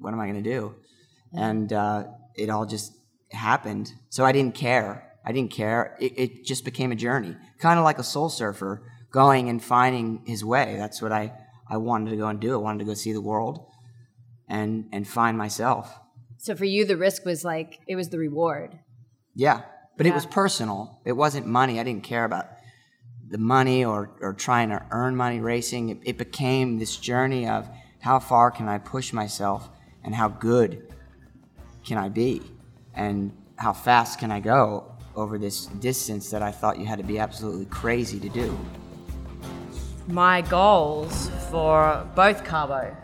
[0.00, 0.74] what am I going to do?
[1.32, 2.04] And uh,
[2.34, 2.92] it all just
[3.30, 3.92] happened.
[4.08, 5.06] So I didn't care.
[5.24, 5.96] I didn't care.
[6.00, 8.82] It, it just became a journey, kind of like a soul surfer
[9.12, 10.76] going and finding his way.
[10.78, 11.32] That's what I,
[11.68, 12.54] I wanted to go and do.
[12.54, 13.66] I wanted to go see the world
[14.48, 15.98] and, and find myself.
[16.38, 18.78] So for you, the risk was like, it was the reward.
[19.34, 19.62] Yeah.
[19.96, 20.12] But Yeah.
[20.12, 21.00] it was personal.
[21.04, 21.78] It wasn't money.
[21.78, 22.46] I didn't care about
[23.28, 25.90] the money or, or trying to earn money racing.
[25.90, 27.68] It, it became this journey of
[28.00, 29.68] how far can I push myself
[30.04, 30.92] and how good
[31.84, 32.42] can I be
[32.94, 37.04] and how fast can I go over this distance that I thought you had to
[37.04, 38.58] be absolutely crazy to do.
[40.06, 42.96] My goals for both Cabo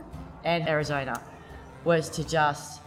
[0.45, 1.23] and Arizona
[1.85, 2.81] was to just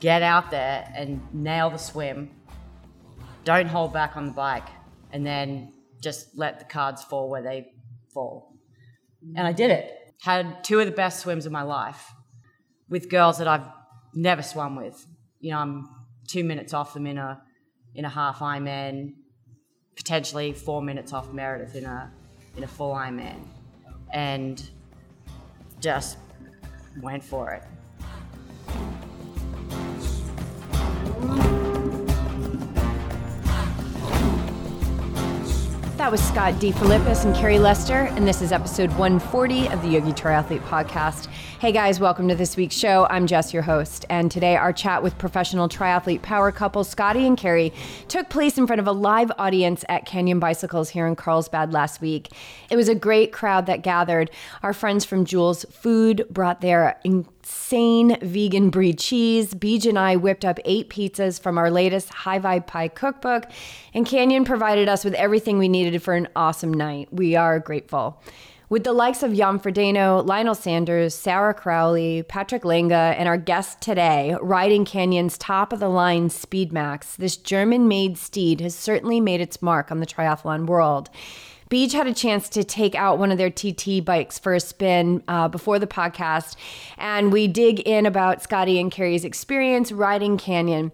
[0.00, 2.30] get out there and nail the swim.
[3.44, 4.68] Don't hold back on the bike,
[5.12, 7.72] and then just let the cards fall where they
[8.12, 8.54] fall.
[9.36, 10.14] And I did it.
[10.22, 12.12] Had two of the best swims of my life
[12.88, 13.66] with girls that I've
[14.14, 15.06] never swum with.
[15.40, 15.88] You know, I'm
[16.26, 17.42] two minutes off them in a
[17.94, 19.14] in a half Ironman,
[19.96, 22.12] potentially four minutes off Meredith in a
[22.56, 23.46] in a full Ironman,
[24.12, 24.68] and
[25.80, 26.18] just
[27.00, 27.62] went for it.
[36.08, 40.12] That was Scott DeFilippis and Carrie Lester, and this is episode 140 of the Yogi
[40.12, 41.26] Triathlete Podcast.
[41.60, 43.06] Hey guys, welcome to this week's show.
[43.10, 47.36] I'm Jess, your host, and today our chat with professional triathlete power couple Scotty and
[47.36, 47.74] Carrie
[48.08, 52.00] took place in front of a live audience at Canyon Bicycles here in Carlsbad last
[52.00, 52.30] week.
[52.70, 54.30] It was a great crowd that gathered.
[54.62, 56.98] Our friends from Jules Food brought their
[57.48, 59.54] insane vegan brie cheese.
[59.54, 63.44] Beej and I whipped up eight pizzas from our latest High Vibe Pie cookbook,
[63.94, 67.08] and Canyon provided us with everything we needed for an awesome night.
[67.10, 68.22] We are grateful.
[68.68, 73.80] With the likes of Jan Frodeno, Lionel Sanders, Sarah Crowley, Patrick Lange, and our guest
[73.80, 79.40] today, riding Canyon's top of the line Speedmax, this German made steed has certainly made
[79.40, 81.08] its mark on the triathlon world.
[81.70, 85.22] Beej had a chance to take out one of their TT bikes for a spin
[85.28, 86.56] uh, before the podcast,
[86.96, 90.92] and we dig in about Scotty and Carrie's experience riding Canyon.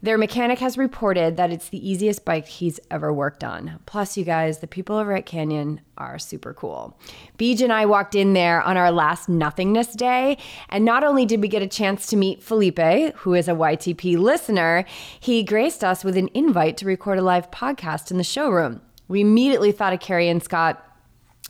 [0.00, 3.80] Their mechanic has reported that it's the easiest bike he's ever worked on.
[3.84, 6.96] Plus, you guys, the people over at Canyon are super cool.
[7.36, 11.40] Beej and I walked in there on our last nothingness day, and not only did
[11.40, 12.78] we get a chance to meet Felipe,
[13.16, 14.84] who is a YTP listener,
[15.18, 18.80] he graced us with an invite to record a live podcast in the showroom.
[19.08, 20.84] We immediately thought of Carrie and Scott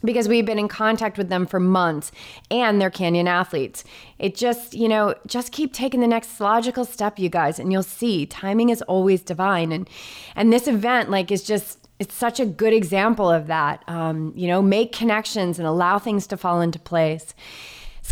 [0.04, 2.12] because we've been in contact with them for months
[2.50, 3.84] and they're canyon athletes.
[4.18, 7.82] It just you know just keep taking the next logical step you guys and you'll
[7.82, 9.72] see timing is always divine.
[9.72, 9.88] And
[10.36, 13.82] and this event like is just it's such a good example of that.
[13.88, 17.34] Um, you know make connections and allow things to fall into place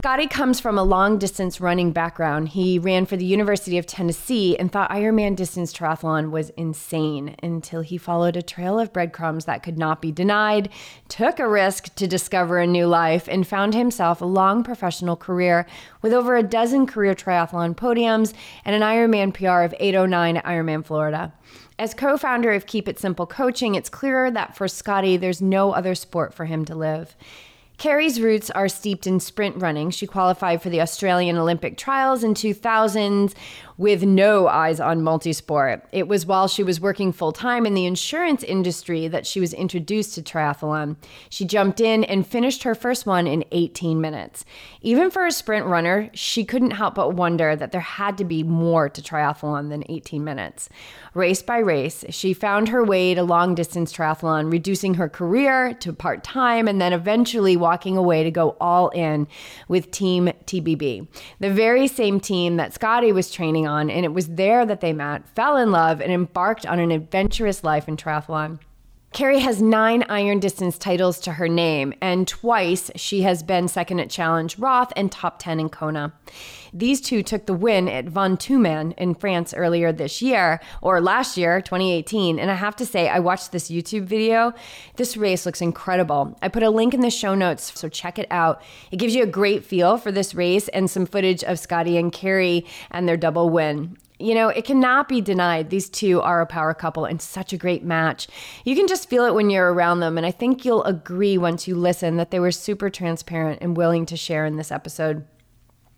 [0.07, 2.51] Scotty comes from a long distance running background.
[2.51, 7.81] He ran for the University of Tennessee and thought Ironman distance triathlon was insane until
[7.81, 10.69] he followed a trail of breadcrumbs that could not be denied,
[11.09, 15.67] took a risk to discover a new life, and found himself a long professional career
[16.03, 18.33] with over a dozen career triathlon podiums
[18.65, 21.33] and an Ironman PR of 809 at Ironman Florida.
[21.81, 25.73] As co founder of Keep It Simple Coaching, it's clear that for Scotty, there's no
[25.73, 27.17] other sport for him to live.
[27.79, 29.91] Carrie's roots are steeped in sprint running.
[29.91, 33.35] She qualified for the Australian Olympic trials in 2000s
[33.79, 35.83] with no eyes on multisport.
[35.93, 39.53] It was while she was working full time in the insurance industry that she was
[39.53, 40.97] introduced to triathlon.
[41.29, 44.45] She jumped in and finished her first one in 18 minutes.
[44.81, 48.43] Even for a sprint runner, she couldn't help but wonder that there had to be
[48.43, 50.69] more to triathlon than 18 minutes.
[51.13, 55.93] Race by race, she found her way to long distance triathlon, reducing her career to
[55.93, 59.27] part time and then eventually walking away to go all in
[59.69, 61.07] with Team TBB,
[61.41, 63.91] the very same team that Scotty was training on.
[63.91, 67.65] And it was there that they met, fell in love, and embarked on an adventurous
[67.65, 68.59] life in triathlon.
[69.13, 74.01] Carrie has nine iron distance titles to her name, and twice she has been second
[74.01, 76.13] at Challenge Roth and top 10 in Kona.
[76.79, 81.63] These two took the win at Ventouxman in France earlier this year, or last year,
[81.63, 82.39] 2018.
[82.39, 84.53] And I have to say, I watched this YouTube video.
[84.97, 86.37] This race looks incredible.
[86.43, 88.61] I put a link in the show notes, so check it out.
[88.91, 92.13] It gives you a great feel for this race and some footage of Scotty and
[92.13, 95.69] Carrie and their double win you know, it cannot be denied.
[95.69, 98.29] These two are a power couple and such a great match.
[98.65, 100.17] You can just feel it when you're around them.
[100.17, 104.07] And I think you'll agree once you listen that they were super transparent and willing
[104.07, 105.27] to share in this episode.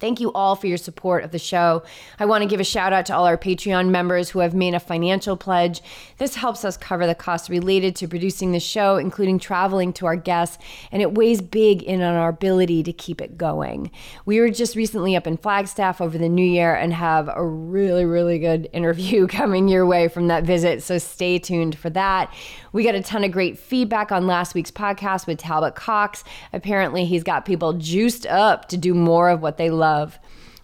[0.00, 1.82] Thank you all for your support of the show.
[2.20, 4.74] I want to give a shout out to all our Patreon members who have made
[4.74, 5.82] a financial pledge.
[6.18, 10.14] This helps us cover the costs related to producing the show, including traveling to our
[10.14, 10.58] guests,
[10.92, 13.90] and it weighs big in on our ability to keep it going.
[14.24, 18.04] We were just recently up in Flagstaff over the new year and have a really,
[18.04, 22.32] really good interview coming your way from that visit, so stay tuned for that.
[22.72, 26.22] We got a ton of great feedback on last week's podcast with Talbot Cox.
[26.52, 29.87] Apparently, he's got people juiced up to do more of what they love.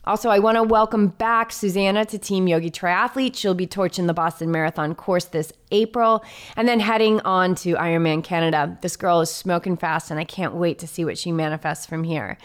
[0.06, 3.34] Also, I want to welcome back Susanna to Team Yogi Triathlete.
[3.34, 6.22] She'll be torching the Boston Marathon course this April
[6.58, 8.76] and then heading on to Ironman Canada.
[8.82, 12.04] This girl is smoking fast, and I can't wait to see what she manifests from
[12.04, 12.36] here.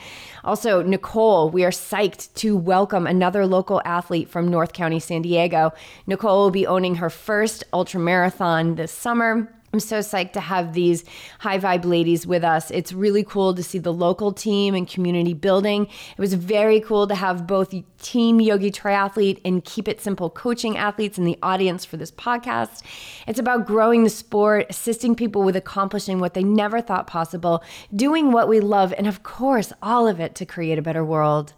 [0.45, 5.73] Also, Nicole, we are psyched to welcome another local athlete from North County, San Diego.
[6.07, 9.53] Nicole will be owning her first ultramarathon this summer.
[9.71, 11.03] I'm so psyched to have these
[11.39, 12.71] high vibe ladies with us.
[12.71, 15.85] It's really cool to see the local team and community building.
[15.85, 20.77] It was very cool to have both Team Yogi Triathlete and Keep It Simple coaching
[20.77, 22.81] athletes in the audience for this podcast.
[23.27, 27.63] It's about growing the sport, assisting people with accomplishing what they never thought possible,
[27.95, 31.53] doing what we love, and of course, all of it to create a better world.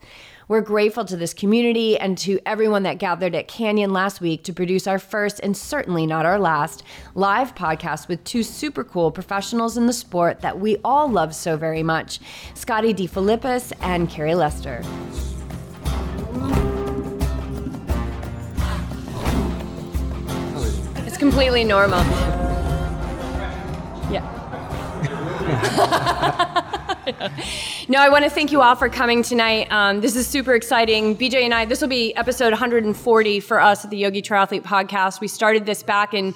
[0.51, 4.51] We're grateful to this community and to everyone that gathered at Canyon last week to
[4.51, 6.83] produce our first and certainly not our last
[7.15, 11.55] live podcast with two super cool professionals in the sport that we all love so
[11.55, 12.19] very much
[12.53, 14.83] Scotty DeFilippis and Carrie Lester.
[21.07, 21.99] It's completely normal.
[24.11, 24.27] Yeah.
[27.87, 29.71] no, I want to thank you all for coming tonight.
[29.71, 31.17] Um, this is super exciting.
[31.17, 35.19] BJ and I, this will be episode 140 for us at the Yogi Triathlete podcast.
[35.19, 36.35] We started this back in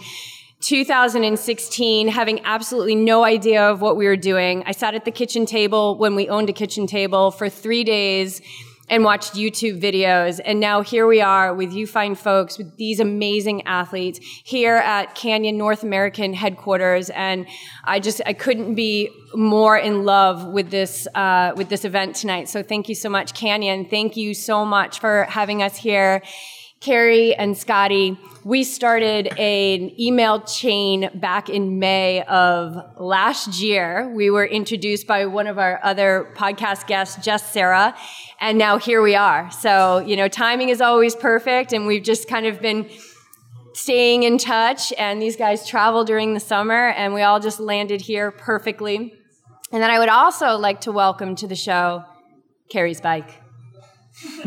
[0.62, 4.64] 2016, having absolutely no idea of what we were doing.
[4.66, 8.42] I sat at the kitchen table when we owned a kitchen table for three days
[8.88, 10.40] and watched YouTube videos.
[10.44, 15.16] And now here we are with you fine folks, with these amazing athletes here at
[15.16, 17.10] Canyon North American headquarters.
[17.10, 17.48] And
[17.84, 22.48] I just, I couldn't be more in love with this, uh, with this event tonight.
[22.50, 23.86] So thank you so much, Canyon.
[23.86, 26.22] Thank you so much for having us here.
[26.86, 34.14] Carrie and Scotty, we started an email chain back in May of last year.
[34.14, 37.96] We were introduced by one of our other podcast guests, Jess Sarah,
[38.40, 39.50] and now here we are.
[39.50, 42.88] So, you know, timing is always perfect, and we've just kind of been
[43.74, 44.94] staying in touch.
[44.94, 49.12] And these guys travel during the summer, and we all just landed here perfectly.
[49.72, 52.04] And then I would also like to welcome to the show
[52.70, 53.42] Carrie's bike.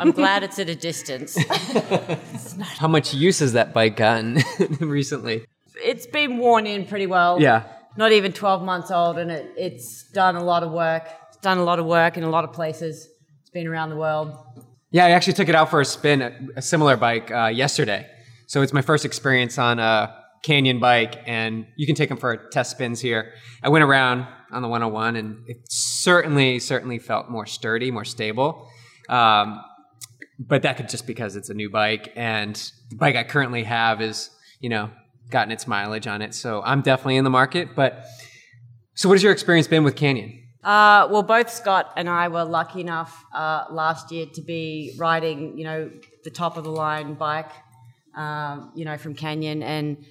[0.00, 1.36] I'm glad it's at a distance.
[2.60, 4.38] How much use has that bike gotten
[4.80, 5.44] recently?
[5.82, 7.40] It's been worn in pretty well.
[7.40, 7.64] Yeah.
[7.96, 11.08] Not even 12 months old, and it, it's done a lot of work.
[11.28, 13.08] It's done a lot of work in a lot of places.
[13.40, 14.36] It's been around the world.
[14.90, 18.06] Yeah, I actually took it out for a spin, a, a similar bike, uh, yesterday.
[18.46, 22.36] So it's my first experience on a Canyon bike, and you can take them for
[22.36, 23.32] test spins here.
[23.62, 25.70] I went around on the 101, and it
[26.06, 28.70] certainly, certainly felt more sturdy, more stable.
[29.08, 29.60] Um,
[30.38, 32.54] but that could just because it's a new bike, and
[32.90, 34.30] the bike I currently have is,
[34.60, 34.88] you know,
[35.30, 36.32] gotten its mileage on it.
[36.32, 37.74] So I'm definitely in the market.
[37.74, 38.04] But
[38.94, 40.44] so, what has your experience been with Canyon?
[40.62, 45.58] Uh, well, both Scott and I were lucky enough uh, last year to be riding,
[45.58, 45.90] you know,
[46.22, 47.50] the top of the line bike,
[48.14, 49.64] um, you know, from Canyon.
[49.64, 50.04] And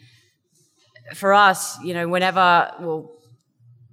[1.14, 3.15] for us, you know, whenever, well,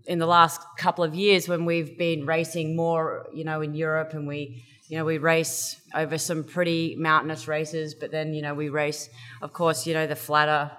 [0.07, 4.15] in the last couple of years when we've been racing more, you know, in Europe
[4.15, 8.55] and we, you know, we race over some pretty mountainous races, but then, you know,
[8.55, 9.09] we race,
[9.41, 10.71] of course, you know, the flatter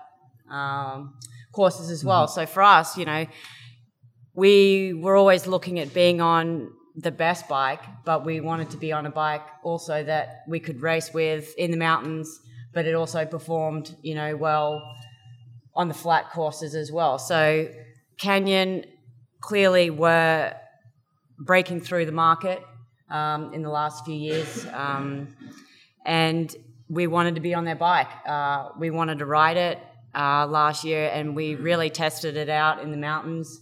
[0.51, 1.15] um,
[1.53, 2.25] courses as well.
[2.27, 2.41] Mm-hmm.
[2.41, 3.25] So for us, you know,
[4.33, 8.91] we were always looking at being on the best bike, but we wanted to be
[8.91, 12.39] on a bike also that we could race with in the mountains,
[12.73, 14.81] but it also performed, you know, well
[15.75, 17.17] on the flat courses as well.
[17.17, 17.67] So
[18.19, 18.85] Canyon
[19.43, 20.53] clearly were
[21.37, 22.63] breaking through the market
[23.09, 25.27] um, in the last few years, um,
[26.05, 26.55] and
[26.89, 28.07] we wanted to be on their bike.
[28.25, 29.79] Uh, we wanted to ride it
[30.15, 33.59] uh, last year, and we really tested it out in the mountains.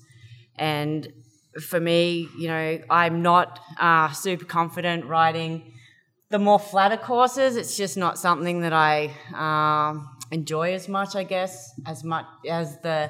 [0.55, 1.11] And
[1.59, 5.73] for me, you know, I'm not uh, super confident riding
[6.29, 7.55] the more flatter courses.
[7.55, 12.77] It's just not something that I um, enjoy as much, I guess, as much as
[12.81, 13.09] the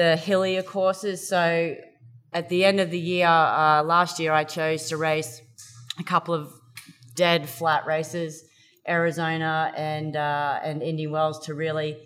[0.00, 1.28] the hillier courses.
[1.28, 1.76] So
[2.32, 5.42] at the end of the year, uh, last year, I chose to race
[5.98, 6.50] a couple of
[7.14, 8.42] dead flat races,
[8.88, 11.98] Arizona and uh, and Indian Wells, to really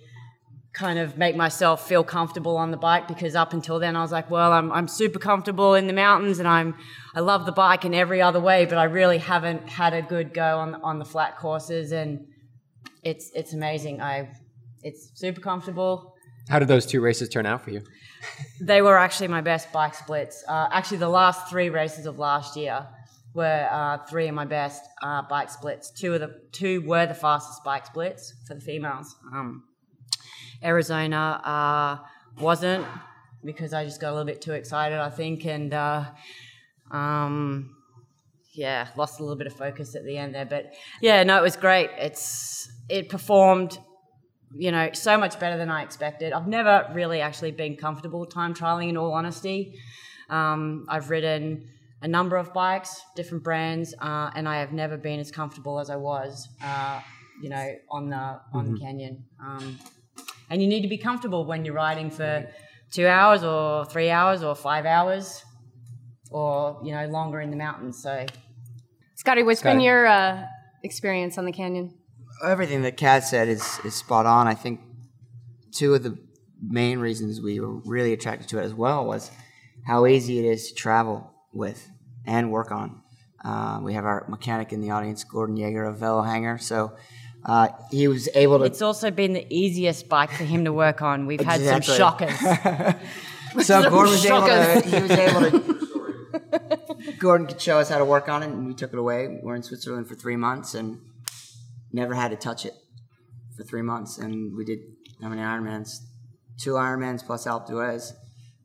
[0.73, 4.11] kind of make myself feel comfortable on the bike because up until then I was
[4.11, 6.75] like, well, I'm, I'm super comfortable in the mountains and I'm
[7.15, 10.35] I love the bike in every other way, but I really haven't had a good
[10.35, 12.27] go on on the flat courses and
[13.05, 14.01] it's it's amazing.
[14.01, 14.31] I
[14.83, 16.13] it's super comfortable.
[16.49, 17.83] How did those two races turn out for you?
[18.61, 20.45] They were actually my best bike splits.
[20.49, 22.87] Uh, actually, the last three races of last year
[23.35, 25.91] were uh, three of my best uh, bike splits.
[25.91, 29.15] Two of the two were the fastest bike splits for the females.
[29.33, 29.65] Um,
[30.63, 32.87] Arizona uh, wasn't
[33.45, 36.05] because I just got a little bit too excited, I think, and uh,
[36.91, 37.77] um,
[38.53, 40.47] yeah, lost a little bit of focus at the end there.
[40.47, 41.91] But yeah, no, it was great.
[41.99, 43.79] It's it performed,
[44.57, 46.33] you know, so much better than I expected.
[46.33, 49.79] I've never really actually been comfortable time trialing, in all honesty.
[50.31, 51.69] Um, I've ridden
[52.03, 55.91] a number of bikes, different brands, uh, and I have never been as comfortable as
[55.91, 57.01] I was, uh,
[57.43, 58.75] you know, on the on Mm-hmm.
[58.75, 59.25] the canyon.
[59.41, 59.79] Um,
[60.51, 62.47] and you need to be comfortable when you're riding for
[62.91, 65.45] two hours or three hours or five hours
[66.31, 68.25] or you know longer in the mountains so
[69.17, 70.45] Scotty, what's been your uh,
[70.83, 71.95] experience on the canyon?
[72.43, 74.47] Everything that Kat said is, is spot on.
[74.47, 74.81] I think
[75.73, 76.19] two of the
[76.61, 79.31] main reasons we were really attracted to it as well was
[79.87, 81.88] how easy it is to travel with
[82.26, 83.03] and work on.
[83.45, 86.59] Uh, we have our mechanic in the audience, Gordon Yeager of Velo Hanger.
[86.59, 86.97] So
[87.45, 91.03] uh, he was able to it's also been the easiest bike for him to work
[91.03, 92.38] on we've had some shockers
[93.62, 94.83] So Gordon was able to.
[94.85, 97.14] He was able to.
[97.19, 99.38] Gordon could show us how to work on it, and we took it away.
[99.43, 101.00] We're in Switzerland for three months, and
[101.95, 102.75] never had to touch it
[103.57, 104.19] for three months.
[104.19, 104.81] And we did
[105.23, 105.99] how many Ironmans?
[106.59, 108.13] Two Ironmans plus Alpe d'Huez.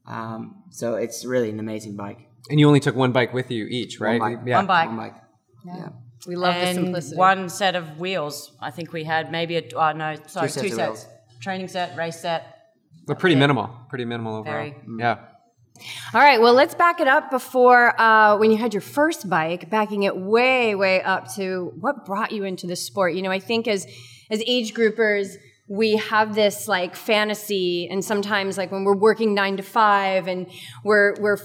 [0.08, 2.28] Um, so it's really an amazing bike.
[2.50, 4.20] And you only took one bike with you each, right?
[4.20, 4.44] One bike.
[4.46, 4.58] Yeah.
[4.58, 4.88] One bike.
[4.88, 5.16] One bike.
[5.66, 5.90] Yeah.
[6.28, 7.16] We love the and simplicity.
[7.16, 10.62] one set of wheels i think we had maybe a uh, no sorry Two sets
[10.70, 11.08] two sets
[11.40, 12.42] training set race set
[13.08, 13.70] But pretty minimal.
[13.90, 14.54] Pretty minimal overall.
[14.54, 14.76] Very.
[15.00, 15.18] Yeah.
[16.14, 19.70] All right, well, let's back it up before uh, when you had your first bike,
[19.70, 23.14] backing it way, way up to what brought you into the sport.
[23.14, 23.88] You know, I think as
[24.32, 25.36] as age groupers,
[25.68, 30.48] we have this like fantasy, and sometimes like when we're working nine to five and
[30.84, 31.38] we're we're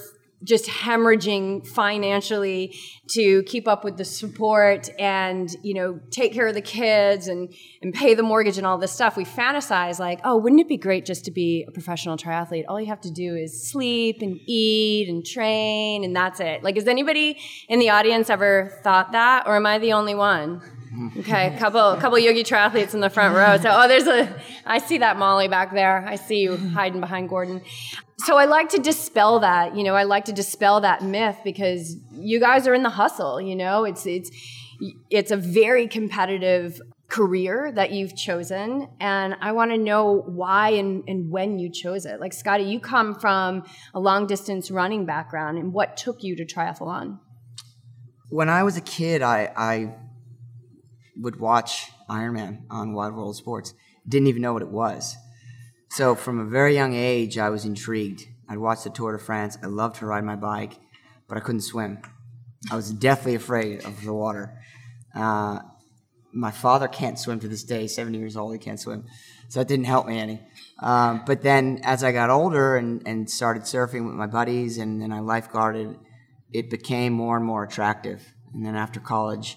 [0.45, 2.77] just hemorrhaging financially
[3.09, 7.53] to keep up with the support and you know take care of the kids and
[7.83, 10.77] and pay the mortgage and all this stuff we fantasize like oh wouldn't it be
[10.77, 12.65] great just to be a professional triathlete?
[12.69, 16.63] All you have to do is sleep and eat and train and that's it.
[16.63, 20.61] Like has anybody in the audience ever thought that or am i the only one
[20.95, 21.21] Mm-hmm.
[21.21, 23.57] Okay, a couple, a couple yogi triathletes in the front row.
[23.57, 26.07] So, oh, there's a, I see that Molly back there.
[26.07, 26.69] I see you mm-hmm.
[26.69, 27.63] hiding behind Gordon.
[28.19, 29.77] So, I like to dispel that.
[29.77, 33.41] You know, I like to dispel that myth because you guys are in the hustle.
[33.41, 34.31] You know, it's it's
[35.11, 41.03] it's a very competitive career that you've chosen, and I want to know why and
[41.09, 42.21] and when you chose it.
[42.21, 46.45] Like Scotty, you come from a long distance running background, and what took you to
[46.45, 47.19] triathlon?
[48.31, 49.95] When I was a kid, I, I
[51.17, 53.75] would watch Ironman on Wild World Sports.
[54.07, 55.17] Didn't even know what it was.
[55.91, 58.25] So from a very young age, I was intrigued.
[58.49, 59.57] I'd watch the Tour de France.
[59.63, 60.75] I loved to ride my bike,
[61.29, 62.03] but I couldn't swim.
[62.71, 64.59] I was deathly afraid of the water.
[65.15, 65.61] Uh,
[66.33, 67.87] my father can't swim to this day.
[67.87, 69.05] Seventy years old, he can't swim,
[69.49, 70.41] so that didn't help me any.
[70.83, 75.01] Um, but then, as I got older and, and started surfing with my buddies, and
[75.01, 75.97] then I lifeguarded,
[76.53, 78.35] it became more and more attractive.
[78.53, 79.57] And then after college,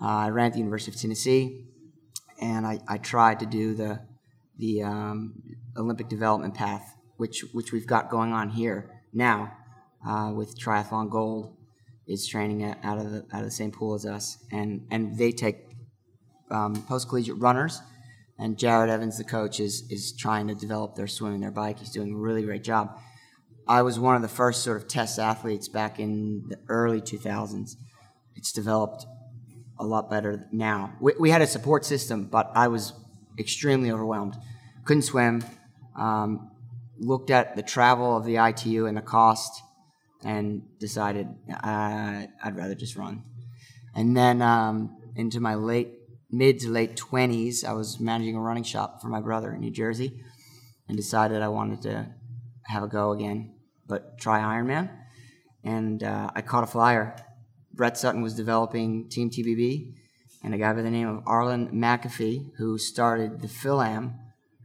[0.00, 1.66] I ran at the University of Tennessee,
[2.40, 4.00] and I, I tried to do the
[4.56, 5.42] the um,
[5.76, 9.52] Olympic development path, which which we've got going on here now
[10.06, 11.56] uh, with Triathlon Gold
[12.06, 15.32] is training out of the out of the same pool as us, and and they
[15.32, 15.56] take
[16.50, 17.80] um, post collegiate runners,
[18.38, 21.78] and Jared Evans, the coach, is is trying to develop their swim and their bike.
[21.78, 22.98] He's doing a really great job.
[23.66, 27.76] I was one of the first sort of test athletes back in the early 2000s.
[28.36, 29.06] It's developed
[29.78, 30.92] a lot better now.
[31.00, 32.92] We, we had a support system, but I was
[33.38, 34.36] extremely overwhelmed.
[34.84, 35.44] Couldn't swim.
[35.96, 36.50] Um,
[36.98, 39.62] looked at the travel of the ITU and the cost,
[40.24, 43.22] and decided uh, I'd rather just run.
[43.94, 45.92] And then um, into my late
[46.30, 49.70] mid to late 20s, I was managing a running shop for my brother in New
[49.70, 50.20] Jersey,
[50.88, 52.08] and decided I wanted to
[52.66, 53.54] have a go again,
[53.86, 54.90] but try Ironman.
[55.62, 57.16] And uh, I caught a flyer.
[57.74, 59.94] Brett Sutton was developing Team TBB,
[60.44, 64.14] and a guy by the name of Arlen McAfee, who started the Philam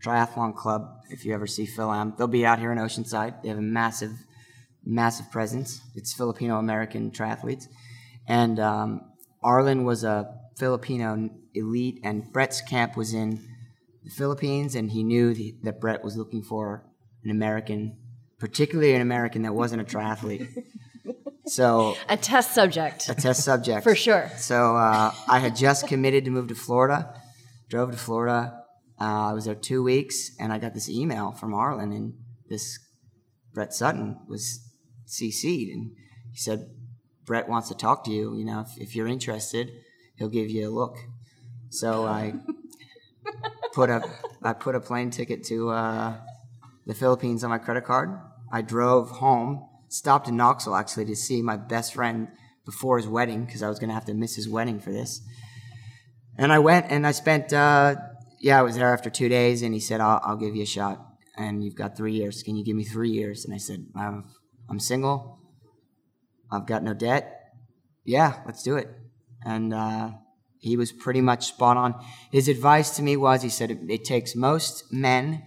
[0.03, 0.87] Triathlon Club.
[1.09, 3.41] If you ever see Philam, they'll be out here in Oceanside.
[3.41, 4.11] They have a massive,
[4.85, 5.81] massive presence.
[5.95, 7.67] It's Filipino American triathletes.
[8.27, 9.01] And um,
[9.41, 13.39] Arlen was a Filipino elite, and Brett's camp was in
[14.03, 16.83] the Philippines, and he knew the, that Brett was looking for
[17.23, 17.97] an American,
[18.37, 20.47] particularly an American that wasn't a triathlete.
[21.49, 23.09] So A test subject.
[23.09, 24.29] a test subject For sure.
[24.37, 27.13] So uh, I had just committed to move to Florida,
[27.69, 28.63] drove to Florida.
[29.01, 32.13] Uh, I was there two weeks, and I got this email from Arlen, and
[32.49, 32.77] this
[33.53, 34.59] Brett Sutton was
[35.07, 35.91] CC'd, and
[36.31, 36.69] he said,
[37.25, 38.35] "Brett wants to talk to you.
[38.37, 39.71] You know, if, if you're interested,
[40.17, 40.97] he'll give you a look."
[41.69, 42.33] So I
[43.73, 44.03] put a
[44.43, 46.17] I put a plane ticket to uh,
[46.85, 48.19] the Philippines on my credit card.
[48.51, 52.29] I drove home, stopped in Knoxville actually to see my best friend
[52.65, 55.21] before his wedding because I was going to have to miss his wedding for this.
[56.37, 57.95] And I went and I spent, uh,
[58.39, 60.67] yeah, I was there after two days, and he said, I'll, I'll give you a
[60.67, 61.05] shot.
[61.35, 62.43] And you've got three years.
[62.43, 63.43] Can you give me three years?
[63.43, 64.25] And I said, I'm,
[64.69, 65.39] I'm single.
[66.51, 67.35] I've got no debt.
[68.05, 68.87] Yeah, let's do it.
[69.43, 70.11] And uh,
[70.59, 71.95] he was pretty much spot on.
[72.31, 75.43] His advice to me was he said, it, it takes most men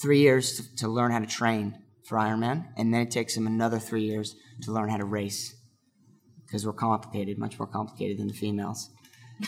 [0.00, 1.81] three years to, to learn how to train
[2.12, 5.56] for Ironman, and then it takes them another three years to learn how to race
[6.44, 8.90] because we're complicated, much more complicated than the females.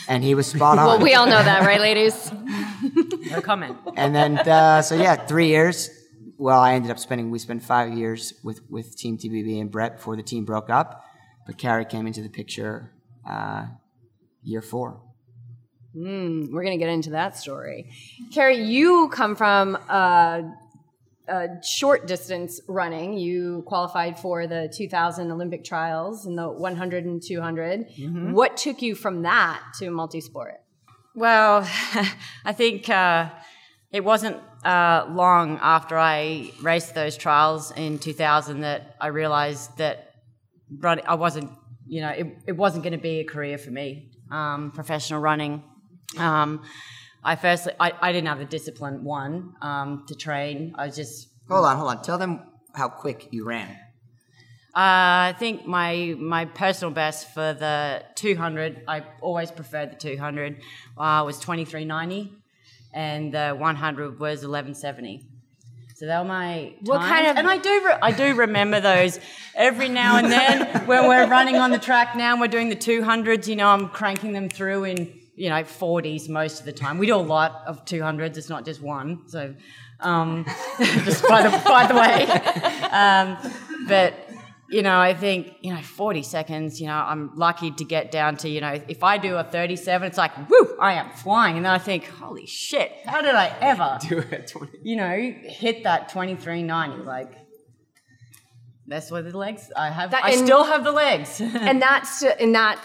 [0.09, 0.87] And he was spot on.
[0.87, 2.33] Well, we all know that, right, ladies?
[3.31, 3.77] No comment.
[3.97, 5.91] and then uh, so yeah, three years.
[6.39, 7.31] Well, I ended up spending.
[7.31, 11.05] We spent five years with with Team TBB and Brett before the team broke up.
[11.47, 12.95] But Carrie came into the picture
[13.29, 13.67] uh,
[14.43, 15.03] year four.
[15.95, 17.91] Mm, we're going to get into that story.
[18.33, 20.41] Carrie, you come from uh,
[21.29, 23.15] uh, short distance running.
[23.19, 27.87] You qualified for the 2000 Olympic trials in the 100 and 200.
[28.33, 30.57] What took you from that to multisport?
[31.15, 31.69] Well,
[32.45, 33.31] I think uh,
[33.93, 40.15] it wasn't uh, long after I raced those trials in 2000 that I realized that
[40.79, 41.51] run, I wasn't,
[41.87, 45.63] you know, it, it wasn't going to be a career for me, um, professional running.
[46.19, 46.63] Um,
[47.25, 50.75] I firstly, I, I didn't have the discipline, one, um, to train.
[50.77, 52.03] I was just Hold on, hold on.
[52.03, 52.41] Tell them
[52.75, 53.69] how quick you ran.
[54.77, 60.61] Uh, I think my my personal best for the 200, I always preferred the 200,
[60.99, 62.31] uh, was 23.90,
[62.93, 65.21] and the 100 was 11.70.
[65.95, 67.09] So they were my What times.
[67.09, 69.21] kind of- and I do re- I do remember those
[69.55, 72.75] every now and then when we're running on the track now and we're doing the
[72.77, 73.47] 200s.
[73.47, 76.99] You know, I'm cranking them through in you know 40s most of the time.
[76.99, 78.37] We do a lot of 200s.
[78.37, 79.23] It's not just one.
[79.29, 79.55] So
[80.01, 80.45] um,
[80.79, 82.25] just by the by the way,
[82.91, 83.37] um,
[83.89, 84.15] but
[84.71, 88.37] you know, I think, you know, 40 seconds, you know, I'm lucky to get down
[88.39, 91.57] to, you know, if I do a 37, it's like, woo, I am flying.
[91.57, 94.79] And then I think, holy shit, how did I ever, Do it 20.
[94.83, 97.05] you know, hit that 2390?
[97.05, 97.31] Like,
[98.87, 101.41] that's where the legs, I have, That- I and- still have the legs.
[101.41, 102.83] and that's and that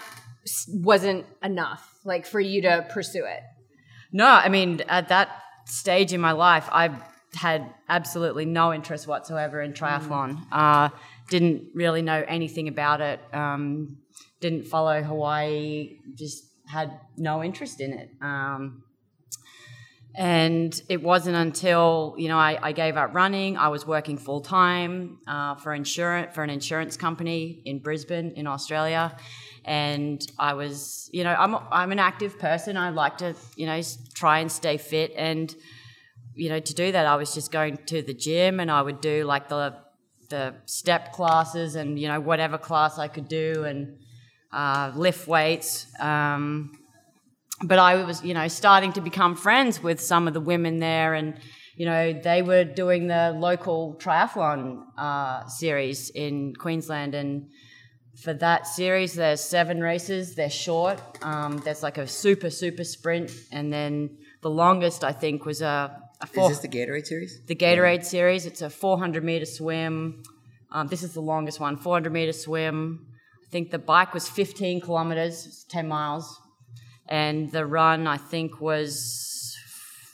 [0.73, 3.41] wasn't enough, like for you to pursue it.
[4.11, 5.29] No, I mean, at that
[5.65, 6.89] stage in my life, I
[7.35, 10.45] had absolutely no interest whatsoever in triathlon.
[10.51, 10.89] Uh,
[11.29, 13.19] didn't really know anything about it.
[13.33, 13.97] Um,
[14.39, 15.97] didn't follow Hawaii.
[16.15, 18.09] Just had no interest in it.
[18.21, 18.83] Um,
[20.15, 23.57] and it wasn't until you know I, I gave up running.
[23.57, 28.47] I was working full time uh, for insurance for an insurance company in Brisbane, in
[28.47, 29.15] Australia,
[29.69, 32.75] and I was you know I'm I'm an active person.
[32.75, 33.79] I like to you know
[34.15, 35.55] try and stay fit, and
[36.33, 38.99] you know to do that I was just going to the gym and I would
[38.99, 39.75] do like the
[40.29, 43.97] the step classes and you know whatever class I could do and
[44.51, 45.85] uh, lift weights.
[45.99, 46.71] Um,
[47.63, 51.13] but I was, you know, starting to become friends with some of the women there,
[51.13, 51.35] and
[51.75, 57.49] you know, they were doing the local triathlon uh, series in Queensland, and
[58.21, 60.35] for that series, there's seven races.
[60.35, 60.99] They're short.
[61.21, 66.01] Um, there's like a super super sprint, and then the longest I think was a,
[66.21, 67.41] a four, Is this the Gatorade series?
[67.45, 68.45] the Gatorade series.
[68.45, 70.23] It's a 400 meter swim.
[70.71, 73.07] Um, this is the longest one, 400 meter swim.
[73.43, 76.39] I think the bike was 15 kilometers, 10 miles,
[77.07, 79.57] and the run I think was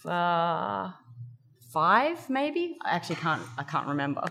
[0.05, 0.91] uh,
[1.73, 2.77] five, maybe.
[2.81, 3.41] I actually can't.
[3.57, 4.23] I can't remember.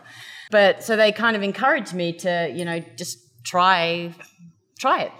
[0.50, 4.14] But so they kind of encouraged me to, you know, just try,
[4.78, 5.12] try it.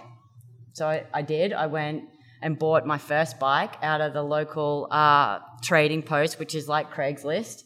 [0.73, 1.53] So I, I did.
[1.53, 2.03] I went
[2.41, 6.91] and bought my first bike out of the local uh, trading post, which is like
[6.91, 7.63] Craigslist.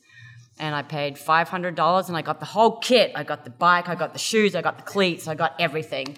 [0.59, 3.11] And I paid $500 and I got the whole kit.
[3.15, 6.17] I got the bike, I got the shoes, I got the cleats, I got everything.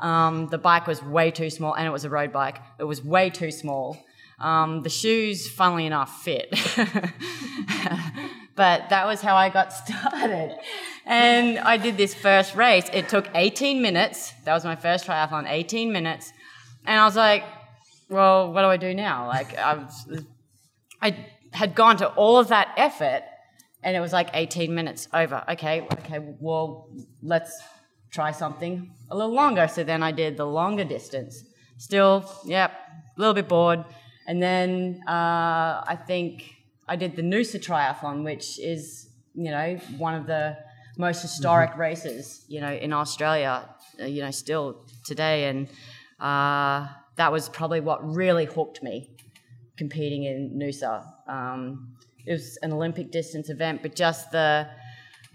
[0.00, 2.58] Um, the bike was way too small and it was a road bike.
[2.80, 3.96] It was way too small.
[4.40, 6.52] Um, the shoes, funnily enough, fit.
[8.54, 10.56] but that was how I got started.
[11.06, 12.88] And I did this first race.
[12.92, 14.32] It took 18 minutes.
[14.44, 16.32] That was my first triathlon, 18 minutes.
[16.86, 17.44] And I was like,
[18.08, 19.26] well, what do I do now?
[19.26, 20.22] Like, I, was,
[21.00, 23.24] I had gone to all of that effort
[23.82, 25.42] and it was like 18 minutes over.
[25.50, 26.88] Okay, okay, well,
[27.22, 27.60] let's
[28.10, 29.66] try something a little longer.
[29.66, 31.42] So then I did the longer distance.
[31.78, 32.70] Still, yep,
[33.16, 33.84] a little bit bored.
[34.28, 36.44] And then uh, I think
[36.92, 40.58] I did the Noosa Triathlon, which is, you know, one of the
[40.98, 43.66] most historic races, you know, in Australia,
[43.98, 45.48] uh, you know, still today.
[45.48, 45.68] And
[46.20, 49.08] uh, that was probably what really hooked me
[49.78, 51.10] competing in Noosa.
[51.26, 54.68] Um, it was an Olympic distance event, but just the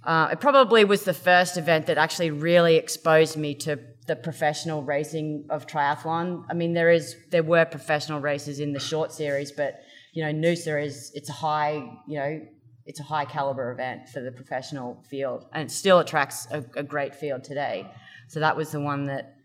[0.03, 4.83] uh, it probably was the first event that actually really exposed me to the professional
[4.83, 6.45] racing of triathlon.
[6.51, 9.81] I mean, there is there were professional races in the short series, but
[10.17, 11.73] you know, Noosa is it's a high
[12.07, 12.41] you know
[12.87, 16.81] it's a high caliber event for the professional field, and it still attracts a, a
[16.81, 17.85] great field today.
[18.27, 19.35] So that was the one that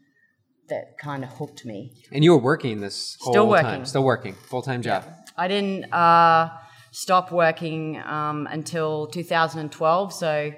[0.71, 1.93] that kind of hooked me.
[2.11, 3.67] And you were working this Still whole working.
[3.69, 5.05] time, still working, full time job.
[5.37, 6.49] I didn't uh,
[6.91, 10.13] stop working um, until 2012.
[10.15, 10.53] So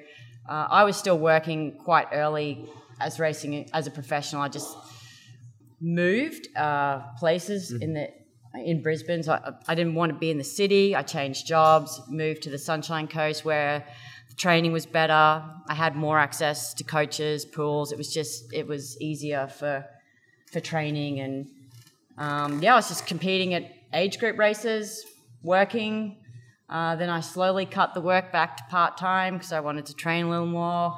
[0.49, 2.69] uh, I was still working quite early
[3.01, 4.43] as racing as a professional.
[4.43, 4.77] I just
[5.81, 8.11] moved uh, places in the
[8.55, 9.23] in Brisbane.
[9.23, 10.95] So I, I didn't want to be in the city.
[10.95, 13.85] I changed jobs, moved to the Sunshine Coast where
[14.29, 15.13] the training was better.
[15.69, 17.93] I had more access to coaches, pools.
[17.93, 19.85] It was just it was easier for
[20.53, 21.47] for training and
[22.17, 25.05] um, yeah, I was just competing at age group races,
[25.43, 26.17] working.
[26.69, 29.95] Uh, then I slowly cut the work back to part time because I wanted to
[29.95, 30.97] train a little more,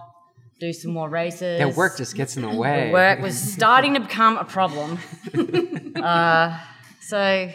[0.61, 1.59] do some more races.
[1.59, 2.93] That work just gets in the way.
[2.93, 4.99] Work was starting to become a problem.
[5.97, 6.59] uh,
[7.07, 7.53] so,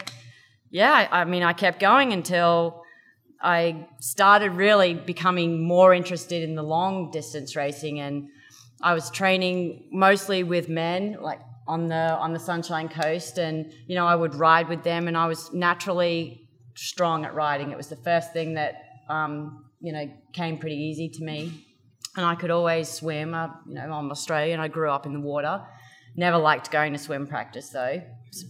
[0.70, 2.84] yeah, I, I mean, I kept going until
[3.42, 8.30] I started really becoming more interested in the long distance racing, and
[8.82, 13.96] I was training mostly with men, like on the on the Sunshine Coast, and you
[13.96, 17.72] know, I would ride with them, and I was naturally strong at riding.
[17.72, 18.76] It was the first thing that
[19.10, 21.66] um, you know came pretty easy to me,
[22.16, 23.34] and I could always swim.
[23.34, 24.60] Uh, you know, I'm Australian.
[24.60, 25.62] I grew up in the water.
[26.16, 28.02] Never liked going to swim practice though,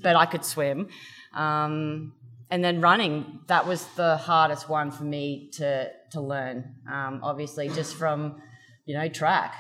[0.02, 0.88] but I could swim.
[1.34, 2.14] Um,
[2.50, 6.76] and then running, that was the hardest one for me to to learn.
[6.92, 8.42] Um, obviously, just from
[8.86, 9.56] you know track.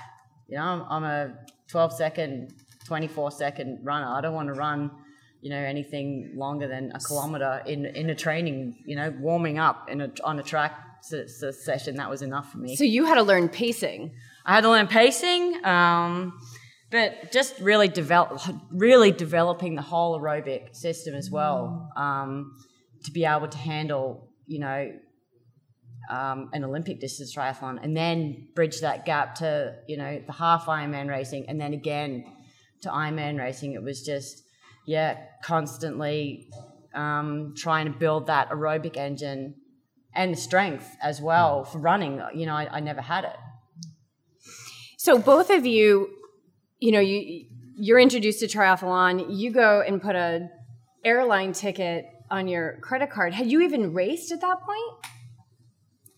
[0.49, 1.33] You know, I'm, I'm a
[1.69, 2.53] 12 second,
[2.85, 4.07] 24 second runner.
[4.07, 4.91] I don't want to run,
[5.39, 8.75] you know, anything longer than a kilometer in in a training.
[8.85, 11.95] You know, warming up in a on a track s- s- session.
[11.95, 12.75] That was enough for me.
[12.75, 14.11] So you had to learn pacing.
[14.45, 16.33] I had to learn pacing, um,
[16.91, 22.53] but just really develop, really developing the whole aerobic system as well um,
[23.05, 24.91] to be able to handle, you know,
[26.09, 30.65] um, an Olympic distance triathlon, and then bridge that gap to, you know, the half
[30.65, 32.25] Ironman racing, and then again
[32.81, 33.73] to Ironman racing.
[33.73, 34.43] It was just,
[34.85, 36.49] yeah, constantly
[36.93, 39.55] um, trying to build that aerobic engine
[40.13, 42.21] and strength as well for running.
[42.33, 43.37] You know, I, I never had it.
[44.97, 46.09] So both of you,
[46.81, 47.45] you know, you
[47.77, 49.25] you're introduced to triathlon.
[49.29, 50.49] You go and put a
[51.05, 53.33] airline ticket on your credit card.
[53.33, 55.05] Had you even raced at that point?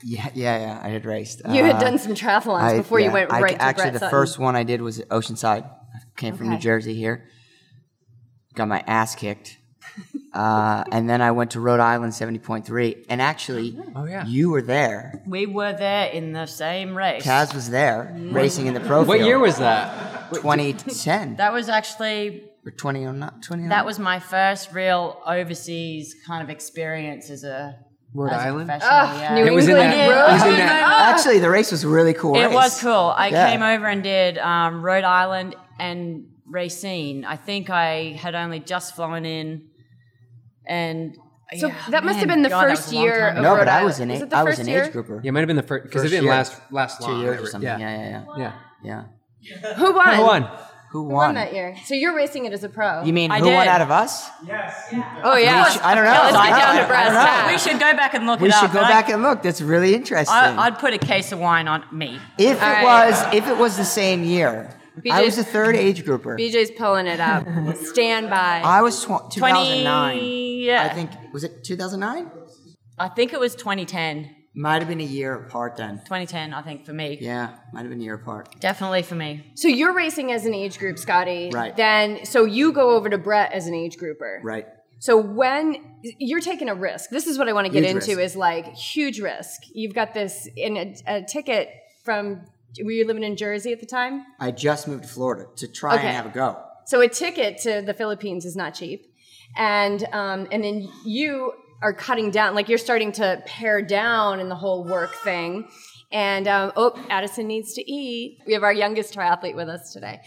[0.05, 0.79] Yeah, yeah, yeah.
[0.83, 1.41] I had raced.
[1.47, 3.83] You had Uh, done some triathlons I- before you yeah, went I- right to Actually,
[3.83, 4.11] Brett the Sutton.
[4.11, 5.63] first one I did was at Oceanside.
[5.65, 7.29] I came from New Jersey here.
[8.55, 9.57] Got my ass kicked.
[10.33, 13.05] Uh, and then I went to Rhode Island 70.3.
[13.09, 14.25] And actually, Oh, yeah.
[14.25, 15.21] you were there.
[15.27, 17.23] We were there in the same race.
[17.23, 20.29] Kaz was there racing in the pro What year was that?
[20.33, 23.29] 2010 that was actually or 2009?
[23.41, 23.69] 2009?
[23.69, 27.75] that was my first real overseas kind of experience as a
[28.13, 28.67] Rhode as Island?
[28.69, 28.91] professional.
[28.91, 29.35] Ugh, yeah.
[29.35, 30.29] New It was in that- road.
[30.29, 32.35] it was in that- Actually, the race was a really cool.
[32.35, 32.53] It race.
[32.53, 32.91] was cool.
[33.15, 33.51] I Yeah.
[33.51, 37.25] came over and did um, Rhode Island and Racine.
[37.25, 39.63] I think I had only just flown in,
[40.65, 41.15] and
[41.55, 43.43] So yeah, that must have been the God, first was a long year time of
[43.43, 43.51] No.
[43.53, 43.85] Rhode but I Island.
[43.85, 44.83] was an Was it the I was first an year?
[44.85, 45.21] age grouper.
[45.23, 46.33] Yeah, it might have been the first because it didn't year.
[46.33, 47.11] last last long.
[47.11, 47.67] Two years or something.
[47.67, 47.77] Yeah.
[47.79, 48.53] Yeah, yeah, yeah.
[48.83, 49.03] yeah.
[49.61, 49.73] yeah.
[49.75, 50.15] Who won?
[50.15, 50.41] Who won?
[50.43, 51.35] Who Who won won?
[51.35, 51.75] that year?
[51.85, 53.01] So you're racing it as a pro.
[53.03, 54.29] You mean I who won out of us?
[54.47, 54.93] Yes.
[55.23, 55.67] Oh yeah.
[55.69, 56.11] Should- I don't know.
[56.11, 57.21] let's I get down to brass I don't know.
[57.25, 57.51] tacks.
[57.65, 58.61] We should go back and look We it up.
[58.61, 59.41] should go but I- back and look.
[59.41, 60.35] That's really interesting.
[60.35, 62.19] I, I'd put a case of wine on me.
[62.37, 63.09] if it All right.
[63.09, 66.37] was, if it was the same year, I BJ was the third age grouper.
[66.37, 67.47] BJ's pulling it up.
[67.77, 68.61] Stand by.
[68.63, 70.17] I was tw- 2009.
[70.17, 70.83] 20, yeah.
[70.83, 72.31] I think was it 2009?
[72.99, 74.35] I think it was 2010.
[74.55, 75.95] Might have been a year apart then.
[76.05, 77.17] 2010, I think, for me.
[77.19, 78.59] Yeah, might have been a year apart.
[78.59, 79.51] Definitely for me.
[79.55, 81.49] so you're racing as an age group, Scotty.
[81.51, 81.75] Right.
[81.75, 84.41] Then so you go over to Brett as an age grouper.
[84.43, 84.67] Right.
[84.99, 88.15] So when you're taking a risk, this is what I want to get Huge into
[88.17, 88.33] risk.
[88.33, 89.61] is like huge risk.
[89.73, 91.69] You've got this in a, a ticket
[92.05, 92.45] from
[92.81, 94.25] were you living in Jersey at the time?
[94.39, 96.07] I just moved to Florida to try Okay.
[96.07, 96.61] and have a go.
[96.85, 99.05] So a ticket to the Philippines is not cheap,
[99.55, 104.47] and um, and then you are cutting down, like you're starting to pare down in
[104.49, 105.67] the whole work thing.
[106.11, 108.37] And um, oh, Addison needs to eat.
[108.45, 110.21] We have our youngest triathlete with us today.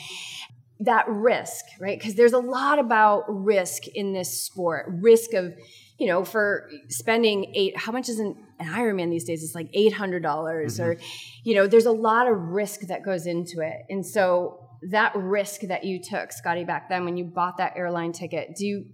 [0.80, 1.98] That risk, right?
[1.98, 4.86] Because there's a lot about risk in this sport.
[4.88, 5.54] Risk of,
[5.98, 7.76] you know, for spending eight.
[7.76, 9.42] How much is an, an Ironman these days?
[9.42, 10.90] It's like eight hundred dollars, mm-hmm.
[10.90, 10.96] or,
[11.44, 13.76] you know, there's a lot of risk that goes into it.
[13.88, 18.12] And so that risk that you took, Scotty, back then when you bought that airline
[18.12, 18.84] ticket, do you?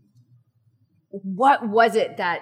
[1.11, 2.41] What was it that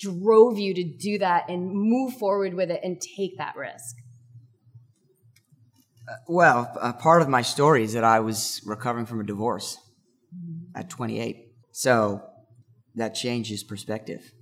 [0.00, 3.96] drove you to do that and move forward with it and take that risk?
[6.08, 9.78] Uh, well, a part of my story is that I was recovering from a divorce
[10.34, 10.78] mm-hmm.
[10.78, 11.36] at 28.
[11.72, 12.22] So
[12.98, 14.32] that changes perspective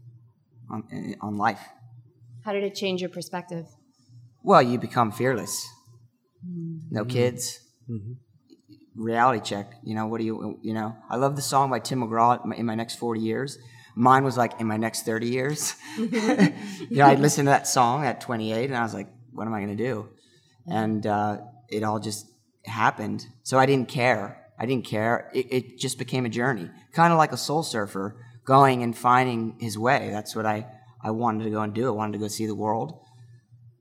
[0.71, 1.61] on, on life.
[2.45, 3.66] How did it change your perspective?
[4.42, 5.69] Well, you become fearless.
[6.47, 6.95] Mm-hmm.
[6.95, 7.61] No kids.
[7.90, 8.12] Mm-hmm.
[8.95, 9.73] Reality check.
[9.83, 10.97] You know, what do you, you know?
[11.11, 13.59] I love the song by Tim McGraw, In My Next 40 Years.
[13.95, 15.75] Mine was like, In My Next 30 Years.
[15.97, 16.09] you
[16.90, 19.61] know, I listened to that song at 28 and I was like, what am I
[19.61, 20.09] going to do?
[20.69, 20.73] Mm-hmm.
[20.73, 21.38] And uh,
[21.69, 22.27] it all just
[22.64, 23.27] happened.
[23.42, 24.42] So I didn't care.
[24.59, 25.31] I didn't care.
[25.35, 28.16] It, it just became a journey, kind of like a soul surfer
[28.47, 30.09] going and finding his way.
[30.11, 30.67] That's what I,
[31.03, 31.89] I wanted to go and do.
[31.89, 32.99] I wanted to go see the world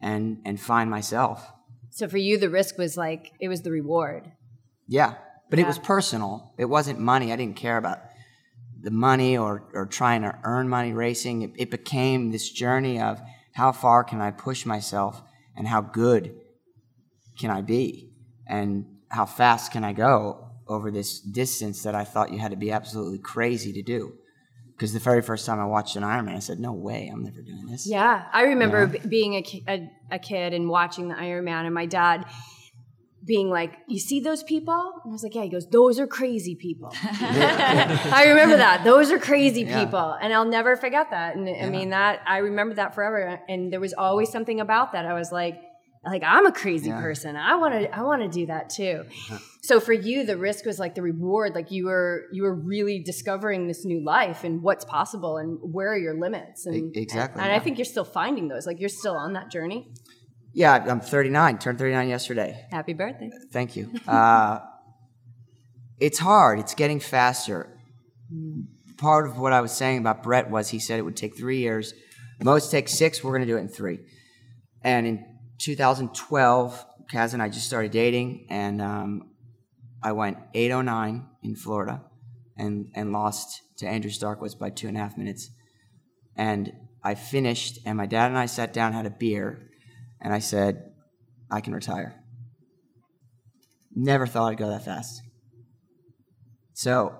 [0.01, 1.49] and, and find myself.
[1.91, 4.31] So for you, the risk was like, it was the reward.
[4.87, 5.13] Yeah.
[5.49, 6.53] But it was personal.
[6.57, 7.31] It wasn't money.
[7.31, 7.99] I didn't care about
[8.81, 11.43] the money or, or trying to earn money racing.
[11.43, 13.21] It, it became this journey of
[13.53, 15.21] how far can I push myself
[15.55, 16.35] and how good
[17.39, 18.11] can I be
[18.47, 22.57] and how fast can I go over this distance that I thought you had to
[22.57, 24.13] be absolutely crazy to do.
[24.75, 27.23] Because the very first time I watched an Iron Man, I said, "No way, I'm
[27.23, 31.07] never doing this." Yeah, I remember b- being a, ki- a, a kid and watching
[31.07, 32.25] the Iron Man, and my dad
[33.25, 36.07] being like, "You see those people?" And I was like, "Yeah." He goes, "Those are
[36.07, 38.83] crazy people." I remember that.
[38.83, 39.83] Those are crazy Yeah.
[39.83, 41.35] people, and I'll never forget that.
[41.35, 43.39] And I mean that I remember that forever.
[43.47, 45.05] And there was always something about that.
[45.05, 45.59] I was like,
[46.05, 47.01] like I'm a crazy Yeah.
[47.01, 47.35] person.
[47.35, 49.03] I want to I want to do that too.
[49.63, 51.55] So for you, the risk was like the reward.
[51.55, 55.91] Like you were you were really discovering this new life and what's possible and where
[55.93, 56.65] are your limits.
[56.65, 57.61] And exactly, And, I yeah.
[57.61, 58.65] think you're still finding those.
[58.67, 59.91] Like you're still on that journey.
[60.53, 61.57] Yeah, I'm 39.
[61.57, 62.65] Turned 39 yesterday.
[62.71, 63.29] Happy birthday.
[63.51, 63.91] Thank you.
[64.07, 64.59] Uh,
[65.99, 66.59] it's hard.
[66.59, 67.77] It's getting faster.
[68.97, 71.57] Part of what I was saying about Brett was he said it would take three
[71.59, 71.93] years.
[72.43, 73.23] Most take six.
[73.23, 73.99] We're going to do it in three.
[74.81, 75.25] And in
[75.59, 79.31] 2012, Kaz and I just started dating, and um,
[80.03, 82.03] I went 809 in Florida
[82.57, 85.49] and, and lost to Andrew Starykowicz by two and a half minutes.
[86.35, 86.71] And
[87.03, 89.69] I finished, and my dad and I sat down, had a beer,
[90.21, 90.91] and I said,
[91.51, 92.21] I can retire.
[93.95, 95.21] Never thought I'd go that fast.
[96.73, 97.15] So,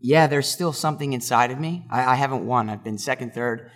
[0.00, 1.86] yeah, there's still something inside of me.
[1.90, 2.68] I, I haven't won.
[2.68, 3.70] I've been second, third.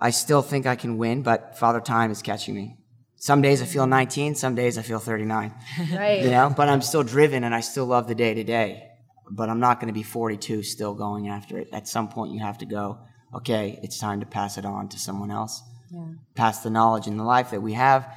[0.00, 2.76] I still think I can win, but Father Time is catching me.
[3.16, 5.54] Some days I feel 19, some days I feel 39.
[5.92, 6.22] Right.
[6.22, 8.88] You know, but I'm still driven and I still love the day to day.
[9.30, 11.68] But I'm not going to be 42 still going after it.
[11.72, 12.98] At some point, you have to go,
[13.36, 15.62] okay, it's time to pass it on to someone else.
[15.90, 16.14] Yeah.
[16.34, 18.08] Pass the knowledge and the life that we have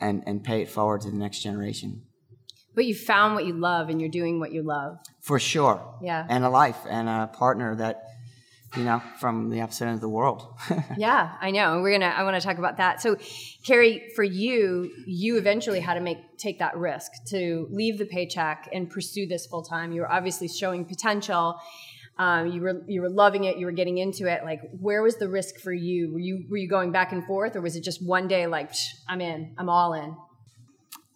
[0.00, 2.02] and, and pay it forward to the next generation.
[2.74, 4.98] But you found what you love and you're doing what you love.
[5.22, 5.98] For sure.
[6.02, 6.26] Yeah.
[6.28, 8.02] And a life and a partner that,
[8.74, 10.46] you know, from the opposite end of the world.
[10.98, 11.80] Yeah, I know.
[11.82, 13.02] We're gonna I want to talk about that.
[13.02, 13.16] So
[13.64, 18.68] Carrie, for you, you eventually had to make take that risk to leave the paycheck
[18.72, 19.92] and pursue this full time.
[19.92, 21.60] You were obviously showing potential.
[22.18, 23.58] Um, you were you were loving it.
[23.58, 24.42] You were getting into it.
[24.42, 26.12] Like, where was the risk for you?
[26.12, 28.72] Were you were you going back and forth, or was it just one day like
[29.06, 30.16] I'm in, I'm all in?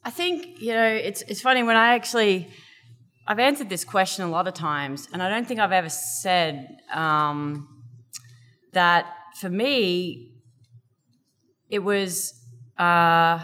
[0.05, 2.49] I think you know it's it's funny when I actually
[3.31, 6.81] I've answered this question a lot of times, and I don't think I've ever said
[6.93, 7.85] um,
[8.73, 9.07] that
[9.41, 10.33] for me
[11.69, 12.35] it was
[12.77, 13.39] uh,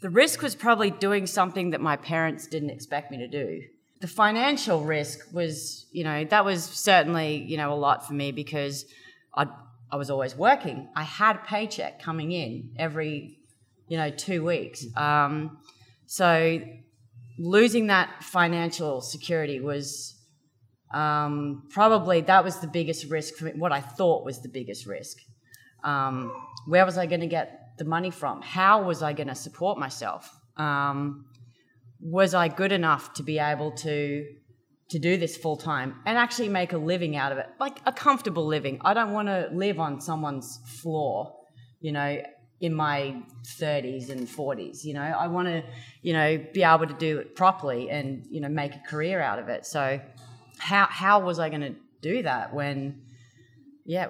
[0.00, 3.62] the risk was probably doing something that my parents didn't expect me to do.
[4.00, 8.30] The financial risk was, you know, that was certainly, you know, a lot for me
[8.30, 8.84] because
[9.34, 9.48] I
[9.90, 10.88] I was always working.
[10.94, 13.40] I had a paycheck coming in every,
[13.88, 14.86] you know, two weeks.
[14.96, 15.58] Um,
[16.06, 16.60] so
[17.38, 20.14] losing that financial security was
[20.92, 23.52] um, probably that was the biggest risk for me.
[23.56, 25.18] What I thought was the biggest risk.
[25.82, 26.32] Um,
[26.66, 28.40] where was I going to get the money from?
[28.42, 30.30] How was I going to support myself?
[30.56, 31.26] Um,
[32.00, 34.24] was I good enough to be able to
[34.90, 37.92] to do this full time and actually make a living out of it, like a
[37.92, 38.78] comfortable living?
[38.82, 41.34] I don't want to live on someone's floor,
[41.80, 42.22] you know,
[42.60, 44.84] in my 30s and 40s.
[44.84, 45.62] You know, I want to,
[46.02, 49.38] you know, be able to do it properly and you know make a career out
[49.38, 49.66] of it.
[49.66, 50.00] So,
[50.58, 53.02] how how was I going to do that when
[53.84, 54.08] yeah,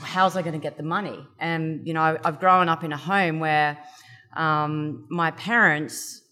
[0.00, 1.18] how's I going to get the money?
[1.38, 3.78] And you know, I've grown up in a home where
[4.34, 6.22] um, my parents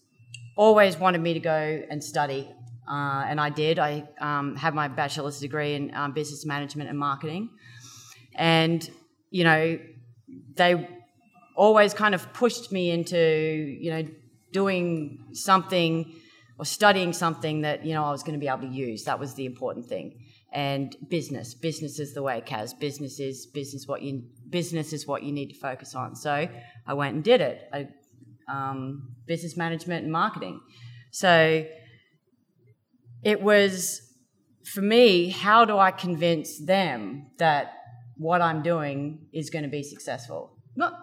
[0.55, 2.49] always wanted me to go and study,
[2.89, 3.79] uh, and I did.
[3.79, 7.49] I um, had my bachelor's degree in um, business management and marketing,
[8.35, 8.89] and
[9.31, 9.79] you know,
[10.55, 10.87] they
[11.59, 14.03] always kind of pushed me into you know
[14.53, 16.15] doing something
[16.57, 19.03] or studying something that you know I was going to be able to use.
[19.03, 20.07] That was the important thing.
[20.51, 22.79] And business, business is the way, Kaz.
[22.79, 23.87] Business is business.
[23.87, 26.15] What you business is what you need to focus on.
[26.15, 26.47] So
[26.87, 27.61] I went and did it.
[27.73, 27.87] I,
[28.51, 30.61] um, business management and marketing.
[31.11, 31.65] So
[33.23, 34.01] it was
[34.73, 35.29] for me.
[35.29, 37.73] How do I convince them that
[38.15, 40.57] what I'm doing is going to be successful?
[40.75, 40.93] Not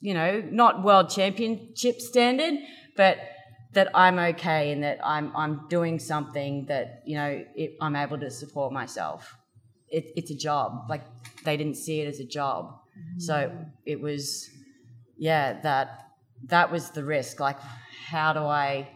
[0.00, 2.54] you know, not world championship standard,
[2.96, 3.18] but
[3.74, 8.18] that I'm okay and that I'm I'm doing something that you know it, I'm able
[8.18, 9.36] to support myself.
[9.88, 10.86] It, it's a job.
[10.88, 11.02] Like
[11.44, 12.78] they didn't see it as a job,
[13.18, 13.62] so mm-hmm.
[13.84, 14.48] it was,
[15.16, 15.60] yeah.
[15.60, 16.08] That
[16.48, 17.40] that was the risk.
[17.40, 17.58] Like,
[18.06, 18.88] how do I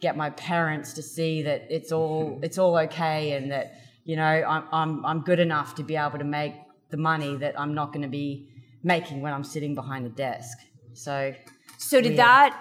[0.00, 3.72] get my parents to see that it's all it's all okay and that
[4.04, 6.54] you know I'm I'm I'm good enough to be able to make
[6.90, 8.48] the money that I'm not going to be
[8.82, 10.58] making when I'm sitting behind a desk.
[10.94, 11.34] So
[11.78, 12.16] So did Yeah.
[12.16, 12.60] that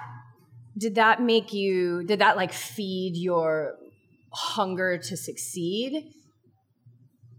[0.78, 3.76] did that make you did that like feed your
[4.32, 6.14] hunger to succeed?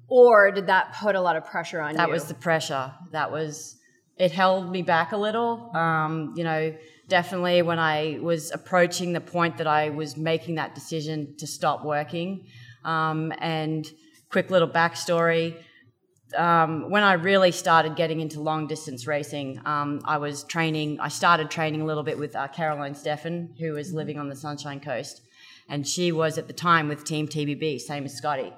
[0.09, 2.07] Or did that put a lot of pressure on that you?
[2.07, 2.93] That was the pressure.
[3.13, 3.77] That was
[4.17, 5.71] it held me back a little.
[5.77, 6.75] Um, you know,
[7.09, 11.85] definitely when I was approaching the point that I was making that decision to stop
[11.85, 12.47] working.
[12.85, 13.87] Um, and
[14.31, 15.63] quick little backstory.
[16.37, 21.01] Um, when I really started getting into long distance racing, um, I was training.
[21.01, 24.37] I started training a little bit with uh, Caroline Steffen, who was living on the
[24.37, 25.23] Sunshine Coast,
[25.69, 28.53] and she was at the time with Team TBB, same as Scotty.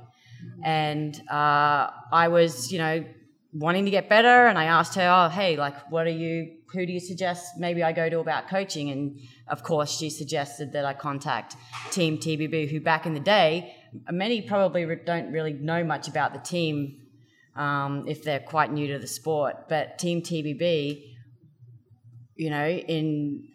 [0.64, 3.04] And uh, I was, you know,
[3.52, 6.56] wanting to get better, and I asked her, "Oh, hey, like, what are you?
[6.72, 10.72] Who do you suggest maybe I go to about coaching?" And of course, she suggested
[10.72, 11.56] that I contact
[11.90, 13.76] Team TBB, who back in the day,
[14.10, 16.99] many probably don't really know much about the team
[17.60, 19.68] um, if they're quite new to the sport.
[19.68, 21.02] But Team TBB,
[22.36, 23.46] you know, in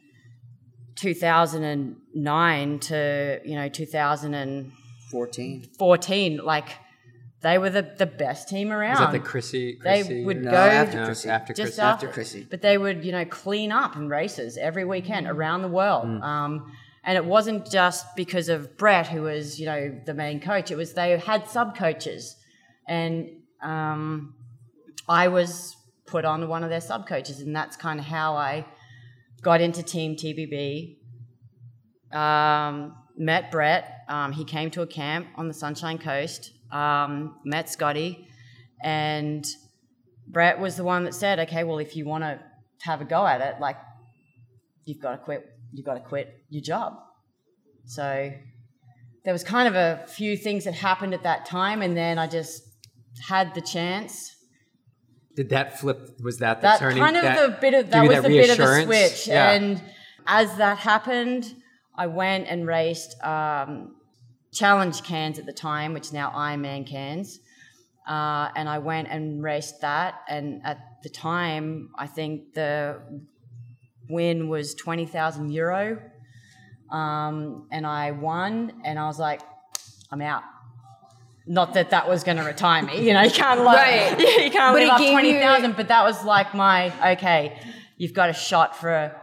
[0.98, 6.38] 2009 to you know 2014, 14.
[6.38, 6.70] like
[7.42, 8.94] they were the, the best team around.
[8.94, 9.78] Is that the Chrissy?
[9.84, 11.30] They would No, go after No, Chrissy.
[11.30, 11.82] after just Chrissy.
[11.82, 12.48] after, After Chrissy.
[12.50, 16.06] But they would, you know, clean up in races every weekend around the world.
[16.24, 16.72] Um,
[17.04, 20.72] and it wasn't just because of Brett, who was, you know, the main coach.
[20.72, 22.36] It was they had sub coaches,
[22.88, 23.30] and
[23.66, 24.36] um,
[25.10, 25.76] I was
[26.06, 28.66] put on one of their sub coaches, and that's kind of how I
[29.42, 30.98] got into Team TBB.
[32.16, 34.06] Um, met Brett.
[34.08, 36.52] Um, he came to a camp on the Sunshine Coast.
[36.72, 38.28] Um, met Scotty,
[38.84, 39.46] and
[40.28, 42.40] Brett was the one that said, "Okay, well, if you want to
[42.82, 43.78] have a go at it, like
[44.86, 45.46] you've got to quit.
[45.74, 46.94] You've got to quit your job."
[47.86, 48.32] So
[49.24, 52.28] there was kind of a few things that happened at that time, and then I
[52.28, 52.65] just
[53.28, 54.36] had the chance.
[55.36, 56.18] Did that flip?
[56.24, 57.00] Was that the That turning?
[57.04, 58.86] kind of that, the bit of that was the bit of the reassurance?
[58.86, 59.52] switch, Yeah.
[59.52, 59.82] and
[60.26, 61.56] as that happened,
[61.96, 63.96] I went and raced um,
[64.54, 67.40] Challenge Cannes at the time, which is now Ironman Cannes.
[68.08, 70.22] Uh, and I went and raced that.
[70.30, 73.02] And at the time, I think the
[74.10, 76.00] win was 20,000 euro.
[76.92, 79.42] Um, and I won, and I was like,
[80.12, 80.44] I'm out.
[81.48, 83.22] Not that that was going to retire me, you know.
[83.22, 84.20] You can't like, Right.
[84.46, 85.76] you can't But live you- twenty thousand.
[85.76, 87.60] But that was like my okay.
[87.98, 89.16] You've got a shot for,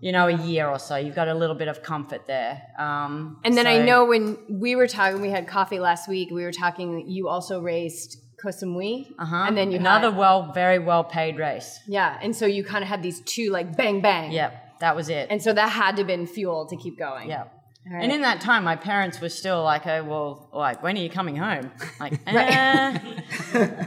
[0.00, 0.96] you know, a year or so.
[0.96, 2.60] You've got a little bit of comfort there.
[2.78, 6.30] Um, And then I know when we were talking, we had coffee last week.
[6.30, 7.08] We were talking.
[7.08, 9.44] You also raised Koh Samui, Uh-huh.
[9.46, 11.78] and then you another had- well, very well paid race.
[11.86, 14.32] yeah, and so you kind of had these two like bang bang.
[14.32, 15.28] Yep, that was it.
[15.30, 17.28] and so that had to have been fuel to keep going.
[17.28, 17.44] yeah.
[17.90, 18.02] Right.
[18.04, 21.08] And in that time, my parents were still like, "Oh, well, like when are you
[21.08, 22.98] coming home?" Like, eh.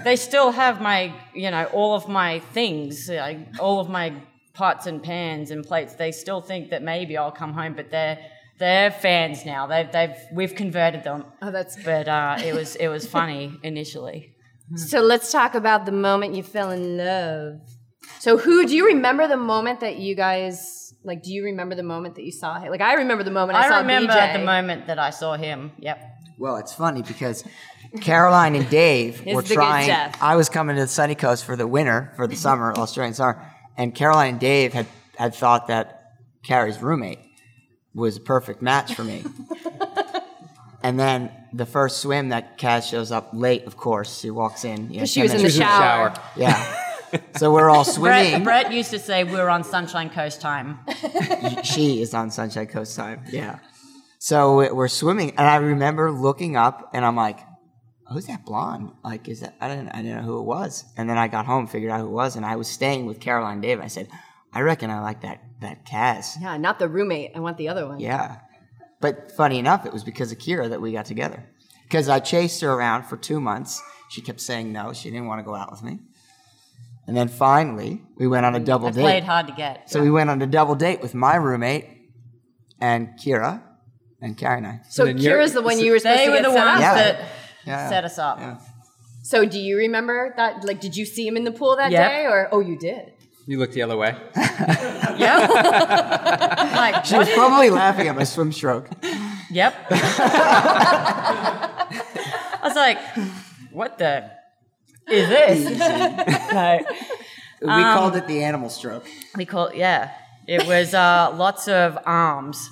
[0.03, 4.13] they still have my, you know, all of my things, like all of my
[4.53, 5.93] pots and pans and plates.
[5.93, 8.17] They still think that maybe I'll come home, but they're
[8.57, 9.67] they're fans now.
[9.67, 11.25] They've they've we've converted them.
[11.41, 14.33] Oh, that's But uh, it was it was funny initially.
[14.75, 17.59] So let's talk about the moment you fell in love.
[18.19, 21.23] So who do you remember the moment that you guys like?
[21.23, 22.69] Do you remember the moment that you saw him?
[22.71, 24.33] Like I remember the moment I, I saw remember Beej.
[24.33, 25.71] the moment that I saw him.
[25.79, 26.09] Yep.
[26.39, 27.43] Well, it's funny because
[28.01, 29.89] Caroline and Dave were trying.
[30.19, 33.45] I was coming to the sunny coast for the winter, for the summer, Australian summer,
[33.77, 34.87] and Caroline and Dave had,
[35.17, 37.19] had thought that Carrie's roommate
[37.93, 39.23] was a perfect match for me.
[40.83, 44.19] and then the first swim that Kaz shows up late, of course.
[44.19, 44.89] She walks in.
[44.89, 46.13] You know, 'Cause she was in the minutes- She was shower.
[46.35, 46.79] Yeah.
[47.35, 48.43] So we're all swimming.
[48.43, 50.79] Brett, Brett used to say we're on Sunshine Coast time.
[51.63, 53.23] she is on Sunshine Coast time.
[53.31, 53.59] Yeah.
[54.19, 57.39] So we- we're swimming, and I remember looking up, and I'm like,
[58.11, 58.91] "Who's that blonde?
[59.03, 59.55] Like, is that?
[59.59, 61.99] I didn't, I didn't know who it was." And then I got home, figured out
[61.99, 63.81] who it was, and I was staying with Caroline Dave.
[63.81, 64.07] I said,
[64.53, 67.31] "I reckon I like that that Kaz." Yeah, not the roommate.
[67.35, 67.99] I want the other one.
[67.99, 68.37] Yeah.
[69.01, 71.49] But funny enough, it was because of Kira that we got together.
[71.83, 73.81] Because I chased her around for two months.
[74.09, 74.93] She kept saying no.
[74.93, 75.99] She didn't want to go out with me.
[77.07, 79.01] And then finally, we went on a double I date.
[79.01, 79.89] played hard to get.
[79.89, 81.85] So we went on a double date with my roommate
[82.79, 83.61] and Kira
[84.21, 84.79] and Carrie and I.
[84.89, 86.65] So then you're- Kira's the one you were supposed They to were get the sent
[86.65, 86.93] ones Yeah.
[86.95, 87.19] that
[87.65, 87.89] Yeah.
[87.89, 88.39] set us up.
[88.39, 88.57] Yeah.
[89.21, 90.63] So do you remember that?
[90.65, 92.09] Like, did you see him in the pool that Yep.
[92.09, 93.13] day, or oh, you did?
[93.47, 94.15] You looked the other way.
[95.15, 95.49] Yep.
[96.75, 98.89] like, She was probably laughing at my swim stroke.
[99.51, 99.75] yep.
[99.91, 101.77] I
[102.63, 102.97] was like,
[103.71, 104.31] what the
[105.09, 105.79] is this?
[105.79, 106.79] no.
[107.61, 109.05] We Um, called it the animal stroke.
[109.37, 110.11] We call yeah.
[110.47, 112.69] It was uh, lots of arms.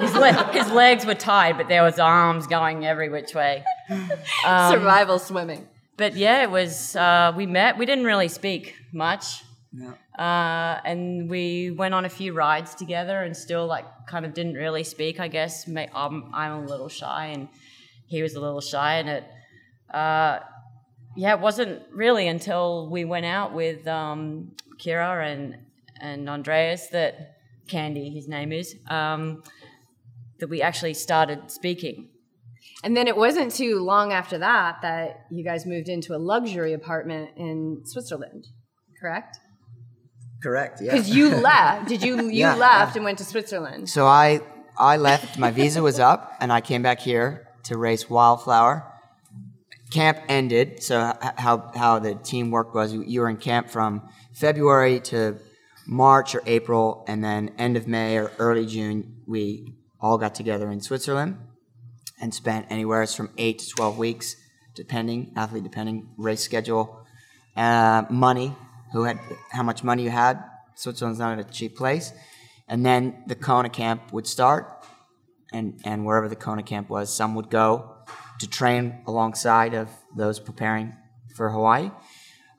[0.00, 3.64] His, le- his legs were tied, but there was arms going every which way.
[4.46, 5.66] Um, Survival swimming.
[5.96, 6.94] But yeah, it was.
[6.94, 7.76] Uh, we met.
[7.76, 9.94] We didn't really speak much, No.
[10.16, 14.54] uh, and we went on a few rides together, and still like kind of didn't
[14.54, 15.18] really speak.
[15.18, 17.48] I guess I'm, I'm a little shy, and
[18.06, 19.24] he was a little shy, and it.
[19.92, 20.38] Uh,
[21.18, 25.56] yeah, it wasn't really until we went out with um, Kira and
[26.00, 27.34] and Andreas that
[27.66, 29.42] Candy, his name is, um,
[30.38, 32.10] that we actually started speaking.
[32.84, 36.72] And then it wasn't too long after that that you guys moved into a luxury
[36.72, 38.46] apartment in Switzerland,
[39.00, 39.38] correct?
[40.40, 40.80] Correct.
[40.80, 40.92] Yeah.
[40.92, 41.88] Because you left.
[41.88, 42.14] Did you?
[42.26, 43.90] You Yeah, left and went to Switzerland.
[43.90, 44.38] So I
[44.78, 45.36] I left.
[45.36, 48.97] My visa was up, and I came back here to race Wildflower.
[49.90, 50.82] Camp ended.
[50.82, 55.38] So how how the team work was, you were in camp from February to
[55.86, 60.70] March or April, and then end of May or early June, we all got together
[60.70, 61.38] in Switzerland
[62.20, 64.36] and spent anywhere from eight to twelve weeks,
[64.74, 67.06] depending athlete depending race schedule,
[67.56, 68.54] uh, money,
[68.92, 69.18] who had
[69.50, 70.44] how much money you had.
[70.74, 72.12] Switzerland's not a cheap place,
[72.68, 74.84] and then the Kona camp would start,
[75.52, 77.94] and and wherever the Kona camp was, some would go
[78.40, 80.94] to train alongside of those preparing
[81.34, 81.90] for Hawaii.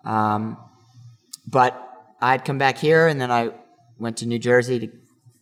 [0.03, 0.57] Um,
[1.47, 1.75] but
[2.21, 3.51] I'd come back here, and then I
[3.97, 4.89] went to New Jersey to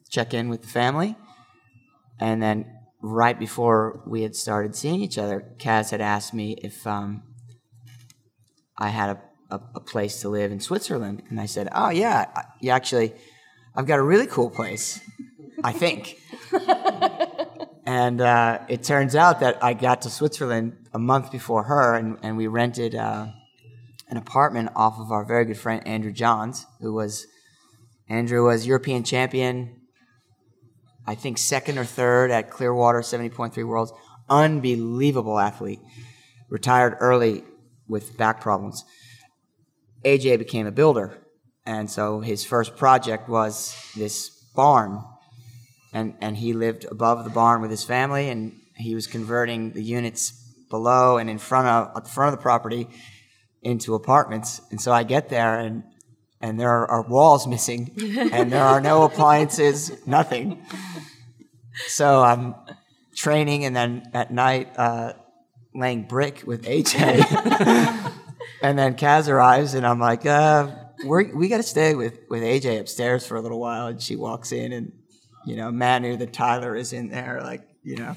[0.10, 1.16] check in with the family,
[2.20, 2.66] and then
[3.02, 7.24] right before we had started seeing each other, Kaz had asked me if um,
[8.78, 12.26] I had a, a, a place to live in Switzerland, and I said, "Oh yeah,
[12.36, 13.14] I, yeah, actually,
[13.76, 15.00] I've got a really cool place,
[15.64, 16.18] I think."
[17.88, 22.20] and uh, it turns out that I got to Switzerland a month before her, and,
[22.22, 23.28] and we rented uh,
[24.10, 27.26] an apartment off of our very good friend Andrew Johns, who was
[28.08, 29.78] Andrew was European champion
[31.08, 33.94] I think second or third at Clearwater 70.3 Worlds.
[34.30, 35.80] Unbelievable athlete.
[36.50, 37.46] Retired early
[37.88, 38.84] with back problems.
[40.04, 41.18] AJ became a builder.
[41.66, 45.02] And so his first project was this barn.
[45.98, 49.82] And, and he lived above the barn with his family, and he was converting the
[49.82, 50.32] units
[50.70, 52.88] below and in front of, at the front of the property
[53.64, 54.62] into apartments.
[54.70, 55.84] And so I get there, and,
[56.40, 57.96] and there are, are walls missing,
[58.32, 60.64] and there are no appliances, nothing.
[61.88, 62.54] So I'm
[63.16, 65.14] training, and then at night, uh,
[65.74, 68.14] laying brick with AJ.
[68.62, 70.70] and then Kaz arrives, and I'm like, uh,
[71.04, 73.88] we're, we got to stay with, with AJ upstairs for a little while.
[73.88, 74.92] And she walks in, and,
[75.48, 78.16] you know, Manu, the tiler, is in there, like, you know,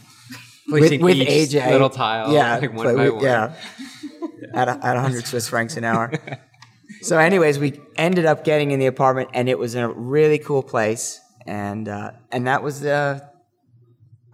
[0.69, 1.71] with, with AJ.
[1.71, 2.59] little tile, Yeah.
[2.59, 3.25] like one by we- one.
[3.25, 3.55] Yeah.
[4.55, 6.13] At, a, at 100 Swiss francs an hour.
[7.03, 10.39] so, anyways, we ended up getting in the apartment, and it was in a really
[10.39, 11.21] cool place.
[11.47, 13.23] And, uh, and that was the,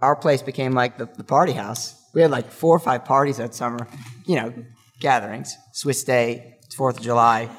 [0.01, 1.93] our place became like the, the party house.
[2.13, 3.87] We had like four or five parties that summer,
[4.25, 4.53] you know,
[4.99, 7.49] gatherings, Swiss Day, Fourth of July.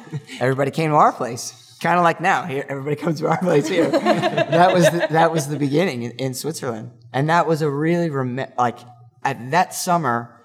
[0.41, 2.45] Everybody came to our place, kind of like now.
[2.45, 3.91] Here, everybody comes to our place here.
[3.91, 8.11] that was the, that was the beginning in, in Switzerland, and that was a really
[8.11, 8.79] rem- like
[9.23, 10.41] at that summer,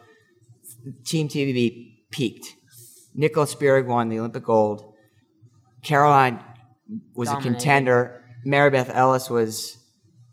[1.06, 2.56] Team TBB peaked.
[3.16, 4.94] Nicola Spirig won the Olympic gold.
[5.84, 6.44] Caroline
[7.14, 7.50] was Dominated.
[7.50, 8.24] a contender.
[8.46, 9.78] Mary Beth Ellis was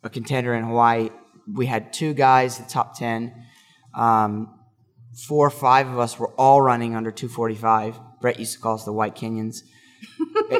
[0.03, 1.11] a contender in Hawaii.
[1.53, 3.35] We had two guys, the top 10.
[3.95, 4.59] Um,
[5.27, 7.99] four or five of us were all running under 245.
[8.21, 9.63] Brett used to call us the White Kenyans.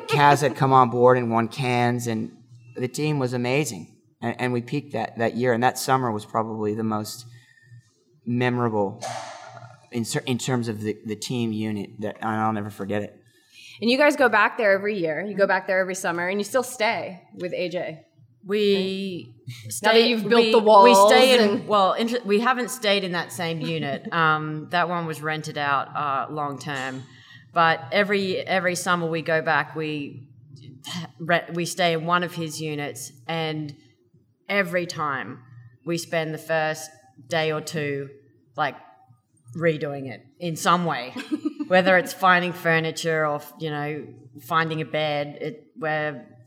[0.09, 2.37] Kaz had come on board and won Cannes, and
[2.77, 3.97] the team was amazing.
[4.23, 5.53] And, and we peaked that, that year.
[5.53, 7.25] And that summer was probably the most
[8.27, 9.59] memorable uh,
[9.93, 13.17] in, in terms of the, the team unit that and I'll never forget it.
[13.81, 15.25] And you guys go back there every year.
[15.25, 18.01] You go back there every summer, and you still stay with AJ.
[18.47, 19.35] We
[19.69, 19.87] stay.
[19.87, 21.93] Now that you've built we, the walls We stay in and- well.
[21.95, 24.11] Inter- we haven't stayed in that same unit.
[24.13, 27.05] Um, that one was rented out uh, long term,
[27.53, 29.75] but every every summer we go back.
[29.75, 30.29] We
[31.53, 33.75] we stay in one of his units, and
[34.49, 35.43] every time
[35.85, 36.91] we spend the first
[37.29, 38.09] day or two
[38.57, 38.77] like
[39.57, 41.15] redoing it in some way,
[41.69, 44.07] whether it's finding furniture or you know
[44.43, 45.39] finding a bed.
[45.41, 46.40] It where it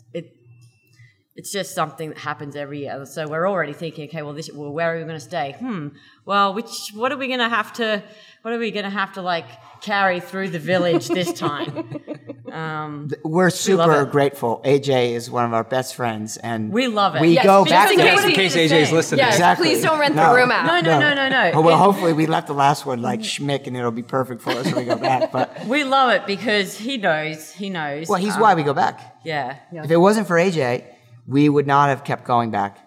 [1.36, 3.06] it's just something that happens every year.
[3.06, 5.56] So we're already thinking, okay, well, this, well, where are we going to stay?
[5.60, 5.88] Hmm.
[6.26, 8.04] Well, which, what are we going to have to,
[8.44, 9.46] what are we going to have to like
[9.82, 12.00] carry through the village this time?
[12.54, 14.12] Um, We're super it.
[14.12, 14.62] grateful.
[14.64, 17.22] AJ is one of our best friends, and We love it.
[17.22, 18.96] We Yes, go back in case Just in case do the AJ's same.
[18.96, 19.18] listening.
[19.22, 19.68] Yes, Exactly.
[19.70, 20.68] please don't rent the room out.
[20.68, 21.52] No, no, no, no, no.
[21.56, 24.52] Oh, well, hopefully we left the last one like schmick, and it'll be perfect for
[24.52, 25.32] us when we go back.
[25.32, 28.08] But we love it because he knows, he knows.
[28.08, 29.18] well, he's Um, why we go back.
[29.24, 29.58] Yeah.
[29.72, 30.84] If it wasn't for AJ,
[31.28, 32.80] we would not have kept going back.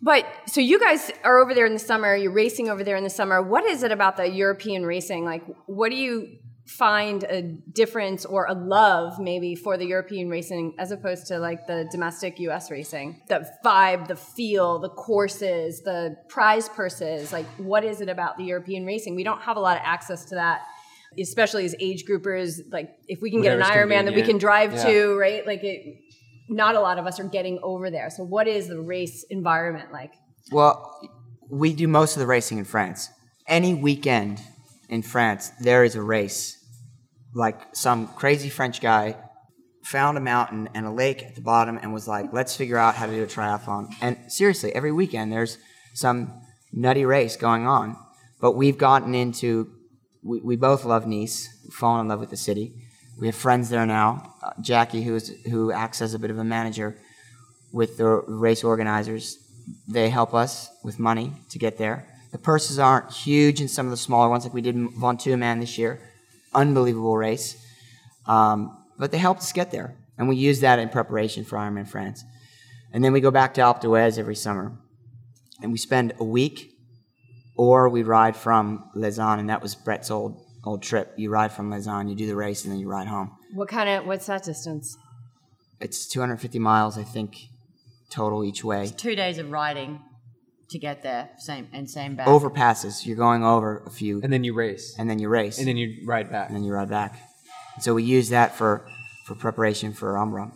[0.00, 2.16] But so you guys are over there in the summer.
[2.16, 3.40] You're racing over there in the summer.
[3.40, 5.24] What is it about the European racing?
[5.24, 10.74] Like, what do you find a difference or a love maybe for the European racing
[10.78, 12.68] as opposed to like the domestic U.S.
[12.68, 13.22] racing?
[13.28, 17.32] The vibe, the feel, the courses, the prize purses.
[17.32, 19.14] Like, what is it about the European racing?
[19.14, 20.62] We don't have a lot of access to that.
[21.20, 24.38] Especially as age groupers, like if we can get an Whatever's Ironman that we can
[24.38, 24.84] drive Yeah.
[24.84, 25.46] to, right?
[25.46, 25.98] Like it,
[26.52, 28.10] not a lot of us are getting over there.
[28.10, 30.12] So, what is the race environment like?
[30.50, 31.00] Well,
[31.50, 33.08] we do most of the racing in France.
[33.46, 34.40] Any weekend
[34.88, 36.58] in France, there is a race.
[37.34, 39.16] Like some crazy French guy
[39.82, 42.94] found a mountain and a lake at the bottom and was like, let's figure out
[42.94, 43.92] how to do a triathlon.
[44.00, 45.58] And seriously, every weekend there's
[45.94, 46.40] some
[46.72, 47.96] nutty race going on.
[48.40, 49.70] But we've gotten into,
[50.22, 52.74] we, we both love Nice, fallen in love with the city.
[53.18, 54.34] We have friends there now.
[54.42, 56.96] Uh, Jackie, who, is, who acts as a bit of a manager
[57.72, 59.38] with the race organizers,
[59.86, 62.06] they help us with money to get there.
[62.32, 65.60] The purses aren't huge in some of the smaller ones, like we did in Ventoux
[65.60, 66.00] this year.
[66.54, 67.64] Unbelievable race.
[68.26, 69.94] Um, but they helped us get there.
[70.18, 72.24] And we use that in preparation for Ironman France.
[72.92, 74.72] And then we go back to Alpe d'Huez every summer.
[75.60, 76.74] And we spend a week,
[77.56, 81.12] or we ride from Lausanne, and that was Brett's old old trip.
[81.16, 83.36] You ride from Lausanne, you do the race, and then you ride home.
[83.54, 84.96] What kind of what's that distance?
[85.80, 87.36] It's 250 miles, I think,
[88.10, 88.86] total each way.
[88.96, 90.00] Two days of riding
[90.70, 92.26] to get there, same and same back.
[92.28, 93.04] Overpasses.
[93.04, 94.94] You're going over a few, And then you race.
[94.98, 96.48] and then you race, And then you ride back.
[96.48, 97.18] and then you ride back.
[97.80, 98.86] So we use that for
[99.26, 100.52] for preparation for Embrun.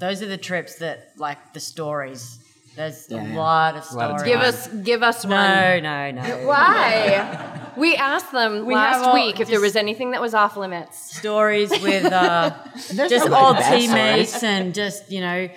[0.00, 2.38] Those are the trips that, like, the stories.
[2.80, 4.22] There's Yeah, a lot of A lot of stories.
[4.24, 5.32] Give us give us one.
[5.32, 6.46] No, no, no.
[6.46, 7.72] Why?
[7.76, 10.96] we asked them We last week if there was anything that was off limits.
[11.18, 15.50] Stories with uh, just old bad teammates and just, you know,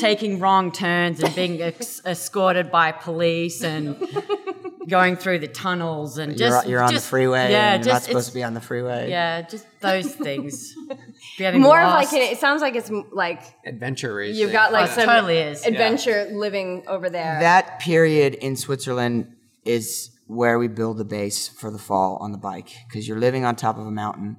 [0.00, 3.96] taking wrong turns and being ex- escorted by police and
[4.88, 7.50] going through the tunnels and You're, just you're on just- the freeway.
[7.50, 9.10] Yeah, and you're not supposed to be on the freeway.
[9.10, 10.74] Yeah, just those things.
[11.38, 14.40] Getting More of like it, it sounds like it's like Adventure racing.
[14.40, 15.70] you've got like Oh, some totally is, yeah.
[15.72, 17.38] adventure living over there.
[17.40, 19.34] That period in Switzerland
[19.64, 23.44] is where we build the base for the fall on the bike because you're living
[23.44, 24.36] on top of a mountain.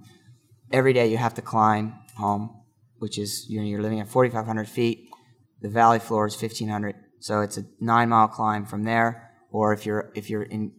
[0.71, 2.49] Every day you have to climb home,
[2.99, 5.09] which is you know, you're living at 4,500 feet.
[5.61, 9.26] The valley floor is 1,500, so it's a nine mile climb from there.
[9.57, 10.71] Or if you're if you're in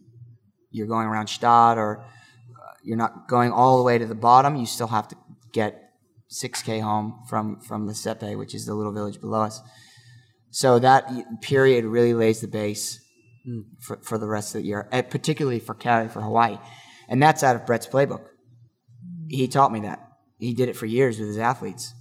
[0.71, 4.55] you're going around Stad or uh, you're not going all the way to the bottom,
[4.55, 5.17] you still have to
[5.53, 5.83] get
[6.31, 9.61] 6k home from from the Sépey, which is the little village below us.
[10.51, 11.11] So that
[11.43, 13.01] period really lays the base
[13.81, 16.59] for, for the rest of the year, particularly for Cali, for Hawaii.
[17.09, 18.27] And that's out of Brett's playbook.
[19.29, 19.99] He taught me that.
[20.39, 21.95] He did it for years with his athletes.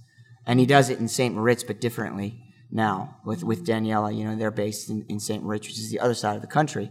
[0.46, 1.34] And he does it in St.
[1.34, 4.16] Moritz, but differently now with, with Daniela.
[4.16, 5.42] You know, they're based in, in St.
[5.42, 6.90] Moritz, which is the other side of the country.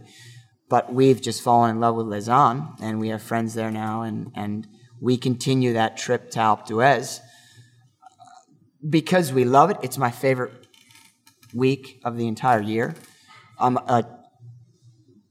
[0.68, 4.30] But we've just fallen in love with Lausanne, and we have friends there now, and,
[4.34, 4.68] and
[5.00, 7.20] we continue that trip to Alpe d'Huez
[8.86, 9.78] because we love it.
[9.82, 10.52] It's my favorite
[11.54, 12.94] week of the entire year.
[13.58, 14.02] Um, uh,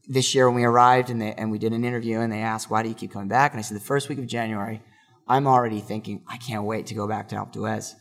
[0.08, 2.70] this year when we arrived and, they, and we did an interview and they asked,
[2.70, 3.52] why do you keep coming back?
[3.52, 4.82] And I said, the first week of January,
[5.28, 7.94] I'm already thinking, I can't wait to go back to Alpe d'Huez.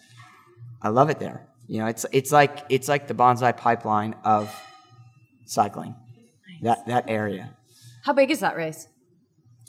[0.81, 1.49] I love it there.
[1.69, 4.55] You know, it's, it's, like, it's like the Banzai Pipeline of
[5.47, 5.95] cycling,
[6.63, 7.51] that, that area.
[8.05, 8.87] How big is that race?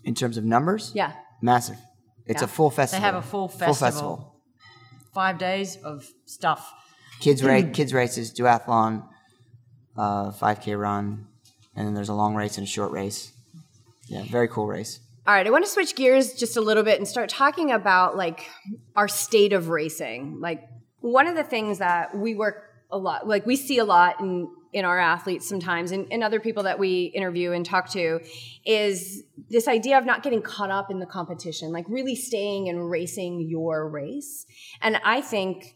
[0.04, 1.14] In terms of numbers, Yeah.
[1.42, 1.78] massive.
[2.26, 2.46] It's Yeah.
[2.46, 3.02] a full festival.
[3.02, 3.74] They have a full festival.
[3.74, 4.34] Full festival.
[5.14, 6.72] Five days of stuff.
[7.20, 9.08] Kids, race, kids races, duathlon,
[9.98, 11.28] uh, 5K run,
[11.76, 13.32] and then there's a long race and a short race.
[14.08, 15.00] Yeah, very cool race.
[15.26, 18.16] All right, I want to switch gears just a little bit and start talking about
[18.16, 18.50] like
[18.96, 20.40] our state of racing.
[20.40, 20.62] Like
[21.00, 24.50] one of the things that we work a lot, like we see a lot in
[24.74, 28.20] in our athletes sometimes and, and other people that we interview and talk to
[28.66, 32.90] is this idea of not getting caught up in the competition, like really staying and
[32.90, 34.46] racing your race.
[34.82, 35.76] And I think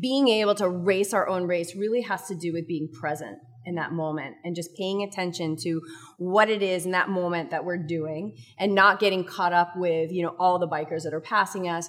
[0.00, 3.76] being able to race our own race really has to do with being present in
[3.76, 5.80] that moment and just paying attention to
[6.16, 10.10] what it is in that moment that we're doing and not getting caught up with
[10.10, 11.88] you know all the bikers that are passing us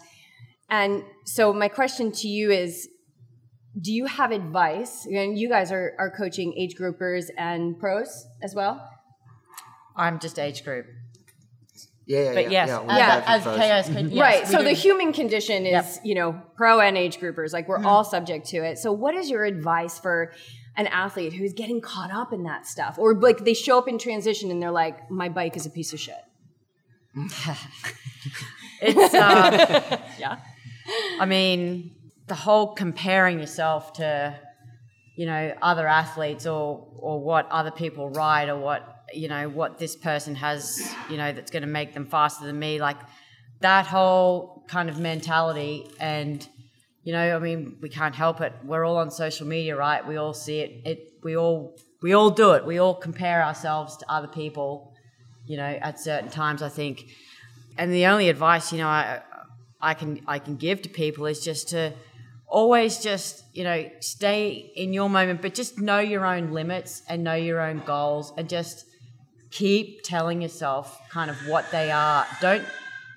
[0.70, 2.90] and so my question to you is
[3.80, 8.54] do you have advice and you guys are, are coaching age groupers and pros as
[8.54, 8.88] well
[9.96, 10.88] I'm just age group.
[12.06, 13.58] Yeah, yeah, But yes, yeah, we as, have as pros.
[13.58, 14.64] KO's yes, right so do.
[14.66, 16.06] the human condition is Yep.
[16.06, 19.30] You know pro and age groupers like we're all subject to it so what is
[19.30, 20.34] your advice for
[20.76, 23.98] an athlete who's getting caught up in that stuff or like they show up in
[23.98, 26.16] transition and they're like my bike is a piece of shit
[28.82, 30.40] It's uh, yeah
[31.20, 31.96] I mean,
[32.28, 34.38] the whole comparing yourself to,
[35.16, 39.78] you know, other athletes or or what other people ride or what you know what
[39.78, 42.80] this person has, you know, that's going to make them faster than me.
[42.80, 42.98] Like
[43.62, 46.48] that whole kind of mentality, and
[47.04, 48.54] you know, I mean, we can't help it.
[48.64, 50.06] We're all on social media, right?
[50.06, 50.82] We all see it.
[50.86, 52.66] It we all we all do it.
[52.66, 54.94] We all compare ourselves to other people,
[55.46, 56.62] you know, at certain times.
[56.62, 57.06] I think
[57.78, 59.22] and the only advice you know I
[59.84, 61.94] I can I can give to people is just to
[62.48, 67.24] always just you know stay in your moment, but just know your own limits and
[67.24, 68.86] know your own goals, and just
[69.52, 72.26] keep telling yourself kind of what they are.
[72.42, 72.66] Don't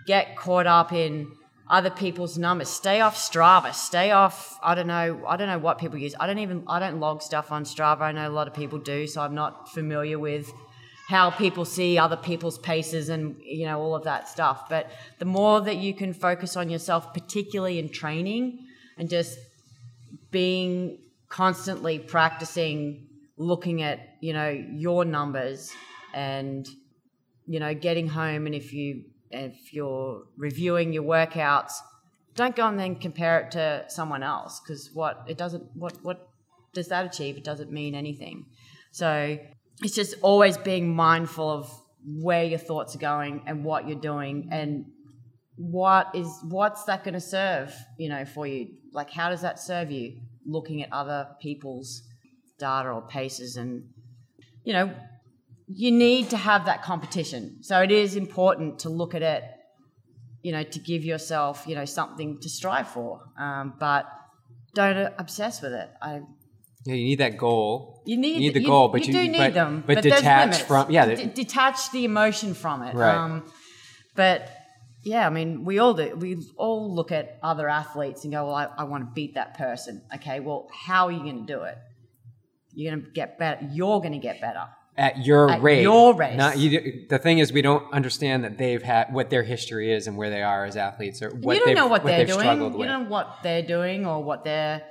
[0.06, 1.30] get caught up in
[1.68, 2.68] other people's numbers.
[2.68, 3.72] Stay off Strava.
[3.72, 4.58] Stay off.
[4.62, 5.24] I don't know.
[5.26, 6.14] I don't know what people use.
[6.18, 6.64] I don't even.
[6.66, 8.02] I don't log stuff on Strava.
[8.02, 10.52] I know a lot of people do, so I'm not familiar with
[11.08, 14.68] how people see other people's paces and you know all of that stuff.
[14.68, 18.66] But the more that you can focus on yourself particularly in training
[18.98, 19.38] and just
[20.30, 20.98] being
[21.28, 25.72] constantly practicing looking at you know your numbers
[26.14, 26.66] and
[27.46, 31.72] you know getting home and if you if you're reviewing your workouts
[32.34, 36.28] don't go and then compare it to someone else because what it doesn't what what
[36.76, 37.36] does that achieve?
[37.36, 38.46] It doesn't mean anything.
[38.92, 39.38] So
[39.82, 41.70] it's just always being mindful of
[42.04, 44.86] where your thoughts are going and what you're doing and
[45.56, 48.68] what is what's that going to serve you know for you?
[48.92, 50.20] Like how does that serve you?
[50.46, 52.02] Looking at other people's
[52.58, 53.84] data or paces and
[54.64, 54.94] you know
[55.68, 57.58] you need to have that competition.
[57.62, 59.42] So it is important to look at it
[60.42, 64.06] you know to give yourself you know something to strive for um, but
[64.74, 65.90] don't obsess with it.
[66.00, 66.20] I
[66.84, 67.95] Yeah, you need that goal.
[68.06, 69.84] You need, you need the you- goal, but you, you, do need but, them.
[69.86, 71.14] But, there's detach from yeah.
[71.14, 72.94] D- detach the emotion from it.
[72.94, 73.14] Right.
[73.14, 73.50] Um,
[74.14, 74.48] but
[75.02, 76.16] yeah, I mean, we all do.
[76.16, 79.56] We all look at other athletes and go, "Well, I, I want to beat that
[79.56, 81.78] person." Okay, well, how are you going to do it?
[82.74, 83.68] You're going to get better.
[83.72, 84.64] You're going to get better.
[84.96, 85.82] at your At rate.
[85.82, 86.36] your race.
[86.36, 87.06] Not you.
[87.08, 90.30] The thing is, we don't understand that they've had what their history is and where
[90.30, 92.58] they are as athletes, or what you don't know what, they're doing.
[92.58, 92.88] You with.
[92.88, 94.82] don't know what they're doing or what they're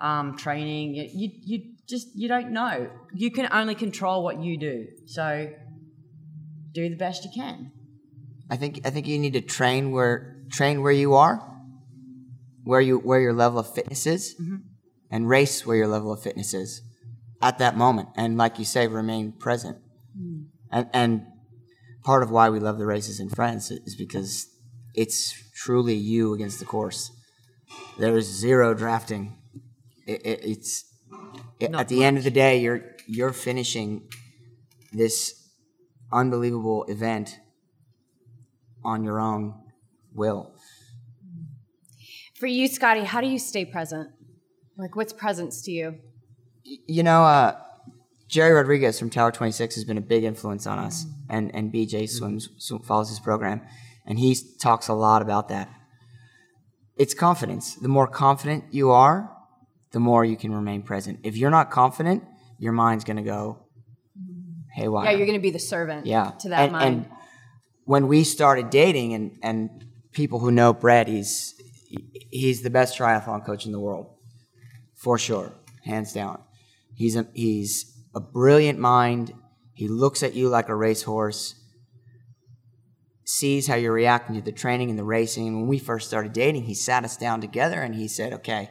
[0.00, 0.94] um, training.
[0.94, 2.90] You, you you just you don't know.
[3.14, 4.86] You can only control what you do.
[5.06, 5.50] So
[6.72, 7.72] do the best you can.
[8.50, 11.36] I think I think you need to train where train where you are,
[12.64, 14.56] where you where your level of fitness is, Mm-hmm.
[15.10, 16.82] and race where your level of fitness is
[17.42, 18.08] at that moment.
[18.16, 19.78] And like you say, remain present.
[20.18, 20.46] Mm.
[20.70, 21.26] And and
[22.04, 24.46] part of why we love the races in France is because
[24.94, 27.10] it's truly you against the course.
[27.98, 29.36] There is zero drafting.
[30.06, 30.95] It, it, it's it-
[31.60, 34.08] at the end of the day, you're you're finishing
[34.92, 35.48] this
[36.12, 37.38] unbelievable event
[38.84, 39.54] on your own
[40.14, 40.52] will.
[42.34, 44.10] For you, Scotty, how do you stay present?
[44.76, 45.98] Like, what's presence to you?
[46.64, 47.56] You know, uh,
[48.28, 52.08] Gerry Rodrigues from Tower 26 has been a big influence on us, and, and Beej
[52.10, 53.62] swims, sw- follows his program,
[54.04, 55.70] and he talks a lot about that.
[56.96, 57.74] It's confidence.
[57.76, 59.35] The more confident you are,
[59.96, 61.20] the more you can remain present.
[61.22, 62.22] If you're not confident,
[62.58, 63.64] your mind's going to go
[64.74, 65.06] haywire.
[65.06, 66.32] Yeah, you're going to be the servant yeah.
[66.40, 66.84] to that and, mind.
[66.84, 67.08] And
[67.86, 71.54] when we started dating, and, and people who know Brett, he's
[72.30, 74.08] he's the best triathlon coach in the world,
[74.94, 76.42] for sure, hands down.
[76.94, 79.32] He's a he's a brilliant mind.
[79.72, 81.54] He looks at you like a racehorse,
[83.24, 85.46] sees how you're reacting to the training and the racing.
[85.46, 88.68] And when we first started dating, he sat us down together and he said, "Okay,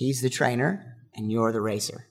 [0.00, 2.06] he's the trainer and you're the racer."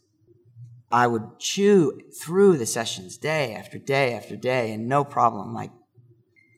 [0.92, 5.54] I would chew through the sessions day after day after day and no problem.
[5.54, 5.72] Like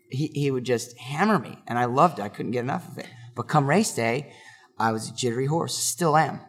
[0.10, 2.24] he, he would just hammer me and I loved it.
[2.24, 3.08] I couldn't get enough of it.
[3.36, 4.34] But come race day,
[4.78, 5.78] I was a jittery horse.
[5.78, 6.40] Still am.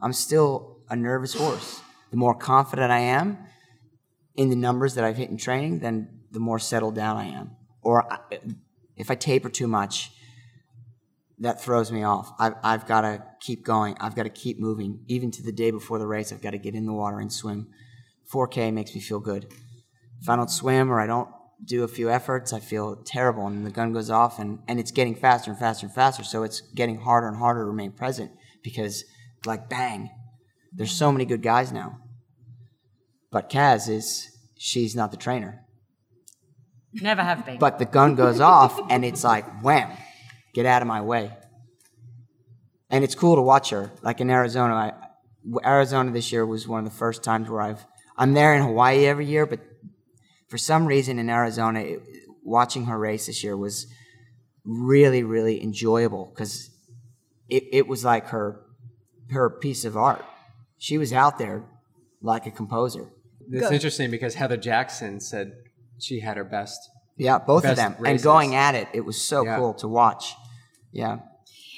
[0.00, 1.80] I'm still a nervous horse.
[2.10, 3.38] The more confident I am
[4.36, 7.56] in the numbers that I've hit in training, then the more settled down I am.
[7.82, 8.18] Or I,
[8.96, 10.12] if I taper too much,
[11.38, 12.32] that throws me off.
[12.38, 13.96] I've, I've got to keep going.
[14.00, 15.04] I've got to keep moving.
[15.08, 17.32] Even to the day before the race, I've got to get in the water and
[17.32, 17.68] swim.
[18.32, 19.52] 4K makes me feel good.
[20.20, 21.28] If I don't swim or I don't
[21.64, 24.90] do a few efforts, I feel terrible, and the gun goes off, and, and it's
[24.90, 26.24] getting faster and faster and faster.
[26.24, 29.04] So it's getting harder and harder to remain present because,
[29.46, 30.10] like, bang,
[30.72, 31.98] there's so many good guys now.
[33.30, 35.64] But Kaz is, she's not the trainer.
[36.92, 37.58] Never have been.
[37.58, 39.90] But the gun goes off, and it's like, wham,
[40.52, 41.32] get out of my way.
[42.90, 43.90] And it's cool to watch her.
[44.02, 44.92] Like in Arizona, I,
[45.64, 47.84] Arizona this year was one of the first times where I've,
[48.16, 49.60] I'm there in Hawaii every year, but
[50.48, 52.02] for some reason in Arizona, it,
[52.44, 53.86] watching her race this year was
[54.64, 56.70] really, really enjoyable because
[57.48, 58.60] it, it was like her,
[59.30, 60.24] her piece of art.
[60.78, 61.64] She was out there
[62.20, 63.08] like a composer.
[63.50, 65.52] It's interesting because Heather Jackson said
[65.98, 66.78] she had her best.
[67.16, 67.96] Yeah, both of Best them.
[68.06, 69.56] And going at it, it was so Yeah.
[69.56, 70.34] cool to watch.
[70.92, 71.18] Yeah.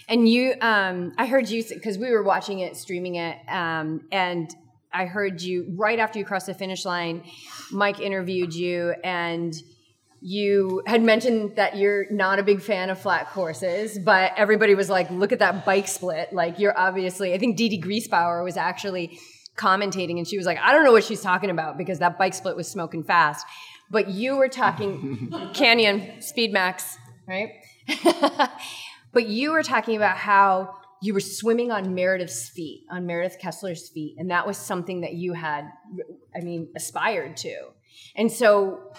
[0.08, 4.54] And you, um, I heard you because we were watching it, streaming it, um, and
[4.92, 7.24] I heard you right after you crossed the finish line.
[7.72, 9.54] Mike interviewed you, and
[10.20, 14.88] you had mentioned that you're not a big fan of flat courses, but everybody was
[14.90, 17.32] like, "Look at that bike split!" Like you're obviously.
[17.34, 19.18] I think Dede Griesbauer was actually
[19.56, 22.34] commentating, and she was like, "I don't know what she's talking about because that bike
[22.34, 23.46] split was smoking fast."
[23.90, 27.50] But you were talking Canyon Speed Max, right?
[29.14, 33.88] But you were talking about how you were swimming on Meredith's feet, on Meredith Kessler's
[33.88, 35.70] feet, and that was something that you had,
[36.36, 37.54] I mean, aspired to.
[38.16, 38.92] And so,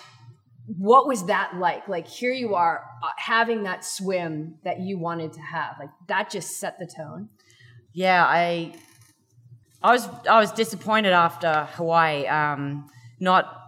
[0.67, 1.87] what was that like?
[1.87, 5.75] Like, here you are uh, having that swim that you wanted to have.
[5.79, 7.29] Like, that just set the tone.
[7.93, 8.73] yeah, I
[9.81, 12.25] I was I was disappointed after Hawaii.
[12.25, 12.89] Um,
[13.19, 13.61] not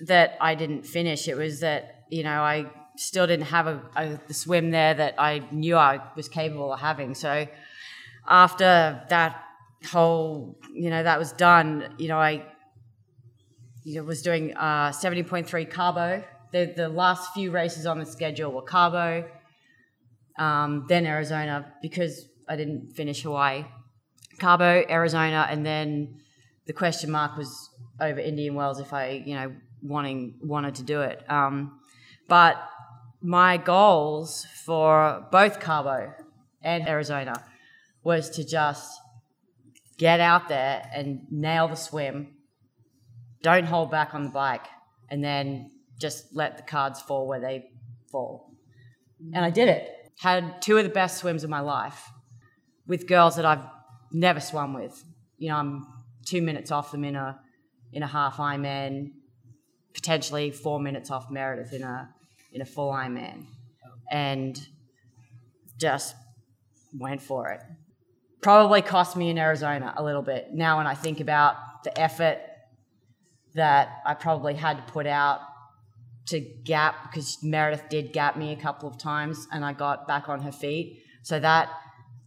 [0.00, 2.66] that I didn't finish; it was that you know I
[2.98, 6.80] still didn't have a, a the swim there that I knew I was capable of
[6.80, 7.14] having.
[7.14, 7.46] So
[8.26, 9.44] after that
[9.90, 12.44] whole you know that was done, you know I
[13.84, 16.22] you know, was doing uh, seventy point three Cabo.
[16.52, 19.28] The the last few races on the schedule were Cabo,
[20.38, 23.64] um, then Arizona because I didn't finish Hawaii.
[24.38, 26.20] Cabo, Arizona, and then
[26.66, 27.70] the question mark was
[28.00, 31.24] over Indian Wells if I, you know, wanting wanted to do it.
[31.28, 31.80] Um,
[32.28, 32.56] but
[33.20, 36.12] my goals for both Cabo
[36.62, 37.44] and Arizona
[38.02, 38.98] was to just
[39.96, 42.34] get out there and nail the swim.
[43.42, 44.66] Don't hold back on the bike,
[45.10, 47.70] and then just let the cards fall where they
[48.10, 48.52] fall.
[49.34, 49.88] And I did it.
[50.18, 52.10] Had two of the best swims of my life
[52.86, 53.64] with girls that I've
[54.12, 55.04] never swum with.
[55.36, 55.86] You know, I'm
[56.24, 57.40] two minutes off them in a
[57.92, 59.12] in a half Ironman,
[59.94, 62.10] potentially four minutes off Meredith in a
[62.52, 63.46] in a full Ironman,
[64.10, 64.58] and
[65.78, 66.14] just
[66.98, 67.60] went for it.
[68.40, 70.48] Probably cost me in Arizona a little bit.
[70.52, 72.38] Now, when I think about the effort
[73.54, 75.40] that I probably had to put out
[76.26, 80.28] to gap because Meredith did gap me a couple of times and I got back
[80.28, 81.02] on her feet.
[81.22, 81.70] So that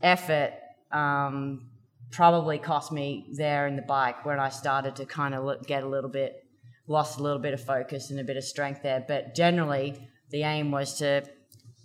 [0.02, 0.54] effort
[0.92, 1.70] um,
[2.12, 5.88] probably cost me there in the bike when I started to kind of get a
[5.88, 6.44] little bit,
[6.88, 9.06] lost a little bit of focus and a bit of strength there.
[9.08, 11.24] But generally, the aim was to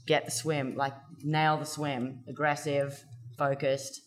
[0.06, 3.04] get the swim, like nail the swim, aggressive,
[3.36, 4.00] focused,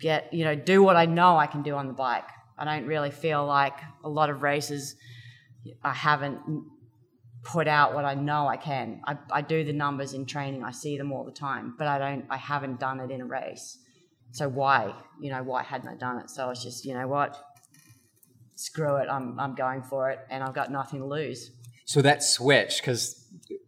[0.00, 2.28] get, you know, do what I know I can do on the bike.
[2.56, 4.96] I don't really feel like a lot of races
[5.82, 6.40] I haven't
[7.44, 9.00] put out what I know I can.
[9.06, 10.64] I, I do the numbers in training.
[10.64, 12.26] I see them all the time, but I don't.
[12.30, 13.78] I haven't done it in a race.
[14.32, 16.30] So why, you know, why hadn't I done it?
[16.30, 17.36] So I was just, you know what,
[18.56, 19.08] screw it.
[19.08, 21.50] I'm I'm going for it, and I've got nothing to lose.
[21.86, 23.17] So that switch, because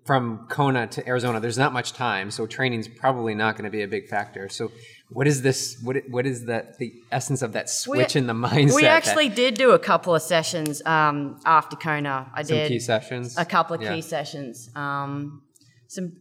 [0.04, 3.82] from Kona to Arizona, there's not much time, so training's probably not going to be
[3.82, 4.48] a big factor.
[4.48, 4.72] So,
[5.10, 5.80] what is this?
[5.82, 6.78] What what is that?
[6.78, 8.74] The essence of that switch in the mindset?
[8.74, 12.30] We that- actually did do a couple of sessions um, after Kona.
[12.34, 13.36] I some did key sessions.
[13.38, 13.94] a couple of Yeah.
[13.94, 14.70] key sessions.
[14.74, 15.42] Um,
[15.88, 16.12] some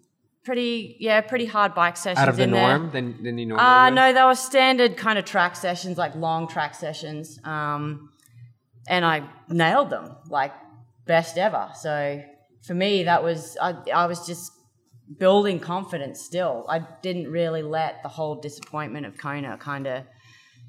[0.44, 2.78] pretty, yeah, pretty hard bike sessions out of the in there.
[2.80, 3.96] norm than than you normally Uh, would?
[3.96, 7.40] no, they were standard kind of track sessions, like long track sessions.
[7.44, 8.10] Um,
[8.88, 10.54] and I nailed them, like
[11.06, 11.70] best ever.
[11.76, 12.24] So
[12.66, 14.52] for me, that was, I, I was just
[15.18, 16.66] building confidence still.
[16.70, 20.04] I didn't really let the whole disappointment of Kona kind of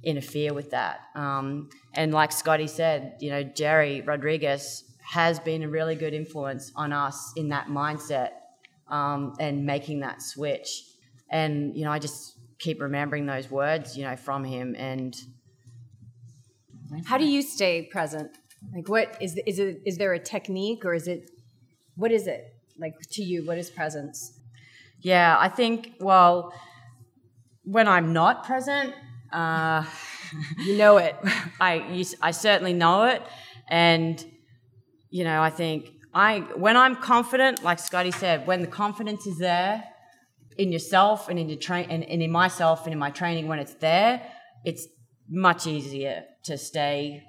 [0.02, 1.00] interfere with that.
[1.14, 6.72] Um, and like Scotty said, you know, Gerry Rodrigues has been a really good influence
[6.76, 8.30] on us in that mindset
[8.88, 10.84] um, and making that switch.
[11.30, 14.74] And you know, I just keep remembering those words, you know, from him.
[14.78, 15.16] And
[17.04, 18.30] How do you stay present?
[18.74, 19.80] Like, what is is it?
[19.86, 21.30] Is there a technique, or is it?
[22.00, 22.42] What is it
[22.78, 23.44] like to you?
[23.46, 24.18] What is presence?
[25.02, 26.52] yeah, I think well,
[27.64, 28.94] when I'm not present.
[29.32, 29.84] Uh,
[30.58, 31.16] You know it.
[31.60, 33.22] I you, I certainly know it,
[33.68, 34.24] and
[35.10, 39.38] you know I think I when I'm confident, like Scotty said, when the confidence is
[39.38, 39.84] there
[40.58, 43.58] in yourself and in your train and, and in myself and in my training, when
[43.58, 44.22] it's there,
[44.64, 44.86] it's
[45.28, 47.22] much easier to stay,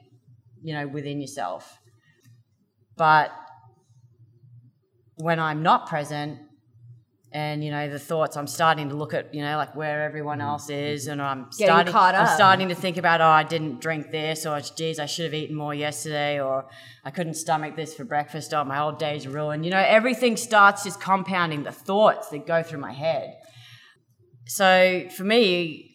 [0.62, 1.78] you know, within yourself.
[2.98, 3.32] But
[5.22, 6.40] when I'm not present,
[7.34, 10.40] and you know the thoughts i'm starting to look at you know like where everyone
[10.40, 10.48] mm-hmm.
[10.48, 13.80] else is and i'm Getting starting caught i'm starting to think about oh i didn't
[13.80, 16.68] drink this or geez i should have eaten more yesterday or
[17.06, 18.54] i couldn't stomach this for breakfast.
[18.54, 19.64] Or my whole day's ruined.
[19.64, 23.34] You know everything starts just compounding the thoughts that go through my head.
[24.48, 25.88] So for me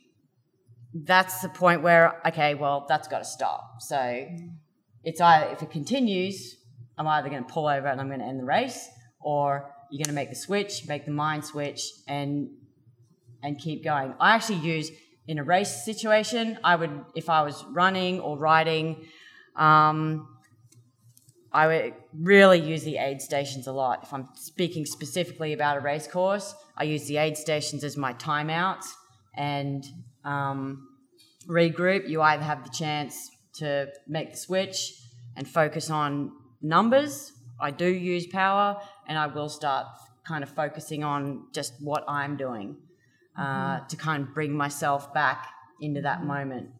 [0.95, 3.83] that's the point where okay well that's got to stop.
[3.83, 4.53] So mm.
[5.05, 6.57] it's either if it continues
[6.99, 8.89] i'm either going to pull over and i'm going to end the race
[9.21, 12.49] or you're going to make the switch make the mind switch and
[13.43, 14.91] and keep going i actually use
[15.29, 19.05] in a race situation i would if i was running or riding
[19.57, 20.29] um,
[21.57, 24.01] I would really use the aid stations a lot.
[24.03, 28.13] If I'm speaking specifically about a race course, I use the aid stations as my
[28.13, 28.85] timeouts
[29.35, 29.83] and
[30.23, 30.87] um,
[31.49, 32.11] regroup.
[32.11, 34.93] You either have the chance to make the switch
[35.35, 37.33] and focus on numbers.
[37.59, 38.77] I do use power,
[39.09, 39.87] and I will start
[40.25, 42.77] kind of focusing on just what I'm doing
[43.39, 43.87] uh, mm-hmm.
[43.87, 45.49] to kind of bring myself back
[45.81, 46.29] into that mm-hmm.
[46.29, 46.71] moment.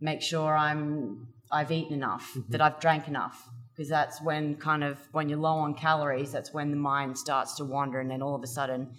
[0.00, 2.52] Make sure I'm I've eaten enough, mm-hmm.
[2.52, 6.52] that I've drank enough, because that's when kind of when you're low on calories, that's
[6.52, 8.92] when the mind starts to wander, and then all of a sudden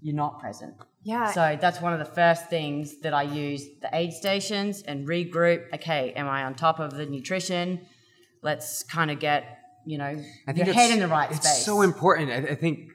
[0.00, 0.74] you're not present.
[1.02, 1.32] Yeah.
[1.32, 5.72] So that's one of the first things that I use the aid stations and regroup.
[5.74, 7.80] Okay, am I on top of the nutrition?
[8.42, 9.57] Let's kind of get
[9.88, 11.64] you know I think your head in the right it's space.
[11.64, 12.30] so important.
[12.30, 12.90] I, I think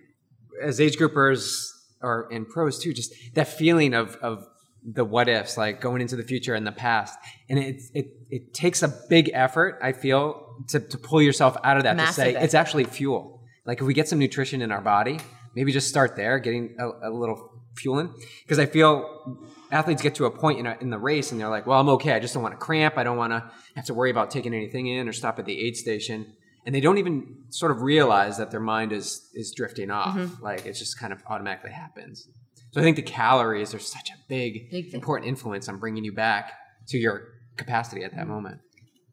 [0.62, 1.70] as age groupers
[2.02, 4.46] or in pros too, just that feeling of of
[4.86, 7.18] the what ifs, like going into the future and the past,
[7.50, 9.80] and it it it takes a big effort.
[9.82, 10.22] I feel
[10.70, 12.46] to to pull yourself out of that Massive to say effort.
[12.46, 13.42] it's actually fuel.
[13.66, 15.20] Like if we get some nutrition in our body,
[15.56, 18.14] maybe just start there, getting a, a little fueling.
[18.44, 19.40] Because I feel
[19.72, 21.90] athletes get to a point in, a, in the race and they're like, well, I'm
[21.90, 22.14] okay.
[22.14, 22.98] I just don't want to cramp.
[22.98, 23.44] I don't want to
[23.76, 26.34] have to worry about taking anything in or stop at the aid station.
[26.66, 30.16] And they don't even sort of realize that their mind is is drifting off.
[30.16, 30.44] Mm-hmm.
[30.44, 32.28] Like it just kind of automatically happens.
[32.72, 36.12] So I think the calories are such a big, Big important influence on bringing you
[36.14, 36.54] back
[36.88, 38.20] to your capacity at Mm-hmm.
[38.20, 38.62] that moment.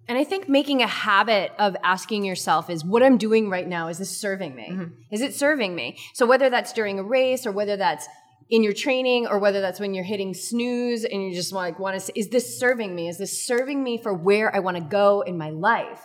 [0.09, 3.87] And I think making a habit of asking yourself is what I'm doing right now,
[3.89, 4.89] is this serving me?
[5.13, 5.99] Is it serving me?
[6.15, 8.09] So whether that's during a race or whether that's
[8.49, 11.95] in your training or whether that's when you're hitting snooze and you just like want
[11.95, 13.09] to say, is this serving me?
[13.09, 16.03] Is this serving me for where I want to go in my life?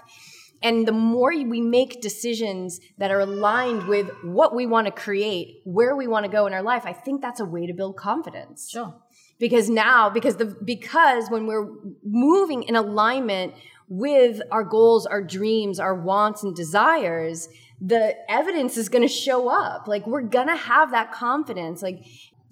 [0.66, 5.61] And the more we make decisions that are aligned with what we want to create,
[5.63, 7.97] where we want to go in our life, I think that's a way to build
[7.97, 8.70] confidence.
[8.72, 8.95] Sure.
[9.38, 11.68] because now because the because when we're
[12.03, 13.53] moving in alignment
[13.88, 17.47] with our goals our dreams our wants and desires
[17.82, 19.88] the evidence is going to show up.
[19.88, 21.82] Like we're going to have that confidence.
[21.82, 22.05] Like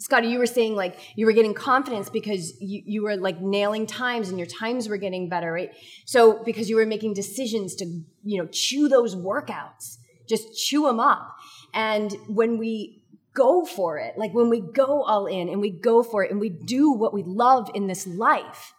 [0.04, 3.88] Scotty, you were saying like you were getting confidence because you, you were like nailing
[3.88, 5.72] times and your times were getting better, right?
[6.04, 7.86] So because you were making decisions to,
[8.22, 11.34] you know, chew those workouts, just chew them up.
[11.74, 13.02] And when we
[13.34, 16.40] go for it, like when we go all in and we go for it and
[16.42, 18.74] we do what we love in this life,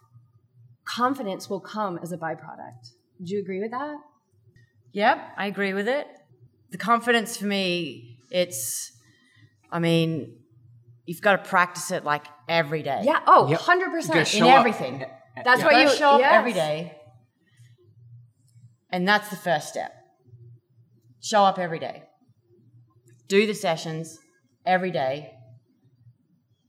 [0.85, 2.91] confidence will come as a byproduct.
[3.23, 3.95] Do you agree with that?
[4.91, 6.05] Yep, I agree with it.
[6.69, 8.91] The confidence for me, it's,
[9.71, 10.37] I mean,
[11.05, 13.01] you've got to practice it like every day.
[13.03, 13.21] Yeah.
[13.27, 13.59] Oh, Yep.
[13.59, 14.13] 100%.
[14.13, 14.59] You in show up.
[14.59, 15.05] everything.
[15.43, 16.33] That's You what you show up yes.
[16.33, 16.95] every day.
[18.91, 19.91] And that's the first step.
[21.21, 22.03] Show up every day.
[23.27, 24.17] Do the sessions
[24.65, 25.31] every day.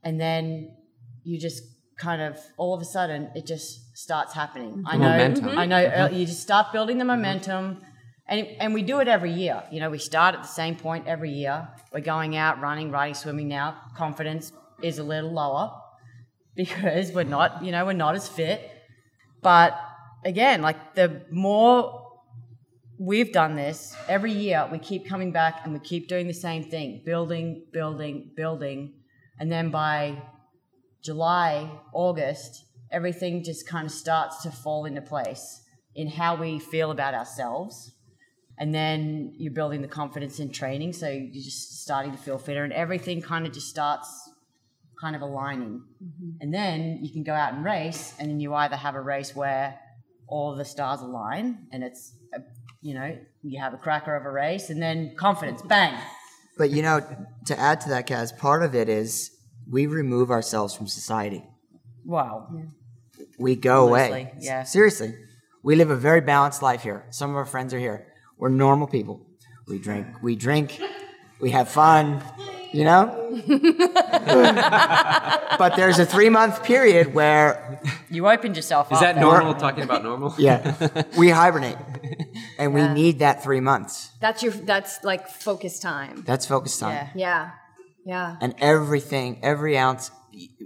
[0.03, 0.74] And then
[1.24, 1.62] you just
[1.99, 4.82] kind of all of a sudden it just starts happening.
[4.87, 5.49] I know momentum.
[5.59, 7.80] I know uh, you just start building the momentum
[8.29, 9.62] and and we do it every year.
[9.70, 11.68] You know, we start at the same point every year.
[11.93, 13.77] We're going out running, riding, swimming now.
[13.97, 14.53] Confidence
[14.83, 15.72] is a little lower
[16.57, 18.70] because we're not, you know, we're not as fit.
[19.43, 19.79] But
[20.24, 22.03] again, like the more
[22.99, 26.64] we've done this every year, we keep coming back and we keep doing the same
[26.64, 28.95] thing building, building, building.
[29.39, 30.22] And then by
[31.05, 35.62] July, August, everything just kind of starts to fall into place
[35.95, 37.93] in how we feel about ourselves.
[38.59, 42.65] And then you're building the confidence in training, so you're just starting to feel fitter,
[42.65, 44.31] and everything kind of just starts
[45.01, 45.83] kind of aligning.
[46.03, 46.31] Mm-hmm.
[46.41, 49.37] And then you can go out and race, and then you either have a race
[49.37, 49.79] where
[50.27, 52.41] all the stars align, and it's, a,
[52.81, 56.01] you know, you have a cracker of a race, and then confidence, bang.
[56.57, 57.01] But you know,
[57.47, 59.31] to add to that, Kaz, part of it is
[59.71, 61.45] we remove ourselves from society.
[62.05, 62.49] Wow.
[63.39, 64.33] We go away.
[64.39, 64.63] Yeah.
[64.63, 65.15] Seriously.
[65.63, 67.05] We live a very balanced life here.
[67.11, 68.07] Some of our friends are here.
[68.39, 69.20] We're normal people.
[69.68, 70.80] We drink, we drink,
[71.41, 72.22] we have fun,
[72.72, 73.32] you know?
[75.59, 77.80] but there's a three month period where,
[78.11, 78.93] You opened yourself off.
[78.93, 79.03] Is up.
[79.03, 79.24] that there.
[79.24, 79.55] normal?
[79.55, 80.34] Talking about normal?
[80.39, 81.78] yeah, we hibernate.
[82.59, 82.93] And we Yeah.
[82.95, 84.11] need that three months.
[84.20, 86.22] That's your that's like focus time.
[86.26, 86.93] That's focus time.
[86.93, 87.09] Yeah.
[87.14, 87.51] Yeah.
[88.05, 88.37] Yeah.
[88.41, 90.11] and everything, every ounce,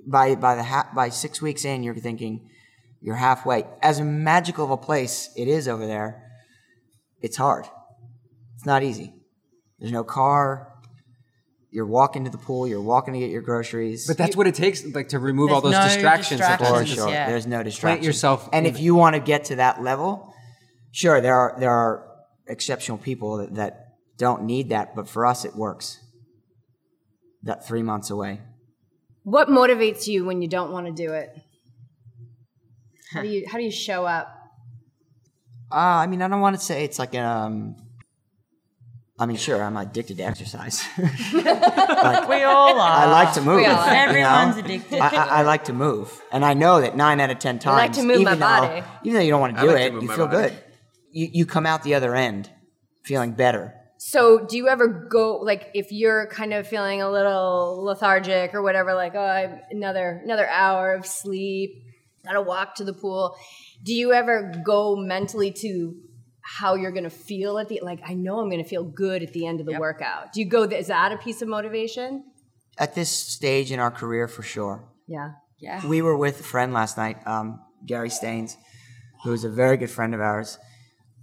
[0.06, 2.48] by by the ha- by six weeks in, you're thinking
[3.00, 3.64] you're halfway.
[3.82, 6.29] As magical of a place it is over there,
[7.20, 7.66] it's hard.
[8.56, 9.14] It's not easy.
[9.78, 10.70] There's no car.
[11.70, 12.66] You're walking to the pool.
[12.66, 14.06] You're walking to get your groceries.
[14.06, 16.40] But that's what it takes, like to remove all those no distractions.
[16.40, 16.90] that distractions.
[16.90, 17.28] for sure, yeah.
[17.28, 18.04] there's no distraction.
[18.04, 20.34] yourself And if you want to get to that level,
[20.90, 22.06] sure, there are there are
[22.48, 23.86] exceptional people that, that
[24.18, 26.00] don't need that, but for us, it works.
[27.44, 28.40] That three months away.
[29.22, 31.30] What motivates you when you don't want to do it?
[33.12, 34.39] How do you how do you show up?
[35.70, 37.76] Uh, I mean, I don't want to say it's like um.
[39.18, 40.82] I mean, sure, I'm addicted to exercise.
[42.30, 42.90] We all are.
[42.90, 43.56] I like to move.
[43.56, 43.86] We all are.
[43.86, 44.02] you know?
[44.08, 44.98] Everyone's addicted.
[44.98, 47.76] I, I, I like to move, and I know that nine out of ten times,
[47.76, 48.82] like to move my even though, body.
[49.04, 50.48] even though you don't want to do like it, move you feel body.
[50.48, 50.64] good.
[51.12, 52.50] You you come out the other end
[53.02, 53.74] feeling better.
[53.98, 58.62] So, do you ever go like if you're kind of feeling a little lethargic or
[58.62, 61.84] whatever, like oh, I, another another hour of sleep,
[62.24, 63.36] gotta walk to the pool.
[63.82, 65.94] Do you ever go mentally to
[66.42, 68.00] how you're gonna feel at the like?
[68.04, 70.32] I know I'm gonna feel good at the end of the workout.
[70.32, 70.62] Do you go?
[70.64, 72.24] Is that a piece of motivation?
[72.78, 74.84] At this stage in our career, for sure.
[75.06, 75.32] Yeah.
[75.58, 75.86] yeah.
[75.86, 78.56] We were with a friend last night, um, Gary Staines,
[79.24, 80.58] who is a very good friend of ours.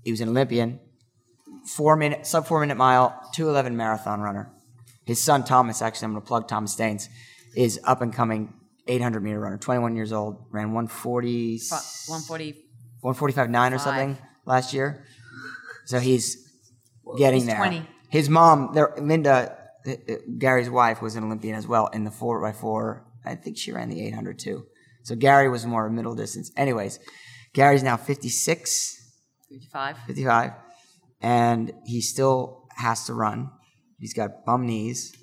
[0.04, 0.80] He was an Olympian,
[1.66, 4.52] four minute, sub four minute mile, two eleven marathon runner.
[5.06, 7.08] His son Thomas, actually, I'm going to plug Thomas Staines,
[7.56, 8.54] is up and coming
[8.88, 12.52] 800 meter runner, 21 years old, ran 140, 140.
[13.02, 15.06] 145 nine or something last year.
[15.86, 16.52] So he's
[17.18, 17.58] getting He's there.
[17.58, 17.88] 20.
[18.10, 22.12] His mom, there, Linda, uh, uh, Gary's wife, was an Olympian as well in the
[22.12, 23.06] four by four.
[23.26, 24.66] I think she ran the 800 too.
[25.04, 26.52] So Gary was more middle distance.
[26.58, 27.00] Anyways,
[27.54, 28.98] Gary's now 56,
[29.50, 29.98] 55.
[30.06, 30.52] 55,
[31.22, 33.50] and he still has to run.
[34.00, 35.16] He's got bum knees,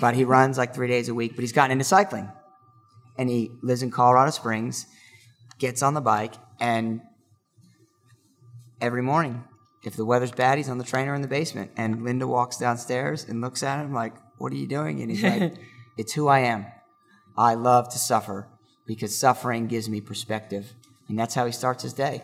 [0.00, 1.36] but he runs like three days a week.
[1.36, 2.30] But he's gotten into cycling,
[3.18, 4.86] and he lives in Colorado Springs.
[5.58, 7.00] Gets on the bike, and
[8.80, 9.42] every morning,
[9.84, 11.72] if the weather's bad, he's on the trainer in the basement.
[11.76, 15.22] And Linda walks downstairs and looks at him like, "What are you doing?" And he's
[15.24, 15.54] like,
[15.98, 16.66] "It's who I am.
[17.36, 18.48] I love to suffer
[18.86, 20.72] because suffering gives me perspective."
[21.08, 22.22] And that's how he starts his day.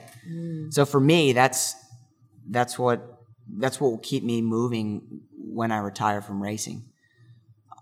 [0.70, 1.74] So for me, that's
[2.48, 3.18] that's what
[3.58, 6.84] that's what will keep me moving when I retire from racing.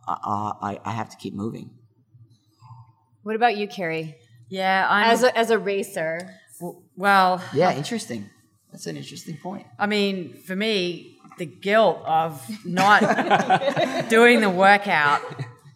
[0.08, 1.70] Uh, I, I have to keep moving.
[3.22, 4.16] What about you, Carrie?
[4.48, 5.10] Yeah, I'm.
[5.10, 6.34] As a, as a racer,
[6.96, 8.28] well, Yeah, interesting.
[8.70, 9.66] That's an interesting point.
[9.78, 13.00] I mean, for me, the guilt of not
[14.08, 15.20] doing the workout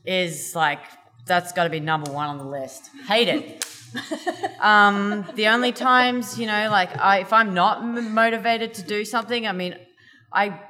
[0.04, 0.80] is like
[1.26, 2.90] that's got to be number one on the list.
[3.06, 3.64] Hate it.
[4.60, 9.04] um, the only times, you know, like I, if I'm not m- motivated to do
[9.04, 9.76] something, I mean,
[10.32, 10.60] I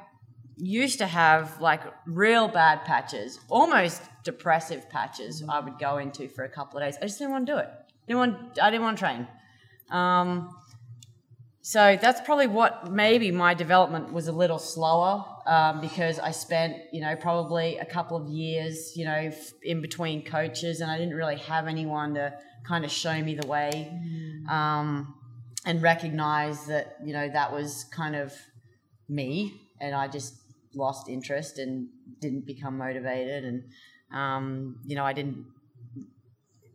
[0.57, 5.43] used to have like real bad patches, almost depressive patches.
[5.49, 6.97] I would go into for a couple of days.
[7.01, 7.71] I just didn't want to do it.
[8.07, 8.59] Didn't want.
[8.61, 9.29] I didn't want to train.
[9.91, 10.57] Um,
[11.63, 16.77] so that's probably what maybe my development was a little slower um, because I spent,
[16.93, 20.97] you know, probably a couple of years, you know, f- in between coaches, and I
[20.97, 22.35] didn't really have anyone to
[22.65, 23.91] kind of show me the way
[24.49, 25.17] um,
[25.65, 28.33] and recognize that, you know, that was kind of
[29.09, 30.35] me, and I just
[30.77, 31.89] lost interest and
[32.21, 33.65] didn't become motivated, and
[34.13, 35.45] um, you know, I didn't.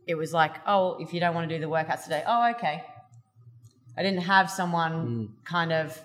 [0.06, 2.84] It was like, oh, if you don't want to do the workouts today, oh, okay.
[3.96, 6.02] I didn't have someone kind of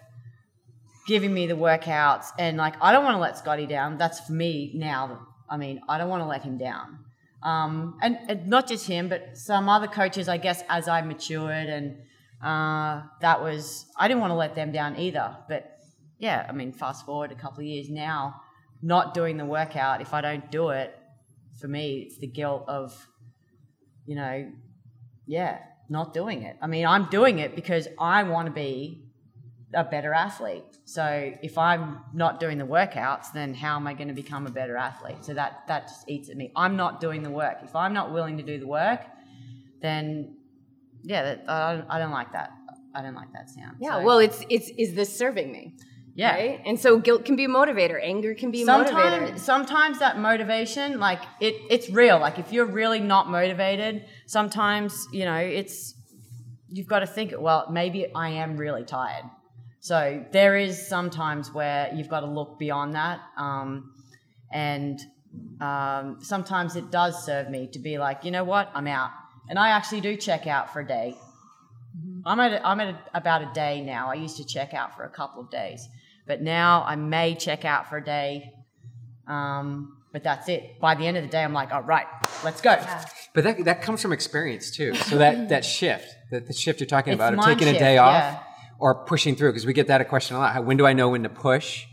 [1.07, 3.97] giving me the workouts and like I don't want to let Scotty down.
[3.97, 5.25] That's for me now.
[5.49, 6.99] I mean, I don't want to let him down.
[7.41, 11.67] Um, and, and not just him, but some other coaches, I guess, as I matured
[11.67, 11.97] and
[12.43, 15.37] uh, that was I didn't want to let them down either.
[15.47, 15.76] But
[16.19, 18.41] yeah, I mean, fast forward a couple of years now,
[18.81, 20.01] not doing the workout.
[20.01, 20.97] If I don't do it,
[21.59, 23.07] for me, it's the guilt of,
[24.05, 24.51] you know,
[25.25, 25.59] yeah,
[25.89, 26.57] not doing it.
[26.61, 29.03] I mean, I'm doing it because I want to be
[29.73, 30.63] a better athlete.
[30.85, 34.49] So if I'm not doing the workouts, then how am I going to become a
[34.51, 35.17] better athlete?
[35.25, 36.51] So that that just eats at me.
[36.55, 37.57] I'm not doing the work.
[37.63, 39.01] If I'm not willing to do the work,
[39.81, 40.37] then
[41.03, 42.51] yeah, that, I, don't, I don't like that.
[42.95, 43.77] I don't like that sound.
[43.79, 45.75] Yeah, So- well, it's it's is this serving me?
[46.17, 46.33] Yeah.
[46.33, 46.61] Right?
[46.65, 49.39] And so guilt can be a motivator, anger can be a sometimes motivator.
[49.39, 55.25] sometimes that motivation like it it's real like if you're really not motivated sometimes you
[55.25, 55.93] know it's
[56.69, 59.25] you've got to think well maybe i am really tired
[59.79, 63.93] so there is sometimes where you've got to look beyond that um,
[64.51, 64.99] and
[65.61, 69.11] um, sometimes it does serve me to be like you know what i'm out
[69.49, 71.15] and i actually do check out for a day
[72.27, 74.11] I'm at a, I'm at a, about a day now.
[74.11, 75.87] I used to check out for a couple of days,
[76.27, 78.51] but now I may check out for a day.
[79.27, 80.79] Um, but that's it.
[80.79, 82.07] By the end of the day, I'm like, all right,
[82.43, 82.75] let's go.
[83.35, 84.95] But that that comes from experience too.
[84.95, 87.77] So that that shift, that the shift you're talking It's about of mind taking a
[87.77, 88.39] day off yeah.
[88.79, 90.53] or pushing through, because we get that a question a lot.
[90.53, 91.85] How- When do I know when to push?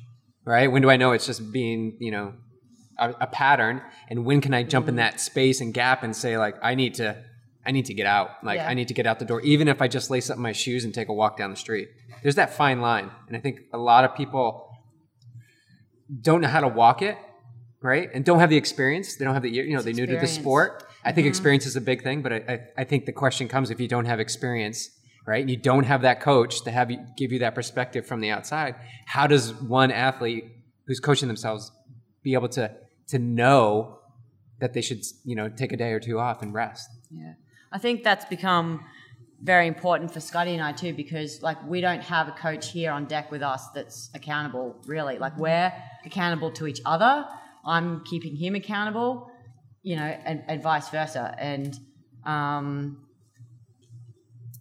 [0.47, 0.70] Right?
[0.70, 2.35] When do I know it's just being, you know,
[2.99, 3.80] a, a pattern?
[4.11, 4.91] And when can I jump Mm.
[4.91, 7.16] in that space and gap and say like, I need to,
[7.66, 8.30] I need to get out.
[8.42, 8.68] Like Yeah.
[8.68, 10.84] I need to get out the door, even if I just lace up my shoes
[10.84, 11.88] and take a walk down the street.
[12.22, 14.70] There's that fine line, and I think a lot of people
[16.20, 17.16] don't know how to walk it,
[17.82, 18.08] right?
[18.14, 19.16] And don't have the experience.
[19.16, 20.84] They don't have the, you know, they're new to the sport.
[21.04, 21.14] I Mm-hmm.
[21.16, 23.78] think experience is a big thing, but I, I, I think the question comes if
[23.78, 24.88] you don't have experience,
[25.26, 25.40] right?
[25.42, 28.30] And you don't have that coach to have you give you that perspective from the
[28.30, 28.74] outside.
[29.06, 30.44] How does one athlete
[30.86, 31.70] who's coaching themselves
[32.22, 32.70] be able to
[33.08, 33.98] to know
[34.60, 36.88] that they should, you know, take a day or two off and rest?
[37.10, 37.34] Yeah.
[37.75, 38.85] I think that's become
[39.43, 42.93] very important for Scotty and I too, because like we don't have a coach here
[42.93, 45.18] on deck with us that's accountable, really.
[45.18, 45.72] Like we're
[46.07, 47.27] accountable to each other.
[47.66, 49.29] I'm keeping him accountable,
[49.83, 51.35] you know, and, and vice versa.
[51.37, 51.77] And
[52.25, 53.05] um,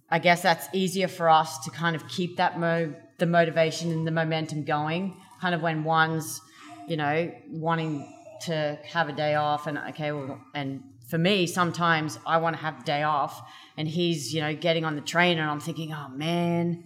[0.09, 4.07] I guess that's easier for us to kind of keep that mo the motivation and
[4.07, 5.15] the momentum going.
[5.39, 6.41] Kind of when one's,
[6.87, 8.11] you know, wanting
[8.45, 10.83] to have a day off, and okay, well, and
[11.13, 13.47] for me, sometimes I want to have a day off,
[13.77, 16.85] and he's, you know, getting on the train, and I'm thinking, oh man,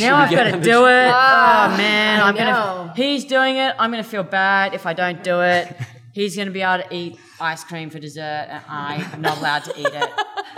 [0.00, 1.06] now I've got to the do it.
[1.06, 2.92] Oh man, I I'm gonna.
[2.96, 3.76] He's doing it.
[3.78, 5.72] I'm gonna feel bad if I don't do it.
[6.14, 9.80] He's gonna be able to eat ice cream for dessert, and I'm not allowed to
[9.80, 10.10] eat it.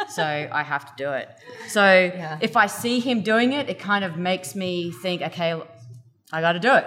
[0.09, 1.29] So I have to do it.
[1.69, 2.11] So
[2.41, 5.61] if I see him doing it, it kind of makes me think, okay,
[6.33, 6.87] I got to do it.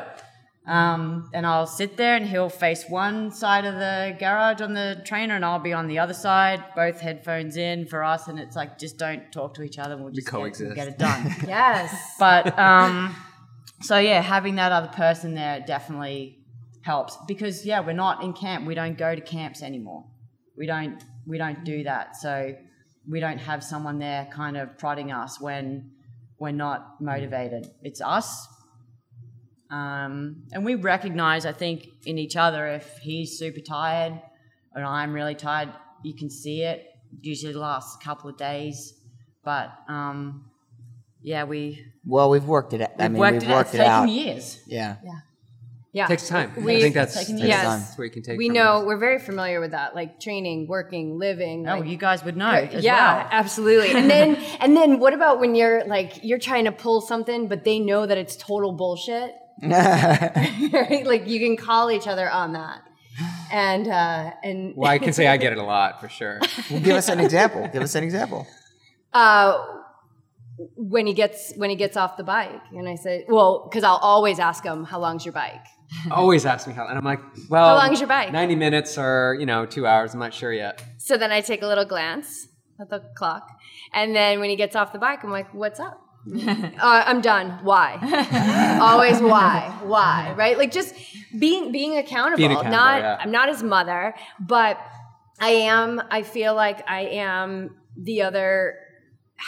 [0.65, 5.01] Um, and I'll sit there, and he'll face one side of the garage on the
[5.05, 8.27] trainer, and I'll be on the other side, both headphones in for us.
[8.27, 9.97] And it's like, just don't talk to each other.
[9.97, 10.75] We'll just get, we'll coexist.
[10.75, 11.35] get it done.
[11.47, 12.15] Yes.
[12.17, 13.13] But um,
[13.81, 16.39] so yeah, having that other person there definitely
[16.81, 18.65] helps because yeah, we're not in camp.
[18.65, 20.05] We don't go to camps anymore.
[20.57, 22.15] We don't we don't do that.
[22.15, 22.55] So
[23.09, 25.91] we don't have someone there kind of prodding us when
[26.39, 27.67] we're not motivated.
[27.81, 28.47] It's us.
[29.69, 34.21] Um, and we recognize, I think, in each other if he's super tired
[34.75, 35.69] and I'm really tired,
[36.03, 36.85] you can see it.
[37.21, 38.93] Usually lasts a couple of days.
[39.43, 40.45] But um,
[41.21, 42.81] yeah, we Well, we've worked it.
[42.81, 42.91] out.
[42.99, 43.55] I We've mean, worked we've it out.
[43.57, 44.09] worked It's it taken out.
[44.09, 44.59] years.
[44.67, 44.95] Yeah.
[45.91, 46.05] Yeah.
[46.05, 46.51] It takes time.
[46.63, 47.61] We- I think that's, Taking that's, years.
[47.61, 48.37] that's where you can take.
[48.39, 48.87] we from know this.
[48.87, 51.67] we're very familiar with that, like training, working, living.
[51.67, 53.27] Oh, like- you guys would know as yeah, well.
[53.31, 53.91] absolutely.
[53.95, 57.63] And then and then what about when you're like you're trying to pull something, but
[57.63, 59.35] they know that it's total bullshit.
[59.63, 61.03] right?
[61.05, 62.81] Like you can call each other on that.
[63.51, 66.39] And uh and Well, I can say I get it a lot for sure.
[66.71, 67.67] Well, give us an example.
[67.71, 68.47] Give us an example.
[69.13, 69.63] uh
[70.75, 73.97] when he gets when he gets off the bike and I say, well, because I'll
[73.97, 75.65] always ask him, how long's your bike?
[76.11, 77.19] Always ask me how, and I'm like,
[77.49, 78.31] well, How long is your bike?
[78.31, 80.13] Ninety minutes or you know two hours.
[80.13, 80.83] I'm not sure yet.
[80.97, 82.47] So then I take a little glance
[82.79, 83.47] at the clock,
[83.93, 85.99] and then when he gets off the bike, I'm like, "What's up?"
[86.35, 87.59] uh, I'm done.
[87.63, 87.97] Why?
[88.81, 89.77] Always why?
[89.83, 90.33] Why?
[90.37, 90.57] Right?
[90.57, 90.95] Like just
[91.37, 92.37] being being accountable.
[92.37, 93.17] Being accountable, not yeah.
[93.19, 94.79] I'm not his mother, but
[95.39, 96.01] I am.
[96.09, 98.75] I feel like I am the other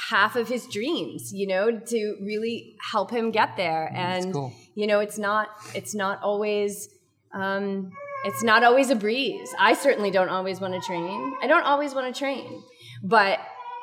[0.09, 1.31] half of his dreams.
[1.33, 3.89] You know, to really help him get there.
[3.95, 4.53] And cool.
[4.75, 5.49] you know, it's not.
[5.73, 6.89] It's not always.
[7.33, 7.91] Um,
[8.25, 9.53] it's not always a breeze.
[9.59, 11.35] I certainly don't always want to train.
[11.41, 12.63] I don't always want to train,
[13.03, 13.39] but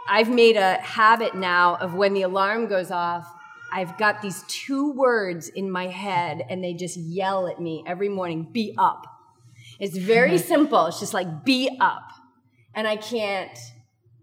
[0.09, 3.33] I've made a habit now of when the alarm goes off,
[3.73, 8.09] I've got these two words in my head and they just yell at me every
[8.09, 9.07] morning be up.
[9.81, 10.47] It's very mm-hmm.
[10.47, 10.87] simple.
[10.87, 12.11] It's just like be up.
[12.75, 13.59] And I can't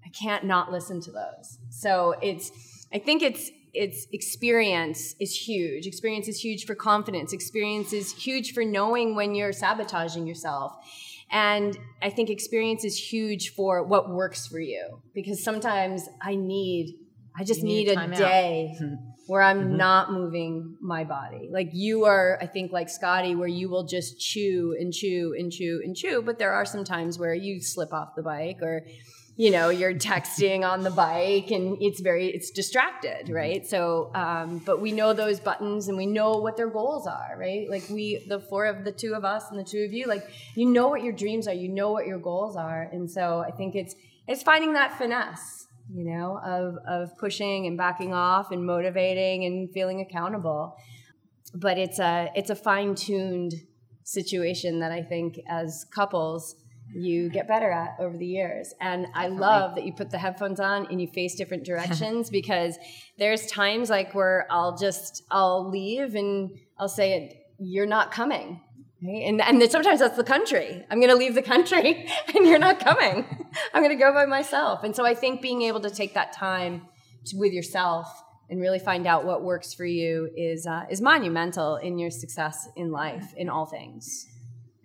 [0.06, 1.58] I can't not listen to those.
[1.70, 2.52] So it's
[2.94, 5.86] I think it's it's experience is huge.
[5.86, 7.34] Experience is huge for confidence.
[7.34, 10.74] Experience is huge for knowing when you're sabotaging yourself.
[11.32, 16.96] And I think experience is huge for what works for you because sometimes I need,
[17.38, 18.76] I just need need, a a day
[19.28, 19.78] where I'm Mm-hmm.
[19.78, 21.50] not moving my body.
[21.52, 25.52] Like you are, I think, like Scotty, where you will just chew and chew and
[25.52, 26.24] chew and chew.
[26.24, 28.82] But there are some times where you slip off the bike or,
[29.40, 33.66] you know, you're texting on the bike and it's very, it's distracted, right?
[33.66, 37.66] So, um, but we know those buttons and we know what their goals are, right?
[37.70, 40.30] Like we, the four of the two of us and the two of you, like
[40.56, 42.90] you know what your dreams are, you know what your goals are.
[42.92, 43.96] And so I think it's,
[44.28, 49.72] it's finding that finesse you know, of of pushing and backing off and motivating and
[49.74, 50.76] feeling accountable.
[51.56, 53.54] But it's a it's a fine tuned
[54.04, 56.56] situation that I think as couples
[56.94, 58.74] you get better at over the years.
[58.82, 62.78] And I love that you put the headphones on and you face different directions because
[63.18, 68.62] there's times like where I'll just I'll leave and I'll say you're not coming.
[69.02, 69.24] Right?
[69.24, 70.84] And and then sometimes that's the country.
[70.90, 73.26] I'm going to leave the country, and you're not coming.
[73.74, 74.84] I'm going to go by myself.
[74.84, 76.88] And so I think being able to take that time
[77.26, 78.08] to, with yourself
[78.50, 82.68] and really find out what works for you is uh, is monumental in your success
[82.76, 84.28] in life, in all things,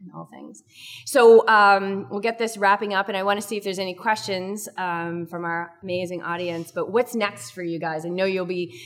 [0.05, 0.63] in all things.
[1.05, 3.95] So um, we'll get this wrapping up, and I want to see if there's any
[3.95, 6.73] questions um, from our amazing audience.
[6.73, 8.05] But what's next for you guys?
[8.05, 8.81] I know you'll be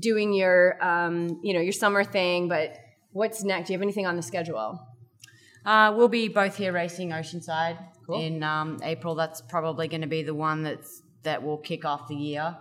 [0.00, 2.76] doing your um, you know your summer thing, but
[3.12, 3.68] what's next?
[3.68, 4.80] Do you have anything on the schedule?
[5.64, 7.78] Uh, we'll be both here racing Oceanside
[8.12, 9.14] in um, April.
[9.14, 12.56] That's probably going to be the one that's that will kick off the year.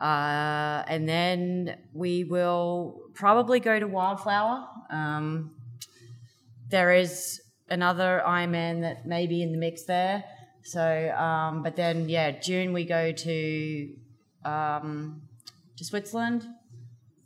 [0.00, 4.66] Uh, and then we will probably go to Wildflower.
[4.90, 5.55] Um,
[6.68, 10.24] there is another Ironman that may be in the mix there.
[10.62, 13.94] So, um, but then yeah, June we go to
[14.44, 15.22] um,
[15.76, 16.46] to Switzerland,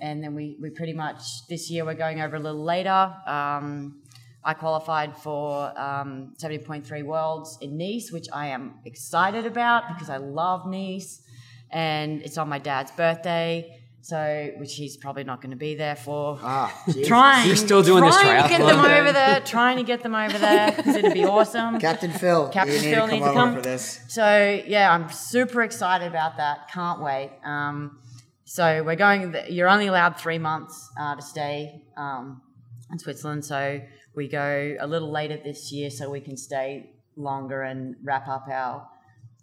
[0.01, 3.15] and then we, we pretty much this year we're going over a little later.
[3.27, 4.03] Um,
[4.43, 10.17] I qualified for um, 70.3 Worlds in Nice, which I am excited about because I
[10.17, 11.23] love Nice,
[11.71, 13.80] and it's on my dad's birthday.
[14.03, 16.39] So, which he's probably not going to be there for.
[16.43, 16.75] Ah,
[17.05, 18.93] Trying, You're still doing this trying to get them thing?
[18.93, 21.79] over there, trying to get them over there because it'd be awesome.
[21.89, 22.49] Captain Phil.
[22.49, 23.55] Captain you need Phil to come needs to come.
[23.55, 24.01] for this.
[24.09, 26.71] So yeah, I'm super excited about that.
[26.73, 27.31] Can't wait.
[27.45, 27.99] Um,
[28.45, 29.37] so we're going.
[29.49, 32.41] You're only allowed three months uh, to stay um,
[32.91, 33.45] in Switzerland.
[33.45, 33.81] So
[34.15, 38.47] we go a little later this year, so we can stay longer and wrap up
[38.51, 38.89] our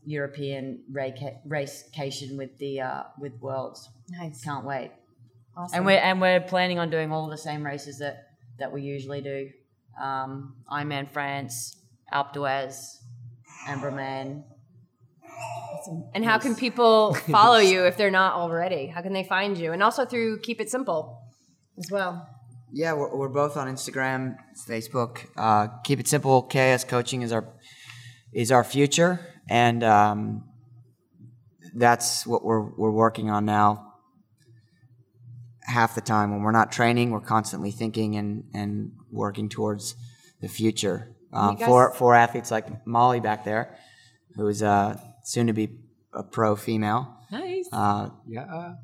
[0.03, 3.87] European raca- racecation with the uh, with Worlds.
[4.09, 4.43] Nice.
[4.43, 4.91] Can't wait.
[5.55, 5.77] Awesome.
[5.77, 8.17] And we're and we're planning on doing all the same races that
[8.59, 9.49] that we usually do.
[10.01, 11.75] Um, Ironman France,
[12.13, 12.97] Alpe d'Huez,
[13.67, 14.43] and Embrunman.
[16.13, 18.87] And how can people follow you if they're not already?
[18.87, 19.71] How can they find you?
[19.71, 21.21] And also through Keep It Simple
[21.77, 22.27] as well.
[22.71, 24.35] Yeah, we're, we're both on Instagram,
[24.67, 25.25] Facebook.
[25.37, 26.43] Uh, keep it simple.
[26.43, 27.47] KS Coaching is our
[28.33, 30.43] is our future, and um,
[31.73, 33.86] that's what we're we're working on now.
[35.67, 39.95] Half the time when we're not training, we're constantly thinking and and working towards
[40.41, 41.13] the future.
[41.33, 43.75] Um, guys- for for athletes like Molly back there,
[44.35, 45.69] who's uh, soon to be
[46.13, 47.13] a pro female.
[47.31, 47.67] Nice.
[47.73, 48.75] Uh, Yeah.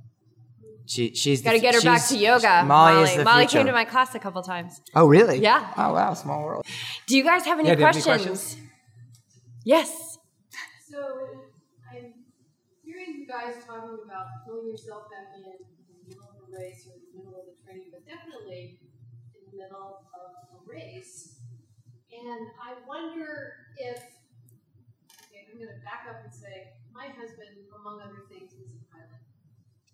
[0.85, 2.63] she she's the Got to get her back to yoga.
[2.65, 3.57] Molly, Molly, is the Molly future.
[3.59, 4.81] came to my class a couple times.
[4.93, 5.39] Oh really?
[5.39, 5.73] Yeah.
[5.77, 6.65] Oh wow, small world.
[7.07, 8.39] Do you guys have any Yeah, do you have any questions?
[8.55, 8.69] questions?
[9.63, 10.17] Yes.
[10.91, 10.99] So
[11.89, 12.13] I'm
[12.83, 15.43] hearing you guys talking about pulling yourself back in
[16.53, 18.79] race or in the middle of the training, but definitely
[19.33, 21.41] in the middle of a race.
[22.13, 28.29] And I wonder if okay, I'm gonna back up and say my husband, among other
[28.29, 29.23] things, is a pilot.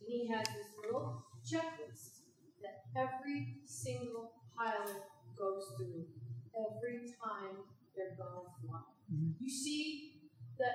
[0.04, 2.28] And he has this little checklist
[2.60, 5.08] that every single pilot
[5.40, 6.04] goes through
[6.60, 7.64] every time
[7.96, 8.84] they're gonna fly.
[9.08, 9.40] Mm-hmm.
[9.40, 10.20] You see
[10.60, 10.68] the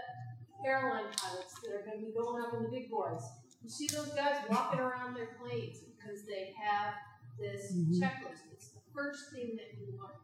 [0.64, 3.20] airline pilots that are going to be going up in the big boys.
[3.64, 6.92] You see those guys walking around their planes because they have
[7.40, 7.96] this mm-hmm.
[7.96, 8.44] checklist.
[8.52, 10.20] It's the first thing that you learn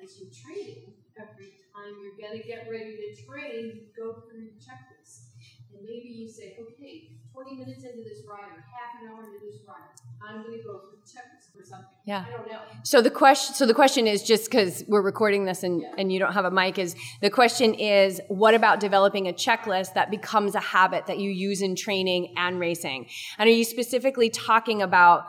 [0.00, 0.96] as you train.
[1.20, 5.36] Every time you're going to get ready to train, you go through your checklist.
[5.76, 9.44] And maybe you say, okay, 20 minutes into this ride or half an hour into
[9.44, 11.86] this ride, I'm going to go checklist or something.
[12.04, 12.24] Yeah.
[12.26, 12.60] I don't know.
[12.82, 16.18] So the question, so the question is just because we're recording this and, and you
[16.18, 20.54] don't have a mic is the question is what about developing a checklist that becomes
[20.54, 23.08] a habit that you use in training and racing?
[23.38, 25.24] And are you specifically talking about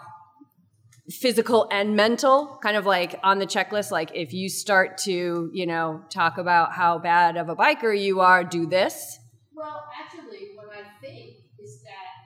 [1.09, 5.65] physical and mental kind of like on the checklist like if you start to you
[5.65, 9.19] know talk about how bad of a biker you are do this
[9.53, 12.17] Well, actually, what I think is that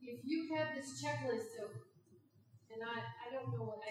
[0.00, 1.53] if you have this checklist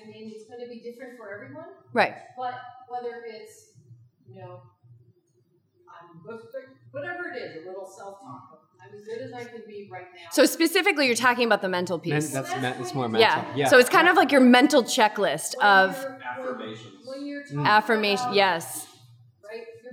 [0.04, 2.16] I, I don't know what I mean, it's going to be different for everyone, right
[2.38, 2.56] but
[2.90, 3.74] whether it's
[4.28, 4.62] you know,
[5.88, 6.20] I'm
[6.92, 8.60] whatever it is, a little self-talk.
[8.82, 10.30] I'm as good as I can be right now.
[10.32, 12.32] So specifically, you're talking about the mental Men- piece.
[12.32, 13.22] that's me- it's more mental.
[13.22, 13.46] yeah.
[13.56, 13.68] Yeah.
[13.68, 16.94] So it's kind of like your mental checklist When of Affirmations.
[17.06, 17.66] When you're mm.
[17.66, 18.26] affirmation.
[18.26, 18.88] about- Yes.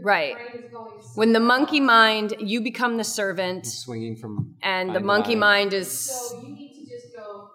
[0.03, 0.35] Right.
[0.35, 0.73] Right.
[0.73, 5.71] going When the monkey mind, you become the servant, swinging from and the monkey mind.
[5.71, 7.51] mind is So you need to just go.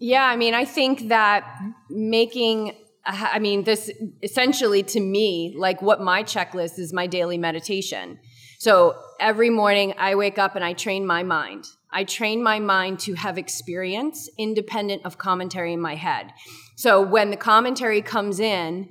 [0.00, 1.44] Yeah, I mean, I think that
[1.90, 2.74] making,
[3.04, 3.90] I mean, this
[4.22, 8.18] essentially to me, like what my checklist is my daily meditation.
[8.58, 11.66] So every morning I wake up and I train my mind.
[11.92, 16.32] I train my mind to have experience independent of commentary in my head.
[16.76, 18.88] So when the commentary comes in,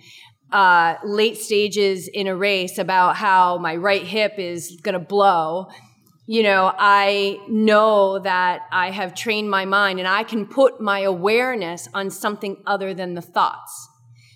[0.51, 5.69] uh, late stages in a race about how my right hip is going to blow,
[6.31, 10.99] you know, I know that I have trained my mind and I can put my
[10.99, 13.89] awareness on something other than the thoughts.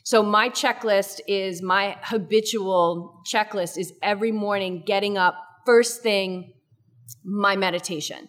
[0.04, 5.36] So my checklist is my habitual checklist is every morning getting up
[5.68, 6.54] first thing
[7.24, 8.28] my meditation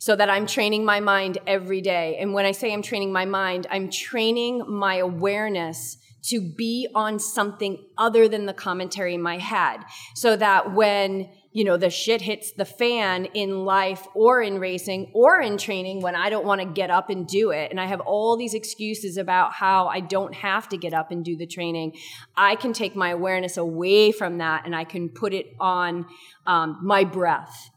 [0.00, 2.16] so that I'm training my mind every day.
[2.18, 5.98] And when I say I'm training my mind, I'm training my awareness
[6.28, 9.80] to be on something other than the commentary in my head
[10.14, 15.10] so that when you know the shit hits the fan in life or in racing
[15.14, 17.70] or in training when I don't want to get up and do it.
[17.70, 21.24] And I have all these excuses about how I don't have to get up and
[21.24, 21.96] do the training.
[22.36, 26.06] I can take my awareness away from that and I can put it on
[26.46, 27.70] um, my breath.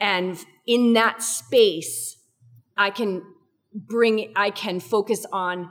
[0.00, 2.16] And in that space
[2.76, 3.22] i can
[3.74, 5.70] bring i can focus on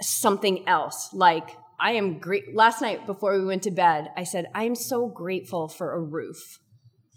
[0.00, 4.46] something else like i am great last night before we went to bed i said
[4.54, 6.58] i am so grateful for a roof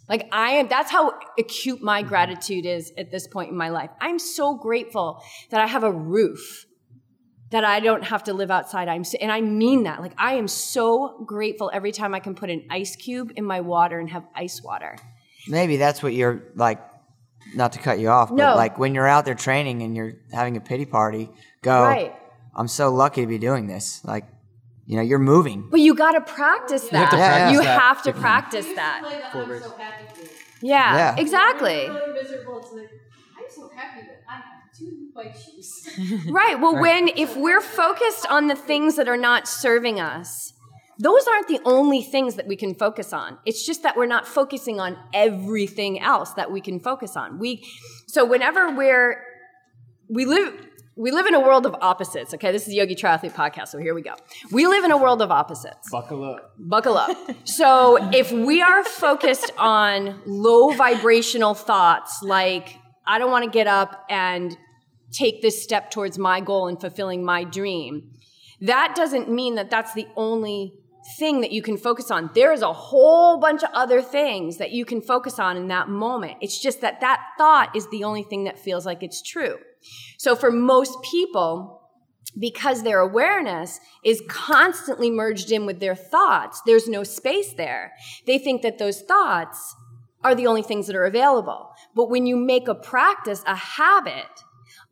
[0.08, 2.10] like i am that's how acute my mm-hmm.
[2.10, 5.92] gratitude is at this point in my life i'm so grateful that i have a
[5.92, 6.68] roof
[7.50, 8.88] that I don't have to live outside.
[8.88, 10.02] I'm so, and I mean that.
[10.02, 13.62] Like I am so grateful every time I can put an ice cube in my
[13.62, 14.98] water and have ice water.
[15.48, 16.80] Maybe that's what you're like.
[17.56, 18.56] Not to cut you off, but No.
[18.56, 21.30] like when you're out there training and you're having a pity party,
[21.62, 21.84] go.
[21.84, 22.14] Right.
[22.54, 24.04] I'm so lucky to be doing this.
[24.04, 24.26] Like,
[24.88, 25.68] you know, you're moving.
[25.70, 26.98] But you got to practice that.
[26.98, 27.80] have to practice You that.
[27.82, 29.02] have to practice I that.
[29.04, 29.76] play the I'm so.
[30.62, 31.16] Yeah, Yeah.
[31.18, 31.76] exactly.
[31.90, 32.56] When you're really miserable,
[33.38, 34.44] I'm so happy that I have
[34.78, 36.26] two new bike shoes.
[36.32, 36.60] Right.
[36.60, 40.54] Well, when if we're focused on the things that are not serving us,
[41.00, 43.38] those aren't the only things that we can focus on.
[43.46, 47.38] It's just that we're not focusing on everything else that we can focus on.
[47.40, 47.64] We
[48.08, 49.22] so whenever we're
[50.10, 50.67] we live
[50.98, 52.34] we live in a world of opposites.
[52.34, 54.16] Okay, this is the Yogi Triathlete podcast, so here we go.
[54.52, 55.90] We live in a world of opposites.
[55.92, 56.54] buckle up.
[56.58, 57.16] buckle up.
[57.44, 63.68] So if we are focused on low vibrational thoughts like I don't want to get
[63.68, 64.58] up and
[65.12, 68.12] take this step towards my goal and fulfilling my dream,
[68.62, 70.74] that doesn't mean that that's the only
[71.18, 72.32] thing that you can focus on.
[72.34, 75.88] There is a whole bunch of other things that you can focus on in that
[75.88, 76.38] moment.
[76.42, 79.58] It's just that that thought is the only thing that feels like it's true.
[80.18, 81.82] So for most people,
[82.40, 87.94] because their awareness is constantly merged in with their thoughts, there's no space there.
[88.26, 89.76] They think that those thoughts
[90.24, 91.70] are the only things that are available.
[91.96, 94.26] But when you make a practice, a habit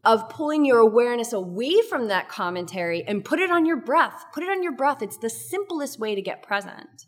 [0.04, 4.44] of pulling your awareness away from that commentary and put it on your breath, put
[4.44, 7.08] it on your breath, it's the simplest way to get present.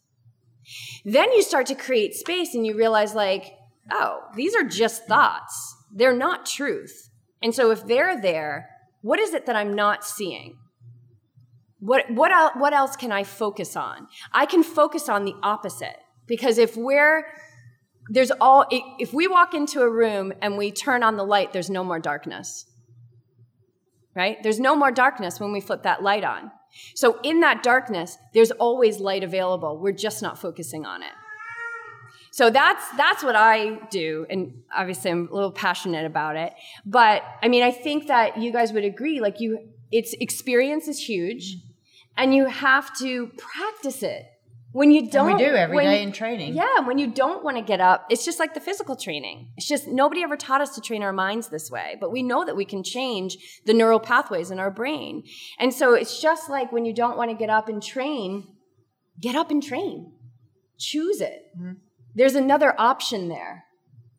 [1.06, 3.54] Then you start to create space and you realize, like,
[3.92, 5.76] oh, these are just thoughts.
[5.94, 7.07] They're not truth.
[7.42, 8.70] And so if they're there,
[9.02, 10.58] what is it that I'm not seeing?
[11.80, 14.08] What, what, el- what else can I focus on?
[14.34, 15.98] I can focus on the opposite.
[16.26, 17.26] Because if we're,
[18.10, 21.70] there's all, if we walk into a room and we turn on the light, there's
[21.70, 22.66] no more darkness.
[24.16, 24.38] Right?
[24.42, 26.52] There's no more darkness when we flip that light on.
[26.96, 29.80] So in that darkness, there's always light available.
[29.80, 31.12] We're just not focusing on it.
[32.38, 36.54] So that's that's what I do, and obviously I'm a little passionate about it.
[36.86, 39.20] But I mean, I think that you guys would agree.
[39.20, 41.58] Like you, it's experience is huge,
[42.16, 44.28] and you have to practice it.
[44.72, 46.54] When you don't, we do every day in training.
[46.54, 49.48] Yeah, when you don't want to get up, it's just like the physical training.
[49.58, 52.46] It's just nobody ever taught us to train our minds this way, but we know
[52.46, 53.36] that we can change
[53.66, 55.24] the neural pathways in our brain.
[55.58, 58.48] And so it's just like when you don't want to get up and train,
[59.20, 60.12] get up and train.
[60.78, 61.48] Choose it.
[61.58, 61.87] Mm-hmm.
[62.18, 63.66] There's another option there.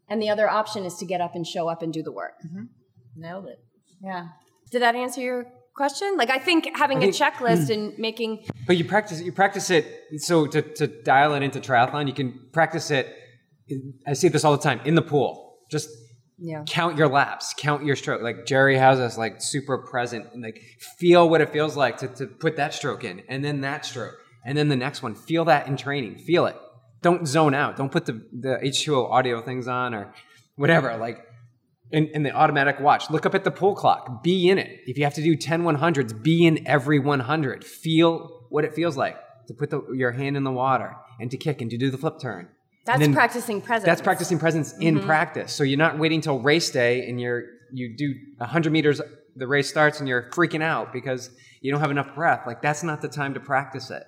[0.09, 2.35] And the other option is to get up and show up and do the work.
[2.47, 2.65] Mm-hmm.
[3.16, 3.59] Nailed it.
[4.03, 4.29] Yeah.
[4.70, 6.16] Did that answer your question?
[6.16, 7.75] Like I think having I a think- checklist mm.
[7.75, 9.87] and making But you practice you practice it
[10.19, 13.15] so to, to dial it into triathlon, you can practice it.
[14.07, 15.59] I see this all the time in the pool.
[15.70, 15.91] Just
[16.39, 16.62] yeah.
[16.66, 18.23] count your laps, count your stroke.
[18.23, 20.61] Like Gerry has us like super present and like
[20.99, 24.15] feel what it feels like to, to put that stroke in and then that stroke
[24.47, 25.15] and then the next one.
[25.15, 26.16] Feel that in training.
[26.19, 26.57] Feel it.
[27.03, 27.77] Don't zone out.
[27.77, 30.12] Don't put the, the H2O audio things on or
[30.57, 30.97] whatever.
[30.97, 31.25] Like
[31.91, 34.23] in, in the automatic watch, look up at the pull clock.
[34.23, 34.81] Be in it.
[34.87, 37.65] If you have to do 10 100s, be in every 100.
[37.65, 39.16] Feel what it feels like
[39.47, 41.99] to put the, your hand in the water and to kick and to do the
[41.99, 42.49] flip turn.
[42.85, 43.87] That's then- practicing presence.
[43.87, 45.07] That's practicing presence in mm-hmm.
[45.07, 45.53] practice.
[45.53, 49.01] So you're not waiting till race day and you're you do 100 meters,
[49.37, 51.31] the race starts and you're freaking out because
[51.61, 52.47] you don't have enough breath.
[52.47, 54.05] Like that's not the time to practice it.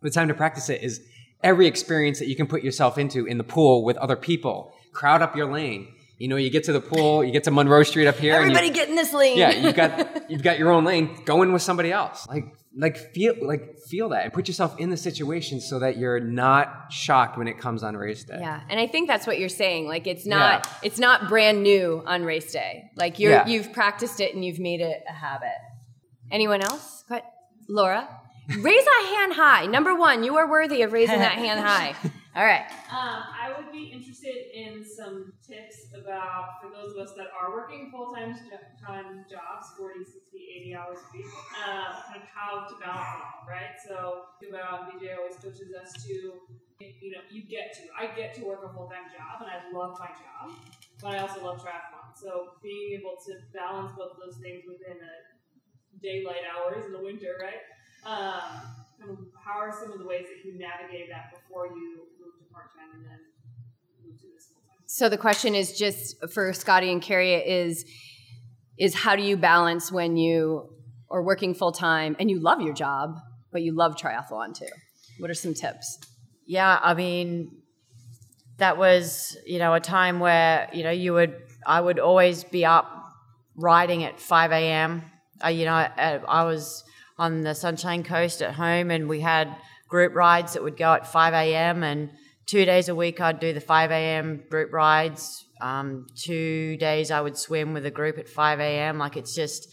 [0.00, 1.00] The time to practice it is
[1.42, 4.72] every experience that you can put yourself into in the pool with other people.
[4.92, 5.88] Crowd up your lane.
[6.18, 8.34] You know, you get to the pool, you get to Monroe Street up here.
[8.40, 9.36] and you- Everybody get in this lane.
[9.36, 9.90] yeah, you've got
[10.30, 11.10] you've got your own lane.
[11.24, 12.26] Go in with somebody else.
[12.28, 12.44] Like
[12.78, 16.86] like feel like feel that and put yourself in the situation so that you're not
[16.90, 18.38] shocked when it comes on race day.
[18.40, 19.86] Yeah, and I think that's what you're saying.
[19.88, 22.84] Like it's not it's not brand new on race day.
[22.96, 23.46] Like you're Yeah.
[23.48, 25.48] you've practiced it and you've made it a habit.
[26.30, 27.04] Anyone else?
[27.08, 27.24] What?
[27.68, 28.08] Laura?
[28.48, 29.66] Raise a hand high.
[29.66, 31.94] Number one, you are worthy of raising that hand high.
[32.34, 32.64] All right.
[32.90, 37.52] Um, I would be interested in some tips about, for those of us that are
[37.52, 38.34] working full-time
[38.80, 40.18] time jobs, 40, 60,
[40.64, 41.26] 80 hours a week,
[41.60, 43.76] um, kind of how to balance it all, right?
[43.86, 46.40] So, about Beej always coaches us to,
[46.80, 49.98] you know, you get to, I get to work a full-time job, and I love
[50.00, 50.56] my job,
[51.00, 52.16] but I also love triathlon.
[52.16, 55.14] So, being able to balance both those things within a
[56.00, 57.60] daylight hours in the winter, right?
[58.04, 58.72] Um,
[59.44, 62.74] how are some of the ways that you navigate that before you moved to part
[62.74, 63.18] time and then
[64.04, 64.82] move to this full time?
[64.86, 67.84] So the question is just for Scotty and Carrie is
[68.78, 70.68] is how do you balance when you
[71.10, 73.18] are working full time and you love your job,
[73.52, 74.66] but you love triathlon too?
[75.18, 75.98] What are some tips?
[76.46, 77.50] Yeah, I mean,
[78.58, 81.34] that was you know a time where you know you would
[81.66, 82.88] I would always be up
[83.54, 85.02] riding at five a.m.
[85.44, 86.84] Uh, you know, I, I was
[87.22, 89.54] on the Sunshine Coast at home, and we had
[89.88, 91.84] group rides that would go at five a.m.
[91.84, 92.10] and
[92.46, 94.42] two days a week I'd do the five a.m.
[94.50, 95.46] group rides.
[95.60, 98.98] Um, two days I would swim with a group at five a.m.
[98.98, 99.68] Like it's just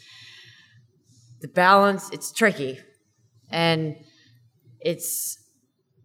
[1.42, 2.12] the balance.
[2.12, 2.78] It's tricky,
[3.50, 3.96] and
[4.80, 5.38] it's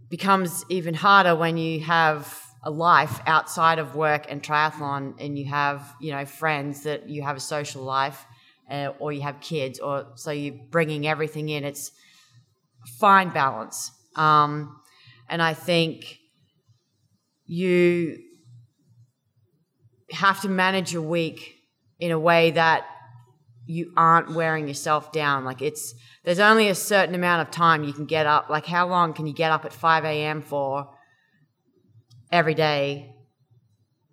[0.08, 5.44] becomes even harder when you have a life outside of work and triathlon and you
[5.44, 8.24] have you know friends that you have a social life
[8.70, 11.92] uh, or you have kids or so you're bringing everything in it's
[12.98, 14.80] fine balance um,
[15.28, 16.18] and i think
[17.46, 18.18] you
[20.10, 21.56] have to manage your week
[21.98, 22.84] in a way that
[23.66, 25.44] you aren't wearing yourself down.
[25.44, 28.48] Like it's there's only a certain amount of time you can get up.
[28.50, 30.42] Like how long can you get up at five a.m.
[30.42, 30.90] for
[32.30, 33.14] every day,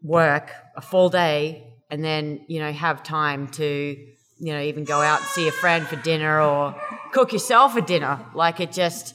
[0.02, 3.98] work a full day, and then you know have time to
[4.42, 6.76] you know even go out and see a friend for dinner or
[7.12, 8.20] cook yourself a dinner.
[8.34, 9.14] Like it just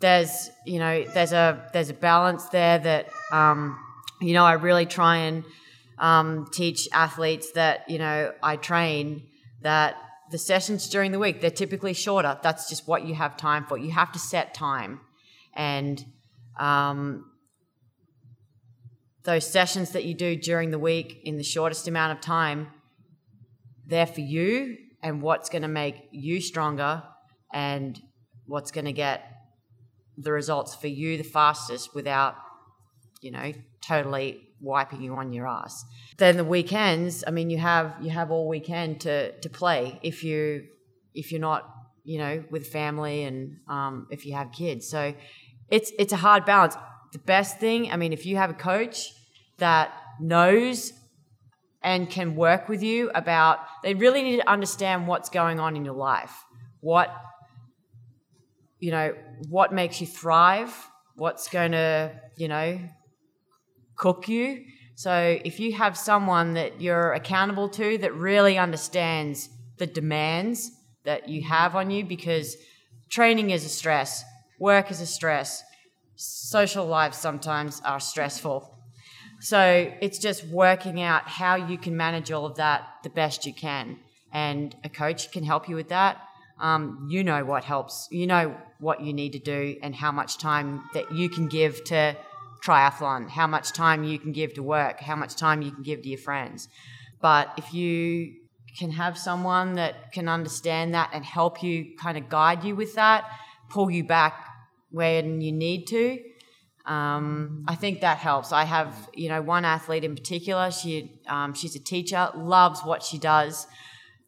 [0.00, 3.78] there's you know there's a there's a balance there that um,
[4.22, 5.44] you know I really try and
[5.98, 9.26] um, teach athletes that you know I train
[9.60, 9.96] that
[10.30, 12.38] the sessions during the week they're typically shorter.
[12.42, 13.76] That's just what you have time for.
[13.76, 15.00] You have to set time,
[15.52, 16.02] and
[16.58, 17.26] um,
[19.24, 22.68] those sessions that you do during the week in the shortest amount of time,
[23.86, 27.02] they're for you and what's going to make you stronger
[27.52, 28.00] and
[28.46, 29.30] what's going to get
[30.16, 32.36] the results for you the fastest without,
[33.20, 35.84] you know, totally wiping you on your ass.
[36.16, 40.24] Then the weekends, I mean, you have you have all weekend to to play if
[40.24, 40.64] you
[41.14, 41.68] if you're not
[42.04, 44.88] you know with family and um, if you have kids.
[44.88, 45.14] So
[45.70, 46.76] it's it's a hard balance.
[47.12, 49.12] The best thing, I mean, if you have a coach
[49.58, 50.92] that knows
[51.84, 55.84] and can work with you about, they really need to understand what's going on in
[55.84, 56.34] your life.
[56.80, 57.14] What
[58.84, 59.14] you know,
[59.48, 60.70] what makes you thrive,
[61.14, 62.78] what's going to, you know,
[63.96, 64.62] cook you.
[64.94, 69.48] So if you have someone that you're accountable to that really understands
[69.78, 70.70] the demands
[71.04, 72.58] that you have on you, because
[73.08, 74.22] training is a stress,
[74.60, 75.62] work is a stress,
[76.16, 78.78] social lives sometimes are stressful.
[79.44, 83.52] So it's just working out how you can manage all of that the best you
[83.52, 83.98] can.
[84.32, 86.16] And a coach can help you with that.
[86.58, 90.38] Um, you know what helps, you know what you need to do, and how much
[90.38, 92.16] time that you can give to
[92.64, 96.00] triathlon, how much time you can give to work, how much time you can give
[96.02, 96.68] to your friends.
[97.20, 98.36] But if you
[98.78, 102.94] can have someone that can understand that and help you kind of guide you with
[102.94, 103.28] that,
[103.68, 104.48] pull you back
[104.90, 106.18] when you need to,
[106.86, 108.52] um, I think that helps.
[108.52, 110.70] I have, you know, one athlete in particular.
[110.70, 113.66] She, um, she's a teacher, loves what she does.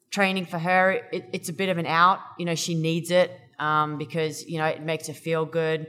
[0.09, 2.19] Training for her, it, it's a bit of an out.
[2.39, 3.31] You know, she needs it.
[3.59, 5.87] um, because you know it makes her feel good.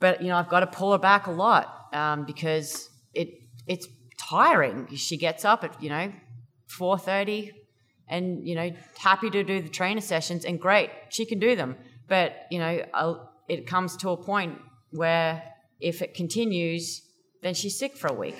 [0.00, 3.30] But you know I've got to pull her back a lot um, because it
[3.66, 3.86] it's
[4.18, 4.88] tiring.
[4.94, 6.12] She gets up at you know
[6.66, 7.52] four thirty,
[8.08, 11.76] and you know happy to do the trainer sessions and great she can do them.
[12.08, 14.58] But you know I'll, it comes to a point
[14.90, 15.42] where
[15.80, 17.02] if it continues,
[17.42, 18.36] then she's sick for a week,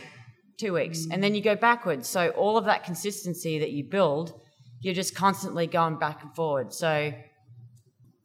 [0.58, 2.08] two weeks, and then you go backwards.
[2.08, 4.32] So all of that consistency that you build,
[4.80, 6.72] you're just constantly going back and forward.
[6.72, 7.12] So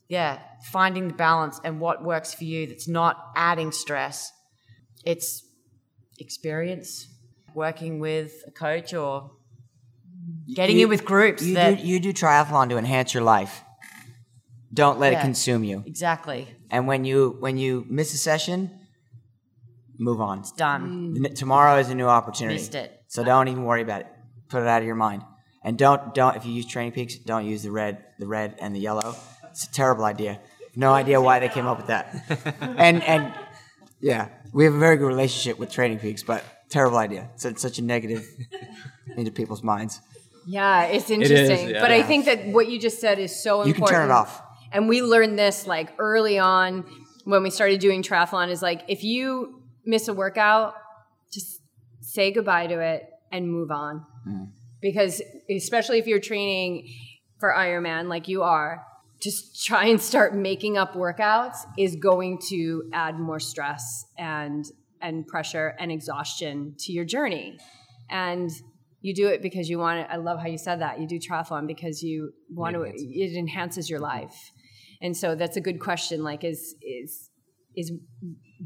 [0.07, 0.39] yeah,
[0.71, 4.31] finding the balance and what works for you that's not adding stress.
[5.05, 5.43] It's
[6.19, 7.07] experience,
[7.53, 9.31] working with a coach or
[10.53, 13.61] getting You- in with groups You that do, you do triathlon to enhance your life.
[14.73, 15.83] Don't let it consume you.
[15.85, 18.69] exactly And when you when you miss a session,
[20.01, 20.39] move on.
[20.39, 21.15] It's done.
[21.15, 21.25] Mm.
[21.25, 22.55] N- Tomorrow is a new opportunity.
[22.55, 23.03] Missed it.
[23.07, 24.07] So don't even worry about it.
[24.49, 25.23] Put it out of your mind.
[25.63, 28.75] And don't don't if you use Training Peaks, don't use the red the red and
[28.75, 29.15] the yellow.
[29.51, 30.39] It's a terrible idea.
[30.75, 32.05] No idea why they came up with that.
[32.61, 33.33] and and
[33.99, 37.29] yeah, we have a very good relationship with Training Peaks, but terrible idea.
[37.35, 38.25] So it's such a negative
[39.15, 40.01] into people's minds.
[40.47, 41.69] Yeah, it's is, interesting.
[41.69, 41.81] yeah.
[41.81, 43.77] But I think that what you just said is so important.
[43.77, 44.41] You can turn it off.
[44.71, 46.85] And we learned this like early on
[47.25, 50.73] when we started doing triathlon is like if you miss a workout,
[51.31, 51.61] just
[52.01, 54.05] say goodbye to it and move on.
[54.27, 54.43] Mm-hmm.
[54.81, 56.87] Because especially if you're training
[57.39, 58.85] for Ironman like you are,
[59.21, 64.65] just try and start making up workouts is going to add more stress and
[65.01, 67.57] and pressure and exhaustion to your journey.
[68.09, 68.51] And
[69.01, 70.13] you do it because you want to.
[70.13, 70.99] I love how you said that.
[70.99, 72.83] You do triathlon because you want to.
[72.83, 74.51] It enhances your life,
[75.01, 76.23] and so that's a good question.
[76.23, 77.29] Like, is is
[77.75, 77.91] is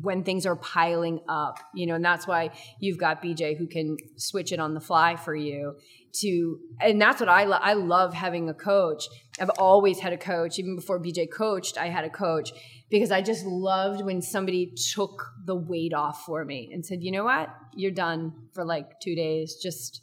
[0.02, 2.50] when things are piling up, you know, and that's why
[2.80, 5.76] you've got Beej who can switch it on the fly for you
[6.22, 7.62] to, and that's what I love.
[7.64, 9.06] I love having a coach.
[9.40, 12.52] I've always had a coach, even before Beej coached, I had a coach
[12.90, 17.12] because I just loved when somebody took the weight off for me and said, you
[17.12, 19.56] know what, you're done for like two days.
[19.62, 20.02] Just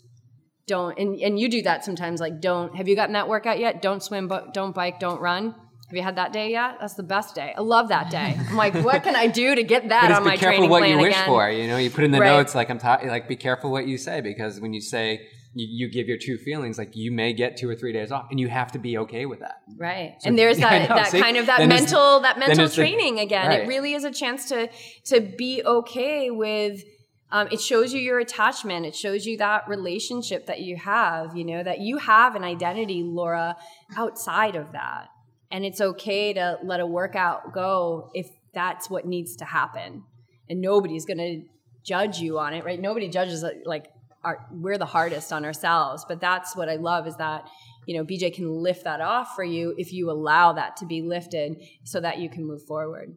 [0.66, 2.20] don't, and, and you do that sometimes.
[2.20, 3.82] Like, don't, have you gotten that workout yet?
[3.82, 5.54] Don't swim, but don't bike, don't run.
[5.92, 6.78] Have you had that day yet?
[6.80, 7.52] That's the best day.
[7.54, 8.34] I love that day.
[8.48, 10.88] I'm like, what can I do to get that But it's on be careful what
[10.88, 11.26] you wish again?
[11.26, 11.50] for.
[11.50, 12.28] You know, you put in the Right.
[12.34, 15.66] notes like I'm ta- like be careful what you say because when you say you,
[15.68, 18.40] you give your true feelings, like you may get two or three days off, and
[18.40, 19.56] you have to be okay with that.
[19.76, 20.14] Right.
[20.24, 20.96] and there's that, know.
[20.96, 21.20] that See?
[21.20, 23.52] kind of that Then mental that mental it's the- training again.
[23.52, 24.70] It really is a chance to
[25.04, 26.84] to be okay with
[27.30, 28.86] um, it shows you your attachment.
[28.86, 33.02] It shows you that relationship that you have, you know, that you have an identity,
[33.02, 33.56] Laura,
[33.96, 35.08] outside of that.
[35.52, 40.02] And it's okay to let a workout go if that's what needs to happen.
[40.48, 41.42] And nobody's going to
[41.84, 42.80] judge you on it, right?
[42.80, 43.86] Nobody judges uh, like
[44.24, 46.04] our, we're the hardest on ourselves.
[46.08, 47.48] But that's what I love is that
[47.86, 51.02] you know Beej can lift that off for you if you allow that to be
[51.02, 53.16] lifted so that you can move forward.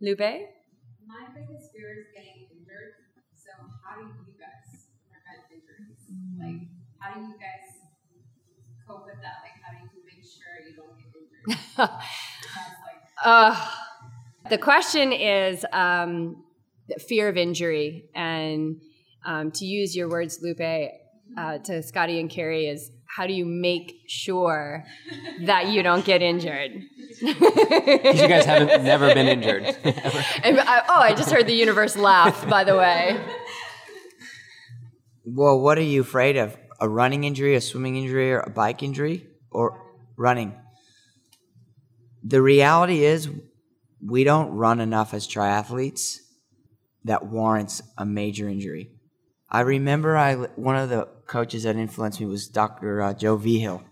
[0.00, 0.18] Lupe?
[0.18, 2.92] My biggest fear is getting injured.
[3.32, 3.50] So
[3.86, 6.02] how do you guys prevent injuries?
[6.36, 6.68] Like,
[6.98, 7.53] how do you guys
[13.24, 13.58] Uh,
[14.50, 16.44] the question is um,
[16.88, 18.10] the fear of injury.
[18.14, 18.80] And
[19.24, 20.90] um, to use your words, Lupe,
[21.36, 24.84] uh, to Scotty and Carrie, is how do you make sure
[25.42, 26.72] that you don't get injured?
[27.20, 29.76] Because you guys haven't never been injured.
[30.42, 33.18] And I, oh, I just heard the universe laugh, by the way.
[35.24, 36.56] Well, what are you afraid of?
[36.80, 39.80] A running injury, a swimming injury, or a bike injury, or
[40.16, 40.54] running?
[42.24, 43.28] The reality is,
[44.04, 46.18] we don't run enough as triathletes
[47.04, 48.90] that warrants a major injury.
[49.50, 53.02] I remember I one of the coaches that influenced me was Dr.
[53.02, 53.82] Uh, Joe Vigil,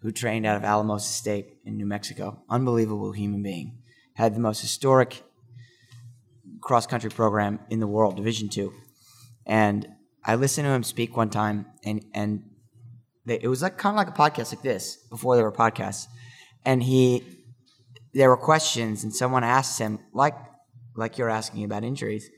[0.00, 2.42] who trained out of Alamosa State in New Mexico.
[2.48, 3.78] Unbelievable human being.
[4.14, 5.22] Had the most historic
[6.60, 8.72] cross country program in the world, Division Two.
[9.46, 9.88] And
[10.24, 12.42] I listened to him speak one time, and and
[13.24, 16.06] they, it was like kind of like a podcast like this before there were podcasts.
[16.64, 17.24] And he,
[18.14, 20.34] there were questions, and someone asked him like
[20.94, 22.30] like you're asking about injuries,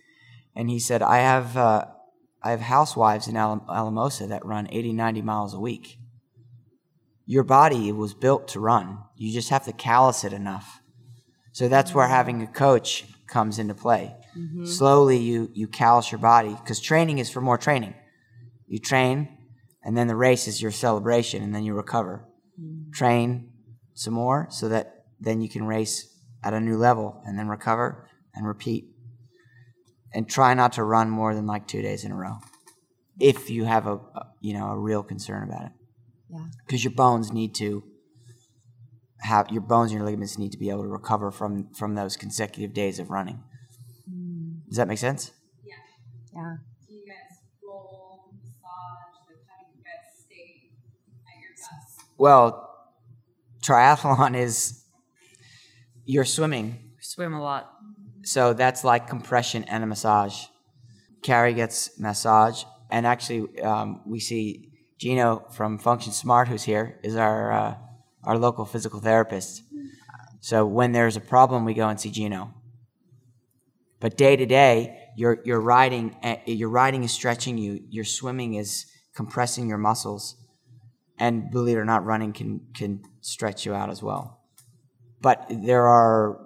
[0.55, 1.87] and he said, "I have uh,
[2.45, 5.99] I have housewives in Alam- Alamosa that run 80, 90 miles a week.
[7.25, 8.99] Your body was built to run.
[9.17, 10.83] You just have to callous it enough.
[11.53, 12.15] So that's where mm-hmm.
[12.15, 14.15] having a coach comes into play.
[14.37, 14.67] Mm-hmm.
[14.67, 17.95] Slowly, you you callous your body because training is for more training.
[18.67, 19.29] You train,
[19.83, 22.29] and then the race is your celebration, and then you recover.
[22.61, 22.91] Mm-hmm.
[22.93, 23.53] Train
[23.95, 24.94] some more so that
[25.25, 26.09] then you can race
[26.43, 28.87] at a new level, and then recover and repeat.
[30.13, 32.39] And try not to run more than like two days in a row,
[33.19, 35.73] if you have a, a you know a real concern about it.
[36.31, 36.47] Yeah.
[36.65, 37.83] Because your bones need to
[39.23, 42.17] have your bones and your ligaments need to be able to recover from from those
[42.17, 43.43] consecutive days of running.
[44.09, 44.67] Mm.
[44.69, 45.33] Does that make sense?
[45.65, 45.75] Yeah.
[46.33, 46.57] Yeah.
[46.87, 50.71] Do you guys roll, massage, like how do you guys stay
[51.27, 52.07] at your best?
[52.19, 52.71] Well,
[53.63, 54.84] triathlon is
[56.05, 57.71] you're swimming, Swim a lot.
[58.23, 60.45] so that's like compression and a massage.
[61.23, 67.17] Carrie gets massage, and actually, um, we see Gino from Function Smart, who's here, is
[67.17, 67.75] our uh,
[68.25, 69.63] our local physical therapist.
[70.41, 72.53] So when there's a problem, we go and see Gino.
[74.01, 77.83] But day to day, your your riding uh, your riding is stretching you.
[77.89, 80.37] Your swimming is compressing your muscles,
[81.19, 84.44] and believe it or not, running can can stretch you out as well.
[85.25, 86.39] But there are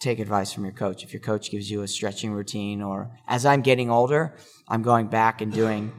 [0.00, 1.04] take advice from your coach.
[1.04, 4.34] If your coach gives you a stretching routine, or as I'm getting older,
[4.68, 5.92] I'm going back and doing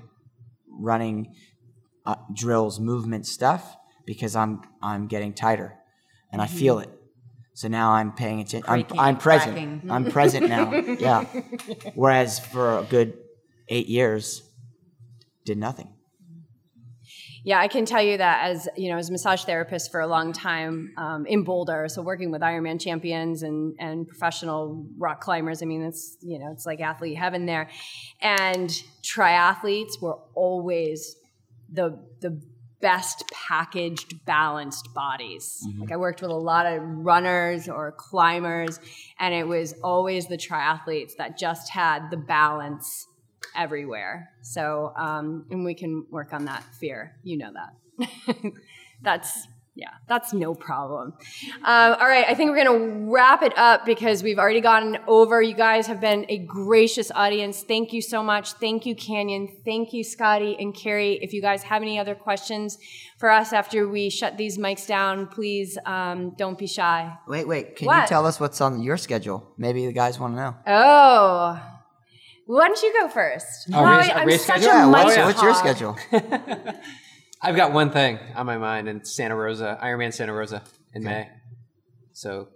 [0.67, 1.33] running
[2.05, 5.77] uh, drills, movement stuff because I'm I'm getting tighter,
[6.29, 6.89] and I feel it.
[7.53, 8.69] So now I'm paying attention.
[8.69, 9.53] I'm, I'm present.
[9.53, 9.81] cracking.
[9.89, 10.73] I'm present now.
[10.99, 11.23] Yeah.
[11.93, 13.13] Whereas for a good
[13.69, 14.43] eight years,
[15.45, 15.94] did nothing.
[17.45, 20.07] Yeah, I can tell you that as you know, as a massage therapist for a
[20.07, 25.61] long time um, in Boulder, so working with Ironman champions and and professional rock climbers.
[25.61, 27.69] I mean, it's you know, it's like athlete heaven there,
[28.19, 28.71] and
[29.03, 31.17] triathletes were always
[31.71, 32.41] the the
[32.81, 38.79] best packaged balanced bodies like i worked with a lot of runners or climbers
[39.17, 43.07] and it was always the triathletes that just had the balance
[43.55, 44.29] everywhere.
[44.41, 47.15] So, um, and we can work on that fear.
[47.23, 48.53] You know that.
[49.01, 51.13] that's yeah, that's no problem.
[51.57, 55.41] Um, all right, I think we're gonna wrap it up because we've already gotten over.
[55.41, 57.61] You guys have been a gracious audience.
[57.61, 58.53] Thank you so much.
[58.53, 59.49] Thank you, Canyon.
[59.65, 61.19] Thank you, Scotty and Carrie.
[61.21, 62.77] If you guys have any other questions
[63.17, 67.13] for us after we shut these mics down, please um, don't be shy.
[67.27, 67.75] Wait, wait.
[67.75, 68.03] Can What?
[68.03, 69.51] you tell us what's on your schedule?
[69.57, 70.55] Maybe the guys want to know.
[70.67, 71.74] Oh.
[72.45, 73.69] Why don't you go first?
[73.73, 74.71] Oh, Wow, I'm race such schedule?
[74.71, 75.97] a Yeah, what's, what's your schedule?
[77.41, 80.63] I've got one thing on my mind, and it's Santa Rosa, Ironman Santa Rosa
[80.93, 81.29] in May.
[82.13, 82.49] So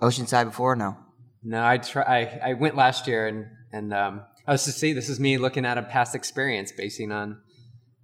[0.00, 0.72] Oceanside before?
[0.72, 0.96] or No.
[1.42, 2.02] no, I try.
[2.02, 5.38] I, I went last year, and and um, I was to see this is me
[5.38, 7.38] looking at a past experience, basing on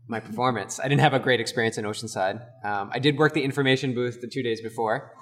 [0.09, 0.81] my performance.
[0.81, 2.41] I didn't have a great experience in Oceanside.
[2.65, 5.12] Um, I did work the information booth the two days before.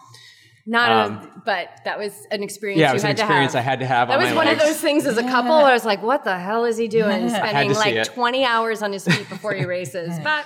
[0.71, 3.23] Not, Um, a, but that was an experience Yeah, it you was an had to
[3.23, 3.61] experience have.
[3.61, 4.09] I had to have.
[4.09, 4.61] That on was my one legs.
[4.61, 6.89] of those things as a couple where I was like, what the hell is he
[6.89, 7.29] doing?
[7.31, 8.05] Spending like it.
[8.13, 10.19] 20 hours on his feet before he races.
[10.23, 10.45] But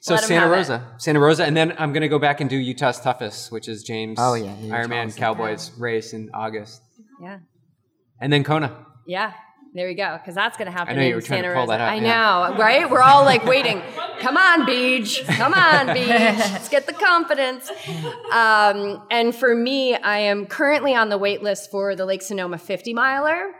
[0.00, 0.54] So let him Santa have it.
[0.54, 3.82] Rosa, Santa Rosa, and then I'm gonna go back and do Utah's toughest, which is
[3.82, 5.20] James Oh, yeah, you were telling Ironman us that.
[5.20, 6.80] Cowboys race in August,
[7.20, 7.38] Yeah.
[8.20, 8.86] and then Kona.
[9.04, 9.32] Yeah.
[9.76, 10.16] There we go.
[10.18, 11.72] Because that's going to happen I know you were trying to pull Rosa.
[11.72, 12.54] that out, I yeah.
[12.54, 12.90] know, right?
[12.90, 13.82] We're all like waiting.
[14.20, 15.26] Come on, Beej.
[15.26, 16.08] Come on, Beej.
[16.52, 17.70] Let's get the confidence.
[18.32, 22.56] Um, and for me, I am currently on the wait list for the Lake Sonoma
[22.56, 23.52] 50 miler.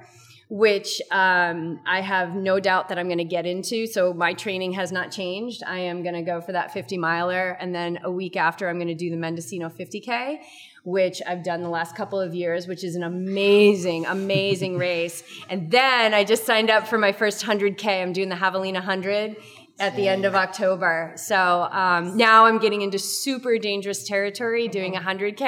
[0.48, 3.86] Which um, I have no doubt that I'm going to get into.
[3.86, 5.64] So my training has not changed.
[5.66, 8.76] I am going to go for that 50 miler, and then a week after, I'm
[8.76, 10.38] going to do the Mendocino 50k,
[10.86, 15.24] which I've done the last couple of years, which is an amazing, amazing race.
[15.50, 18.00] And then I just signed up for my first 100K.
[18.00, 19.36] I'm doing the Javelina 100
[19.80, 21.12] at the end of October.
[21.16, 25.42] So um, now I'm getting into super dangerous territory doing 100K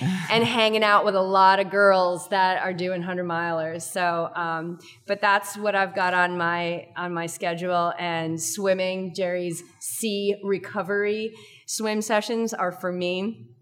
[0.30, 3.82] and hanging out with a lot of girls that are doing 100 milers.
[3.82, 7.92] So, um, but that's what I've got on my on my schedule.
[7.98, 11.34] And swimming, Gerry's sea recovery
[11.66, 13.53] swim sessions are for me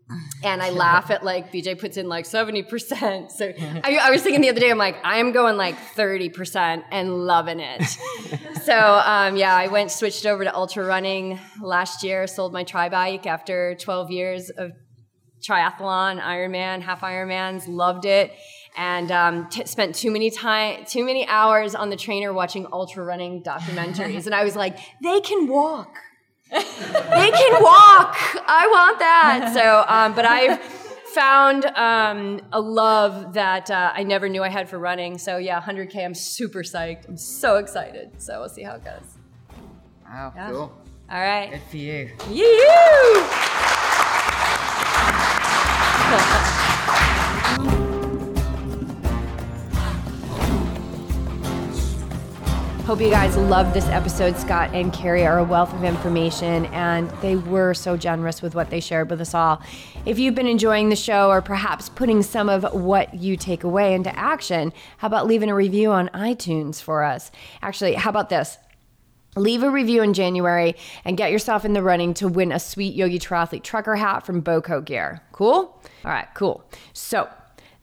[0.43, 3.31] and I laugh at like Beej puts in like 70%.
[3.31, 7.27] So I, I was thinking the other day, I'm like, I'm going like 30% and
[7.27, 7.83] loving it.
[8.63, 12.89] so um, yeah, I went switched over to ultra running last year, sold my tri
[12.89, 14.73] bike after 12 years of
[15.43, 18.33] triathlon, Ironman, half Ironmans, loved it.
[18.77, 23.05] And um, t- spent too many time, too many hours on the trainer watching ultra
[23.05, 25.95] running documentaries, and I was like, they can walk
[26.53, 28.17] they can walk.
[28.47, 29.53] I want that.
[29.55, 30.61] So, um, but I've
[31.15, 35.19] found um, a love that uh, I never knew I had for running.
[35.19, 36.05] So yeah, 100k.
[36.05, 37.09] I'm super psyched.
[37.09, 38.21] I'm so excited.
[38.23, 39.19] So we'll see how it goes.
[40.05, 40.51] Wow, Yeah.
[40.51, 40.73] cool.
[41.11, 41.51] All right.
[41.51, 42.11] Good for you.
[42.31, 43.23] Yee-hoo!
[52.85, 54.37] Hope you guys loved this episode.
[54.37, 58.71] Scott and Carrie are a wealth of information, and they were so generous with what
[58.71, 59.63] they shared with us all.
[60.05, 63.95] If you've been enjoying the show or perhaps putting some of what you take away
[63.95, 67.31] into action, how about leaving a review on iTunes for us?
[67.63, 68.59] Actually, how about this?
[69.37, 72.97] Leave a review in January and get yourself in the running to win a sweet
[72.97, 75.21] Yogi Triathlete trucker hat from Boco Gear.
[75.31, 75.81] Cool?
[76.05, 76.65] All right, cool.
[76.95, 77.31] So,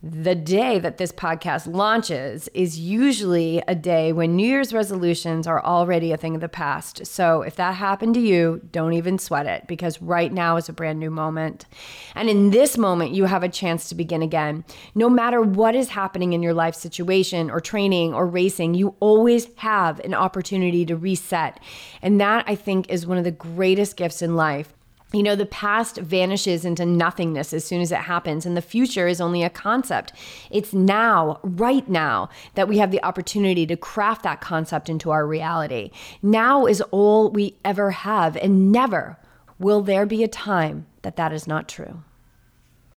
[0.02, 5.62] the day that this podcast launches is usually a day when New Year's resolutions are
[5.62, 7.06] already a thing of the past.
[7.06, 10.74] So if that happened to you, don't even sweat it because right now is a
[10.74, 11.66] brand new moment.
[12.16, 14.64] And in this moment, you have a chance to begin again.
[14.96, 19.50] No matter what is happening in your life situation or training or racing, you always
[19.58, 21.60] have an opportunity to reset.
[22.02, 24.74] And that I think is one of the greatest gifts in life
[25.12, 29.08] you know, the past vanishes into nothingness as soon as it happens, and the future
[29.08, 30.14] is only a concept.
[30.52, 35.26] It's now, right now, that we have the opportunity to craft that concept into our
[35.26, 35.90] reality.
[36.22, 39.18] Now is all we ever have, and never
[39.58, 42.04] will there be a time that that is not true.